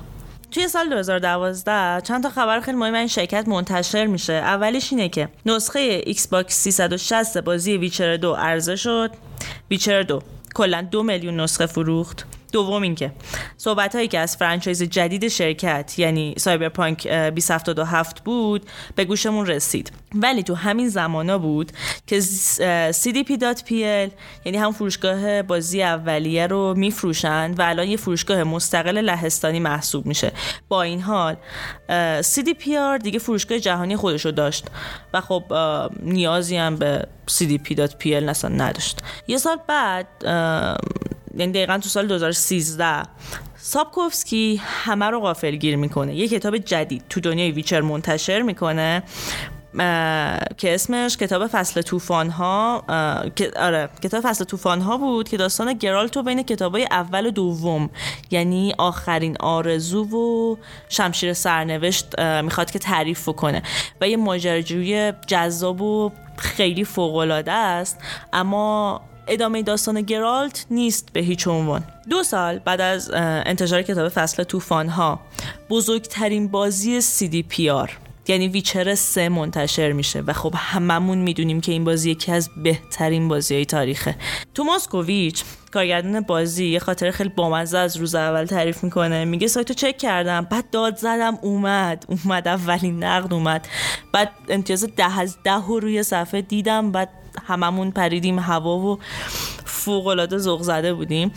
توی 0.51 0.67
سال 0.67 0.89
2012 0.89 2.01
چند 2.01 2.23
تا 2.23 2.29
خبر 2.29 2.59
خیلی 2.59 2.77
مهم 2.77 2.93
این 2.93 3.07
شرکت 3.07 3.47
منتشر 3.47 4.05
میشه. 4.05 4.33
اولیش 4.33 4.93
اینه 4.93 5.09
که 5.09 5.29
نسخه 5.45 5.79
Xbox 5.79 6.55
360 6.55 7.37
بازی 7.37 7.77
Witcher 7.77 8.17
دو 8.17 8.33
عرضه 8.33 8.75
شد. 8.75 9.11
Witcher 9.69 10.03
دو 10.03 10.21
کلا 10.55 10.81
دو 10.81 11.03
میلیون 11.03 11.39
نسخه 11.39 11.65
فروخت. 11.65 12.25
دوم 12.51 12.81
اینکه 12.81 13.11
صحبت 13.57 13.95
هایی 13.95 14.07
که 14.07 14.19
از 14.19 14.37
franchise 14.37 14.83
جدید 14.83 15.27
شرکت 15.27 15.99
یعنی 15.99 16.35
Cyberpunk 16.37 17.07
2077 17.07 18.23
بود 18.23 18.65
به 18.95 19.05
گوشمون 19.05 19.45
رسید. 19.45 19.91
ولی 20.15 20.43
تو 20.43 20.55
همین 20.55 20.89
زمانا 20.89 21.37
بود 21.37 21.71
که 22.07 22.21
cdp.pl 22.91 24.11
یعنی 24.45 24.57
هم 24.57 24.71
فروشگاه 24.71 25.41
بازی 25.41 25.83
اولیه 25.83 26.47
رو 26.47 26.73
میفروشند 26.77 27.59
و 27.59 27.61
الان 27.61 27.87
یه 27.87 27.97
فروشگاه 27.97 28.43
مستقل 28.43 28.97
لهستانی 28.97 29.59
محسوب 29.59 30.05
میشه. 30.05 30.31
با 30.69 30.81
این 30.81 31.01
حال 31.01 31.37
CDPR 32.21 33.01
دیگه 33.03 33.19
فروشگاه 33.19 33.59
جهانی 33.59 33.95
خودش 33.95 34.25
رو 34.25 34.31
داشت 34.31 34.65
و 35.13 35.21
خب 35.21 35.43
نیازی 36.03 36.57
هم 36.57 36.75
به 36.75 37.07
cdp.pl 37.31 38.29
اصلا 38.29 38.49
نداشت. 38.49 38.99
یه 39.27 39.37
سال 39.37 39.57
بعد 39.67 40.07
یعنی 41.37 41.51
دقیقا 41.51 41.77
تو 41.77 41.89
سال 41.89 42.07
2013 42.07 43.03
سابکوفسکی 43.57 44.61
همه 44.63 45.05
رو 45.05 45.19
غافل 45.19 45.55
گیر 45.55 45.75
می‌کنه. 45.75 46.15
یه 46.15 46.27
کتاب 46.27 46.57
جدید 46.57 47.03
تو 47.09 47.19
دنیای 47.19 47.51
ویچر 47.51 47.81
منتشر 47.81 48.41
می‌کنه 48.41 49.03
که 50.57 50.73
اسمش 50.73 51.17
کتاب 51.17 51.47
فصل 51.47 51.81
طوفان 51.81 52.29
ها 52.29 52.83
آره 53.59 53.89
کتاب 54.03 54.21
فصل 54.23 54.43
طوفان 54.43 54.81
ها 54.81 54.97
بود 54.97 55.29
که 55.29 55.37
داستان 55.37 55.73
گرالتو 55.73 56.23
بین 56.23 56.43
کتاب 56.43 56.75
های 56.75 56.87
اول 56.91 57.25
و 57.25 57.31
دوم 57.31 57.89
یعنی 58.31 58.73
آخرین 58.77 59.37
آرزو 59.39 60.03
و 60.03 60.55
شمشیر 60.89 61.33
سرنوشت 61.33 62.19
می‌خواد 62.19 62.71
که 62.71 62.79
تعریف 62.79 63.29
کنه 63.29 63.63
و 64.01 64.09
یه 64.09 64.17
ماجراجوی 64.17 65.13
جذاب 65.27 65.81
و 65.81 66.11
خیلی 66.37 66.83
فوق 66.83 67.15
العاده 67.15 67.51
است 67.51 67.97
اما 68.33 69.01
ادامه 69.31 69.63
داستان 69.63 70.01
گرالت 70.01 70.65
نیست 70.71 71.13
به 71.13 71.19
هیچ 71.19 71.47
عنوان. 71.47 71.83
دو 72.09 72.23
سال 72.23 72.59
بعد 72.59 72.81
از 72.81 73.11
انتشار 73.13 73.81
کتاب 73.81 74.09
فصل 74.09 74.43
طوفان 74.43 74.89
ها 74.89 75.19
بزرگترین 75.69 76.47
بازی 76.47 77.01
CDPR 77.01 77.89
یعنی 78.27 78.47
ویچر 78.47 78.95
سه 78.95 79.29
منتشر 79.29 79.91
میشه 79.91 80.21
و 80.21 80.33
خب 80.33 80.53
هممون 80.57 81.17
می‌دونیم 81.17 81.61
که 81.61 81.71
این 81.71 81.83
بازی 81.83 82.11
یکی 82.11 82.31
از 82.31 82.49
بهترین 82.63 83.27
بازی 83.27 83.55
های 83.55 83.65
تاریخه. 83.65 84.15
توماس 84.55 84.87
کوویچ 84.87 85.43
کارگردان 85.71 86.21
بازی 86.21 86.65
یه 86.65 86.79
خاطر 86.79 87.11
خیلی 87.11 87.29
بامزه 87.29 87.77
از 87.77 87.97
روز 87.97 88.15
اول 88.15 88.45
تعریف 88.45 88.83
می‌کنه. 88.83 89.25
میگه 89.25 89.47
سایتو 89.47 89.73
چک 89.73 89.97
کردم 89.97 90.47
بعد 90.51 90.69
داد 90.69 90.97
زدم 90.97 91.37
اومد. 91.41 92.05
اومد 92.07 92.47
اولین 92.47 93.03
نقد 93.03 93.33
اومد. 93.33 93.67
بعد 94.13 94.31
امتیاز 94.49 94.85
ده 94.95 95.19
از 95.19 95.37
ده 95.43 95.65
رو 95.67 95.79
روی 95.79 96.03
صفحه 96.03 96.41
دیدم 96.41 96.91
بعد 96.91 97.09
هممون 97.43 97.91
پریدیم 97.91 98.39
هوا 98.39 98.77
و 98.77 98.99
فوق 99.65 100.07
العاده 100.07 100.37
ذوق 100.37 100.61
زده 100.61 100.93
بودیم. 100.93 101.31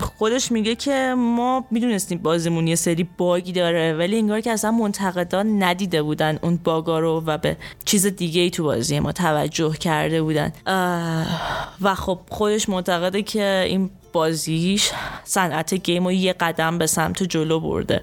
خودش 0.00 0.52
میگه 0.52 0.74
که 0.74 1.14
ما 1.18 1.64
می‌دونستیم 1.70 2.18
بازیمون 2.18 2.68
یه 2.68 2.74
سری 2.74 3.08
باگی 3.18 3.52
داره 3.52 3.94
ولی 3.94 4.18
انگار 4.18 4.40
که 4.40 4.50
اصلا 4.50 4.70
منتقدان 4.70 5.62
ندیده 5.62 6.02
بودن 6.02 6.38
اون 6.42 6.60
باگا 6.64 6.98
رو 6.98 7.22
و 7.26 7.38
به 7.38 7.56
چیز 7.84 8.06
دیگه 8.06 8.40
ای 8.40 8.50
تو 8.50 8.64
بازی 8.64 9.00
ما 9.00 9.12
توجه 9.12 9.72
کرده 9.72 10.22
بودن. 10.22 10.52
و 11.80 11.94
خب 11.94 12.18
خودش 12.28 12.68
معتقده 12.68 13.22
که 13.22 13.64
این 13.66 13.90
بازیش 14.12 14.90
صنعت 15.24 15.74
گیم 15.74 16.04
رو 16.04 16.12
یه 16.12 16.32
قدم 16.32 16.78
به 16.78 16.86
سمت 16.86 17.22
جلو 17.22 17.60
برده. 17.60 18.02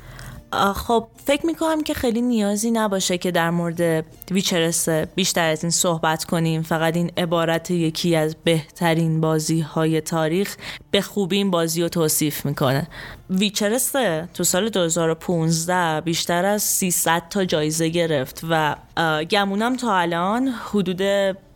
خب 0.53 1.07
فکر 1.25 1.45
می‌کنم 1.45 1.83
که 1.83 1.93
خیلی 1.93 2.21
نیازی 2.21 2.71
نباشه 2.71 3.17
که 3.17 3.31
در 3.31 3.49
مورد 3.49 4.05
ویچرس 4.31 4.89
بیشتر 4.89 5.49
از 5.49 5.63
این 5.63 5.71
صحبت 5.71 6.25
کنیم. 6.25 6.61
فقط 6.61 6.95
این 6.95 7.11
عبارت 7.17 7.71
یکی 7.71 8.15
از 8.15 8.35
بهترین 8.43 9.21
بازی 9.21 9.59
های 9.59 10.01
تاریخ 10.01 10.55
به 10.91 11.01
خوبی 11.01 11.35
این 11.35 11.51
بازی 11.51 11.81
رو 11.81 11.89
توصیف 11.89 12.45
می‌کنه. 12.45 12.87
Witcher 13.29 13.78
سه 13.78 13.91
تو 14.33 14.43
سال 14.43 14.69
2015 14.69 16.01
بیشتر 16.01 16.45
از 16.45 16.63
300 16.63 17.23
تا 17.29 17.45
جایزه 17.45 17.89
گرفت 17.89 18.41
و 18.49 18.75
گمونم 19.29 19.75
تا 19.75 19.95
الان 19.95 20.47
حدود 20.47 21.01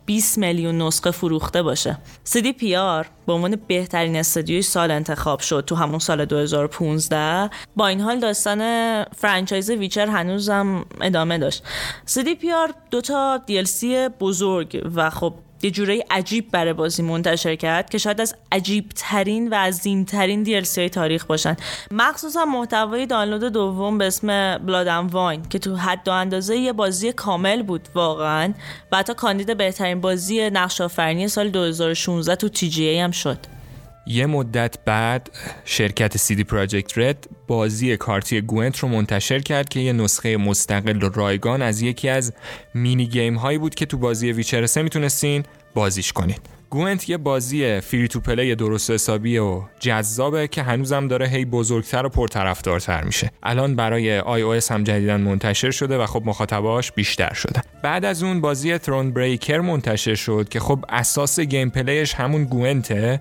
20 0.06 0.38
میلیون 0.38 0.82
نسخه 0.82 1.10
فروخته 1.10 1.62
باشه. 1.62 1.98
CDPR 2.24 3.06
به 3.26 3.32
عنوان 3.32 3.56
بهترین 3.66 4.16
استودیوی 4.16 4.62
سال 4.62 4.90
انتخاب 4.90 5.40
شد 5.40 5.64
تو 5.66 5.74
همون 5.74 5.98
سال 5.98 6.24
2015 6.24 7.50
با 7.76 7.86
این 7.86 8.00
حال 8.00 8.20
داستان 8.20 9.04
franchise 9.04 9.70
Witcher 9.70 10.06
هنوزم 10.06 10.84
ادامه 11.00 11.38
داشت. 11.38 11.62
CDPR 12.04 12.74
دو 12.90 13.00
تا 13.00 13.36
DLC 13.46 14.08
بزرگ 14.08 14.90
و 14.94 15.10
خب 15.10 15.34
یه 15.62 15.70
جوره 15.70 16.04
عجیب 16.10 16.50
برای 16.50 16.72
بازی 16.72 17.02
منتشر 17.02 17.56
کرد 17.56 17.90
که 17.90 17.98
شاید 17.98 18.20
از 18.20 18.34
عجیب 18.52 18.84
ترین 18.96 19.48
و 19.48 19.54
عظیم 19.54 20.04
ترین 20.04 20.44
DLC 20.44 20.78
های 20.78 20.88
تاریخ 20.88 21.24
باشن. 21.24 21.56
مخصوصا 21.90 22.44
محتوای 22.44 23.06
دانلود 23.06 23.52
دوم 23.52 23.98
به 23.98 24.06
اسم 24.06 24.58
بلاد 24.58 24.86
واین 24.86 25.42
که 25.42 25.58
تو 25.58 25.76
حد 25.76 26.08
و 26.08 26.10
اندازه 26.10 26.56
یه 26.56 26.72
بازی 26.72 27.12
کامل 27.12 27.62
بود 27.62 27.88
واقعا 27.94 28.54
و 28.92 28.96
حتی 28.96 29.14
کاندید 29.14 29.56
بهترین 29.56 30.00
بازی 30.00 30.50
نقش 30.50 30.80
آفرینی 30.80 31.28
سال 31.28 31.48
2016 31.48 32.36
تو 32.36 32.66
ای 32.76 32.98
هم 32.98 33.10
شد. 33.10 33.61
یه 34.06 34.26
مدت 34.26 34.78
بعد 34.84 35.30
شرکت 35.64 36.16
سیدی 36.16 36.44
پراجکت 36.44 36.98
رد 36.98 37.26
بازی 37.46 37.96
کارتی 37.96 38.40
گوینت 38.40 38.78
رو 38.78 38.88
منتشر 38.88 39.38
کرد 39.38 39.68
که 39.68 39.80
یه 39.80 39.92
نسخه 39.92 40.36
مستقل 40.36 41.02
و 41.02 41.08
رایگان 41.08 41.62
از 41.62 41.82
یکی 41.82 42.08
از 42.08 42.32
mini 42.74 43.06
game 43.06 43.34
هایی 43.34 43.58
بود 43.58 43.74
که 43.74 43.86
تو 43.86 43.98
بازی 43.98 44.32
Witcher 44.32 44.66
3 44.66 44.82
می‌تونستین 44.82 45.42
بازیش 45.74 46.12
کنید. 46.12 46.40
Gwent 46.70 47.08
یه 47.08 47.16
بازی 47.16 47.80
free 47.80 48.08
to 48.08 48.20
play 48.20 48.54
درست 48.54 48.90
حسابی 48.90 49.38
و 49.38 49.62
جذابه 49.80 50.48
که 50.48 50.62
هنوزم 50.62 51.08
داره 51.08 51.28
هی 51.28 51.44
بزرگتر 51.44 52.06
و 52.06 52.08
پرطرفدارتر 52.08 53.04
میشه. 53.04 53.30
الان 53.42 53.76
برای 53.76 54.18
آی 54.18 54.42
او 54.42 54.60
هم 54.70 54.84
جدیدا 54.84 55.18
منتشر 55.18 55.70
شده 55.70 55.98
و 55.98 56.06
خب 56.06 56.22
مخاطباش 56.24 56.92
بیشتر 56.92 57.34
شده. 57.34 57.62
بعد 57.82 58.04
از 58.04 58.22
اون 58.22 58.40
بازی 58.40 58.78
Thronebreaker 58.78 59.60
منتشر 59.60 60.14
شد 60.14 60.48
که 60.50 60.60
خب 60.60 60.84
اساس 60.88 61.40
gameplay 61.40 61.70
ش 61.70 62.14
همون 62.14 62.44
Gwent 62.44 62.98
ه. 62.98 63.20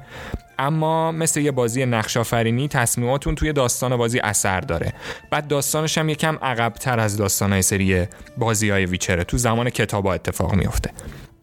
اما 0.62 1.12
مثل 1.12 1.40
یه 1.40 1.52
بازی 1.52 1.86
نقش 1.86 2.18
آفرینی 2.18 2.68
تصمیماتون 2.68 3.36
توی 3.36 3.54
داستان 3.54 3.98
بازی 3.98 4.20
اثر 4.20 4.62
داره. 4.62 4.94
بعد 5.30 5.48
داستانش 5.48 5.98
هم 5.98 6.10
یکم 6.10 6.38
عقبتر 6.42 7.00
از 7.00 7.18
داستانهای 7.18 7.62
سری 7.62 8.08
بازی 8.38 8.70
های 8.70 8.86
ویچره. 8.86 9.24
تو 9.24 9.38
زمان 9.38 9.70
کتاب 9.70 10.08
اتفاق 10.08 10.56
میفته 10.56 10.92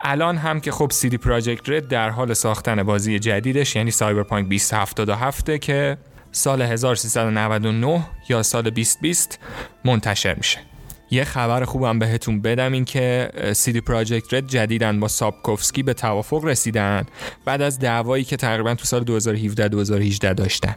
الان 0.00 0.36
هم 0.36 0.60
که 0.60 0.72
خب 0.72 0.90
سیدی 0.90 1.18
پراجکت 1.18 1.68
رد 1.68 1.88
در 1.88 2.10
حال 2.10 2.34
ساختن 2.34 2.82
بازی 2.82 3.18
جدیدش 3.18 3.76
یعنی 3.76 3.90
سایبرپانک 3.90 4.48
2077 4.48 5.56
که 5.56 5.98
سال 6.32 6.62
1399 6.62 8.06
یا 8.28 8.42
سال 8.42 8.70
2020 8.70 9.38
منتشر 9.84 10.34
میشه. 10.34 10.67
یه 11.10 11.24
خبر 11.24 11.64
خوبم 11.64 11.98
بهتون 11.98 12.40
بدم 12.40 12.72
این 12.72 12.84
که 12.84 13.30
سیدی 13.52 13.80
پراجکت 13.80 14.34
رد 14.34 14.46
جدیدن 14.46 15.00
با 15.00 15.08
سابکوفسکی 15.08 15.82
به 15.82 15.94
توافق 15.94 16.44
رسیدن 16.44 17.06
بعد 17.44 17.62
از 17.62 17.78
دعوایی 17.78 18.24
که 18.24 18.36
تقریبا 18.36 18.74
تو 18.74 18.84
سال 18.84 19.04
2017 19.04 19.68
2018 19.68 20.34
داشتن. 20.34 20.74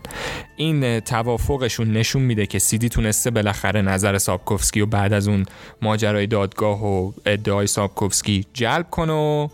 این 0.56 1.00
توافقشون 1.00 1.94
نشون 1.94 2.22
میده 2.22 2.46
که 2.46 2.60
سیدی 2.60 2.90
تونسته 2.90 3.32
بالاخره 3.32 3.82
نظر 3.82 4.18
سابکوفسکی 4.18 4.82
و 4.82 4.86
بعد 4.86 5.14
از 5.14 5.28
اون 5.28 5.46
ماجرای 5.82 6.28
دادگاه 6.28 6.86
و 6.86 7.12
ادعای 7.26 7.68
سابکوفسکی 7.68 8.46
جلب 8.54 8.90
کنه 8.90 9.14
و 9.14 9.48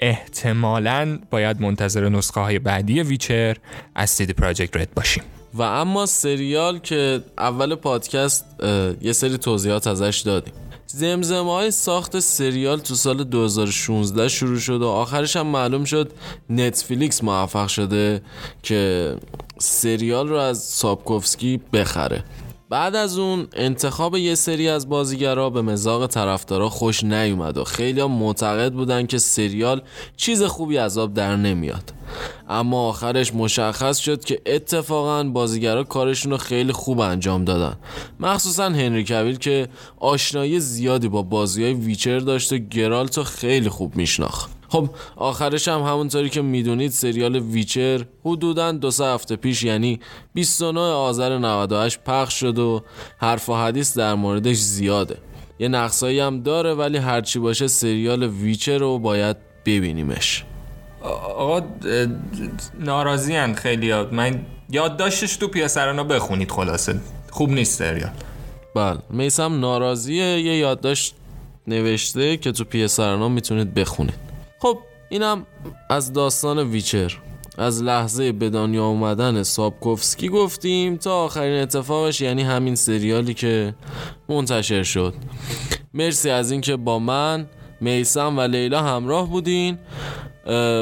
احتمالا 0.00 1.18
باید 1.30 1.60
منتظر 1.60 2.08
نسخه 2.08 2.40
های 2.40 2.58
بعدی 2.58 3.02
ویچر 3.02 3.56
از 3.94 4.10
سیدی 4.10 4.32
پراجکت 4.32 4.76
رد 4.76 4.94
باشیم. 4.94 5.22
و 5.54 5.62
اما 5.62 6.06
سریال 6.06 6.78
که 6.78 7.22
اول 7.38 7.74
پادکست 7.74 8.44
یه 9.00 9.12
سری 9.12 9.38
توضیحات 9.38 9.86
ازش 9.86 10.22
دادیم. 10.26 10.54
زمزمه 10.86 11.52
های 11.52 11.70
ساخت 11.70 12.18
سریال 12.18 12.78
تو 12.78 12.94
سال 12.94 13.24
2016 13.24 14.28
شروع 14.28 14.58
شد 14.58 14.82
و 14.82 14.86
آخرش 14.86 15.36
هم 15.36 15.46
معلوم 15.46 15.84
شد 15.84 16.12
نتفلیکس 16.50 17.24
موفق 17.24 17.68
شده 17.68 18.22
که 18.62 19.14
سریال 19.58 20.28
رو 20.28 20.36
از 20.36 20.58
سابکوفسکی 20.58 21.60
بخره. 21.72 22.24
بعد 22.70 22.94
از 22.96 23.18
اون 23.18 23.48
انتخاب 23.52 24.16
یه 24.16 24.34
سری 24.34 24.68
از 24.68 24.88
بازیگرا 24.88 25.50
به 25.50 25.62
مزاق 25.62 26.06
طرفدارا 26.06 26.68
خوش 26.68 27.04
نیومد 27.04 27.58
و 27.58 27.64
خیلی 27.64 28.02
معتقد 28.02 28.72
بودن 28.72 29.06
که 29.06 29.18
سریال 29.18 29.82
چیز 30.16 30.42
خوبی 30.42 30.78
از 30.78 30.98
آب 30.98 31.14
در 31.14 31.36
نمیاد. 31.36 31.92
اما 32.48 32.88
آخرش 32.88 33.34
مشخص 33.34 33.98
شد 33.98 34.24
که 34.24 34.40
اتفاقا 34.46 35.24
بازیگرا 35.24 35.84
کارشون 35.84 36.32
رو 36.32 36.38
خیلی 36.38 36.72
خوب 36.72 37.00
انجام 37.00 37.44
دادن. 37.44 37.76
مخصوصا 38.20 38.64
هنری 38.64 39.04
کویل 39.04 39.36
که 39.36 39.68
آشنایی 40.00 40.60
زیادی 40.60 41.08
با 41.08 41.22
بازی 41.22 41.64
های 41.64 41.74
ویچر 41.74 42.18
داشت 42.18 42.52
و 42.52 42.58
گرالتو 42.58 43.24
خیلی 43.24 43.68
خوب 43.68 43.96
میشناخت. 43.96 44.50
خب 44.68 44.88
آخرش 45.16 45.68
هم 45.68 45.80
همونطوری 45.80 46.30
که 46.30 46.42
می‌دونید 46.42 46.90
سریال 46.90 47.36
ویچر 47.36 48.04
حدودا 48.24 48.72
دو 48.72 48.90
سه 48.90 49.04
هفته 49.04 49.36
پیش 49.36 49.62
یعنی 49.62 50.00
29 50.34 50.80
آذر 50.80 51.38
98 51.38 51.98
پخش 52.04 52.40
شد 52.40 52.58
و 52.58 52.82
حرف 53.18 53.48
و 53.48 53.54
حدیث 53.54 53.98
در 53.98 54.14
موردش 54.14 54.56
زیاده. 54.56 55.16
یه 55.58 55.68
نقصایی 55.68 56.20
هم 56.20 56.42
داره 56.42 56.74
ولی 56.74 56.98
هرچی 56.98 57.38
باشه 57.38 57.66
سریال 57.66 58.22
ویچر 58.22 58.78
رو 58.78 58.98
باید 58.98 59.36
ببینیمش. 59.66 60.44
آقا 61.08 61.60
ناراضی 62.80 63.36
هن 63.36 63.54
خیلی 63.54 63.90
ها. 63.90 64.08
من 64.12 64.40
یادداشتش 64.70 65.36
تو 65.36 65.48
پیاسرانو 65.48 66.04
بخونید 66.04 66.50
خلاصه. 66.50 67.00
خوب 67.30 67.50
نیست 67.50 67.78
سریال. 67.78 68.10
بله 68.74 68.98
میسم 69.10 69.60
ناراضیه. 69.60 70.40
یه 70.40 70.56
یادداشت 70.56 71.14
نوشته 71.66 72.36
که 72.36 72.52
تو 72.52 72.64
پیاسرانو 72.64 73.28
می‌تونید 73.28 73.74
بخونید. 73.74 74.14
خب 74.58 74.78
اینم 75.08 75.46
از 75.90 76.12
داستان 76.12 76.58
ویچر. 76.58 77.18
از 77.58 77.82
لحظه 77.82 78.32
به 78.32 78.50
دنیا 78.50 78.84
اومدن 78.84 79.42
سابکوفسکی 79.42 80.28
گفتیم 80.28 80.96
تا 80.96 81.24
آخرین 81.24 81.62
اتفاقش 81.62 82.20
یعنی 82.20 82.42
همین 82.42 82.74
سریالی 82.74 83.34
که 83.34 83.74
منتشر 84.28 84.82
شد. 84.82 85.14
مرسی 85.94 86.30
از 86.30 86.50
اینکه 86.50 86.76
با 86.76 86.98
من 86.98 87.46
میسم 87.80 88.38
و 88.38 88.40
لیلا 88.40 88.82
همراه 88.82 89.28
بودین. 89.28 89.78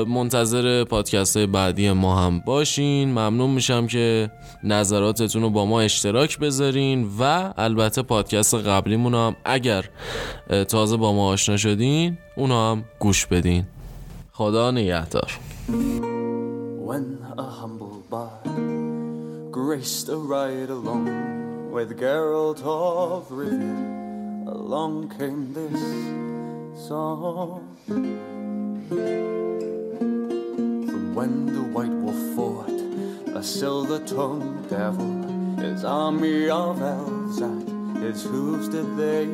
منتظر 0.09 0.85
پادکست 0.85 1.37
های 1.37 1.47
بعدی 1.47 1.93
ما 1.93 2.17
هم 2.17 2.41
باشین. 2.41 3.09
ممنون 3.09 3.51
میشم 3.51 3.87
که 3.87 4.31
نظراتتون 4.65 5.43
رو 5.43 5.51
با 5.51 5.67
ما 5.67 5.81
اشتراک 5.81 6.39
بذارین 6.39 7.09
و 7.21 7.53
البته 7.57 8.03
پادکست 8.03 8.55
قبلیمون 8.55 9.15
هم 9.15 9.37
اگر 9.45 9.85
تازه 10.69 10.97
با 10.97 11.13
ما 11.13 11.29
آشنا 11.29 11.57
شدین 11.57 12.19
اونو 12.37 12.55
هم 12.55 12.85
گوش 12.99 13.27
بدین. 13.27 13.65
خدا 14.33 14.71
نگهدار. 14.71 15.39
When 16.89 17.07
a 17.39 17.43
humble 17.61 17.99
bard 18.11 18.47
graced 19.51 20.09
a 20.09 20.19
ride 20.35 20.71
along 20.79 21.07
with 21.75 21.91
Geralt 22.03 22.61
of 22.63 23.25
Rivia, 23.39 23.81
along 24.59 24.95
came 25.19 25.43
this 25.59 25.83
song. 26.87 27.63
When 31.27 31.47
the 31.47 31.63
White 31.75 31.91
Wolf 31.91 32.37
fought 32.37 32.71
a 33.37 33.43
silver-tongued 33.43 34.71
devil, 34.71 35.11
his 35.61 35.85
army 35.85 36.49
of 36.49 36.81
elves 36.81 37.43
at 37.43 38.01
his 38.01 38.23
hooves 38.23 38.69
did 38.69 38.97
they 38.97 39.27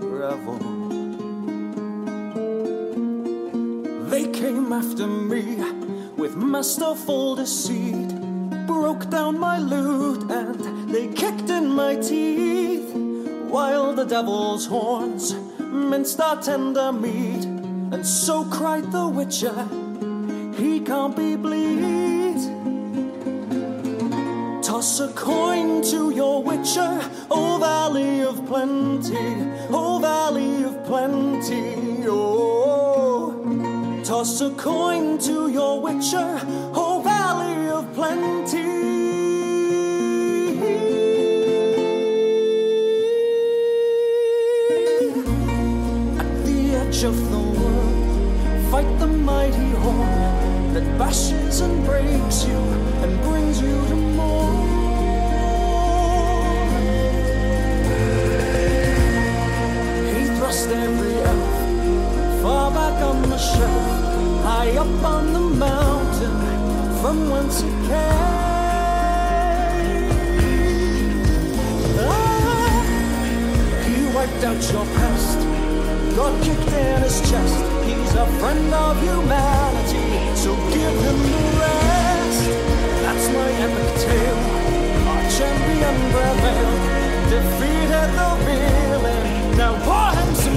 revel. 0.00 0.58
They 4.08 4.28
came 4.28 4.72
after 4.72 5.06
me 5.06 5.44
with 6.16 6.36
masterful 6.36 7.36
deceit, 7.36 8.08
broke 8.66 9.10
down 9.10 9.38
my 9.38 9.58
loot 9.58 10.30
and 10.30 10.88
they 10.88 11.08
kicked 11.08 11.50
in 11.50 11.68
my 11.68 11.96
teeth, 11.96 12.94
while 13.50 13.92
the 13.92 14.04
devil's 14.04 14.64
horns 14.66 15.34
minced 15.58 16.18
our 16.18 16.40
tender 16.40 16.92
meat, 16.92 17.44
and 17.44 18.06
so 18.06 18.44
cried 18.46 18.90
the 18.90 19.06
witcher 19.06 19.68
can't 20.80 21.16
be 21.16 21.36
bleed. 21.36 22.36
Toss 24.62 25.00
a 25.00 25.08
coin 25.14 25.82
to 25.82 26.10
your 26.10 26.42
witcher, 26.42 27.00
oh 27.30 27.58
valley 27.58 28.20
of 28.20 28.46
plenty, 28.46 29.16
oh 29.70 29.98
valley 30.00 30.64
of 30.64 30.84
plenty, 30.84 32.04
oh. 32.06 34.02
Toss 34.04 34.40
a 34.40 34.50
coin 34.50 35.18
to 35.18 35.48
your 35.48 35.80
witcher, 35.80 36.40
oh 36.74 37.00
valley 37.04 37.68
of 37.70 37.92
plenty. 37.94 38.47
Got 76.18 76.34
kicked 76.42 76.72
in 76.72 77.02
his 77.02 77.20
chest. 77.30 77.58
He's 77.86 78.12
a 78.14 78.26
friend 78.40 78.74
of 78.74 79.00
humanity 79.00 80.08
so 80.34 80.50
give 80.74 80.96
him 81.06 81.18
the 81.30 81.42
rest. 81.62 82.44
That's 83.04 83.26
my 83.36 83.50
epic 83.64 83.90
tale. 84.04 84.42
Our 85.10 85.22
champion 85.36 85.96
prevailed, 86.12 86.80
defeated 87.34 88.10
the 88.18 88.30
villain. 88.46 89.56
Now 89.58 89.74
what? 89.86 90.47